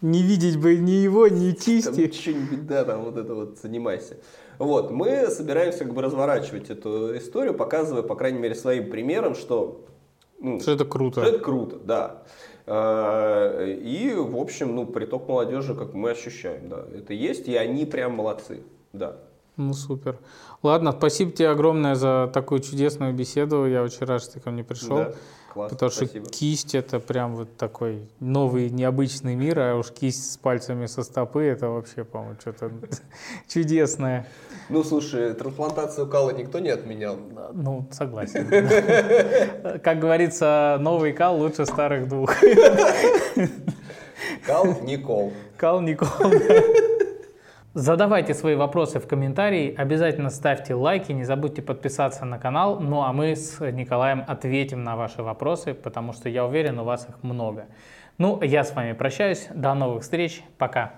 не 0.00 0.22
видеть 0.22 0.58
бы 0.58 0.76
ни 0.76 0.92
его, 0.92 1.28
ни 1.28 1.52
кисти. 1.52 2.10
Что-нибудь, 2.10 2.66
да, 2.66 2.84
там 2.84 3.02
вот 3.02 3.16
это 3.16 3.34
вот 3.34 3.58
занимайся. 3.58 4.16
Вот, 4.58 4.90
мы 4.90 5.26
собираемся 5.28 5.80
как 5.80 5.94
бы 5.94 6.02
разворачивать 6.02 6.70
эту 6.70 7.16
историю, 7.16 7.54
показывая, 7.54 8.02
по 8.02 8.14
крайней 8.14 8.38
мере, 8.38 8.54
своим 8.54 8.90
примером, 8.90 9.34
что... 9.34 9.84
Ну, 10.38 10.60
что 10.60 10.72
это 10.72 10.84
круто. 10.84 11.20
Что 11.20 11.30
это 11.30 11.38
круто, 11.42 11.76
да. 11.76 12.22
А, 12.66 13.64
и, 13.64 14.12
в 14.14 14.36
общем, 14.36 14.74
ну, 14.74 14.86
приток 14.86 15.28
молодежи, 15.28 15.74
как 15.74 15.94
мы 15.94 16.10
ощущаем, 16.10 16.68
да, 16.68 16.84
это 16.94 17.14
есть, 17.14 17.48
и 17.48 17.56
они 17.56 17.84
прям 17.86 18.14
молодцы, 18.14 18.62
да. 18.92 19.16
Ну, 19.56 19.72
супер. 19.72 20.18
Ладно, 20.62 20.92
спасибо 20.92 21.30
тебе 21.32 21.48
огромное 21.48 21.94
за 21.94 22.30
такую 22.32 22.60
чудесную 22.60 23.14
беседу. 23.14 23.64
Я 23.66 23.82
очень 23.82 24.04
рад, 24.04 24.22
что 24.22 24.34
ты 24.34 24.40
ко 24.40 24.50
мне 24.50 24.62
пришел. 24.62 24.96
Да. 24.96 25.14
Класс, 25.56 25.70
Потому 25.72 25.90
спасибо. 25.90 26.26
что 26.26 26.34
кисть 26.34 26.74
это 26.74 27.00
прям 27.00 27.34
вот 27.34 27.56
такой 27.56 28.06
новый 28.20 28.68
необычный 28.68 29.34
мир, 29.34 29.58
а 29.58 29.74
уж 29.76 29.90
кисть 29.90 30.32
с 30.32 30.36
пальцами 30.36 30.84
со 30.84 31.02
стопы 31.02 31.44
это 31.44 31.70
вообще, 31.70 32.04
по-моему, 32.04 32.36
что-то 32.38 32.70
чудесное. 33.48 34.26
Ну, 34.68 34.84
слушай, 34.84 35.32
трансплантацию 35.32 36.08
кала 36.08 36.32
никто 36.32 36.58
не 36.58 36.68
отменял. 36.68 37.16
Ну, 37.54 37.88
согласен. 37.90 38.46
Как 39.80 39.98
говорится, 39.98 40.76
новый 40.78 41.14
кал 41.14 41.38
лучше 41.38 41.64
старых 41.64 42.06
двух. 42.06 42.34
Кал 44.44 44.82
Никол. 44.82 45.32
Кал 45.56 45.80
Никол. 45.80 46.08
Задавайте 47.78 48.32
свои 48.32 48.54
вопросы 48.54 48.98
в 49.00 49.06
комментарии, 49.06 49.74
обязательно 49.76 50.30
ставьте 50.30 50.72
лайки, 50.72 51.12
не 51.12 51.24
забудьте 51.24 51.60
подписаться 51.60 52.24
на 52.24 52.38
канал. 52.38 52.80
Ну 52.80 53.02
а 53.02 53.12
мы 53.12 53.36
с 53.36 53.60
Николаем 53.70 54.24
ответим 54.26 54.82
на 54.82 54.96
ваши 54.96 55.22
вопросы, 55.22 55.74
потому 55.74 56.14
что 56.14 56.30
я 56.30 56.46
уверен, 56.46 56.78
у 56.78 56.84
вас 56.84 57.06
их 57.06 57.22
много. 57.22 57.66
Ну, 58.16 58.40
я 58.42 58.64
с 58.64 58.74
вами 58.74 58.94
прощаюсь, 58.94 59.48
до 59.54 59.74
новых 59.74 60.04
встреч, 60.04 60.42
пока. 60.56 60.94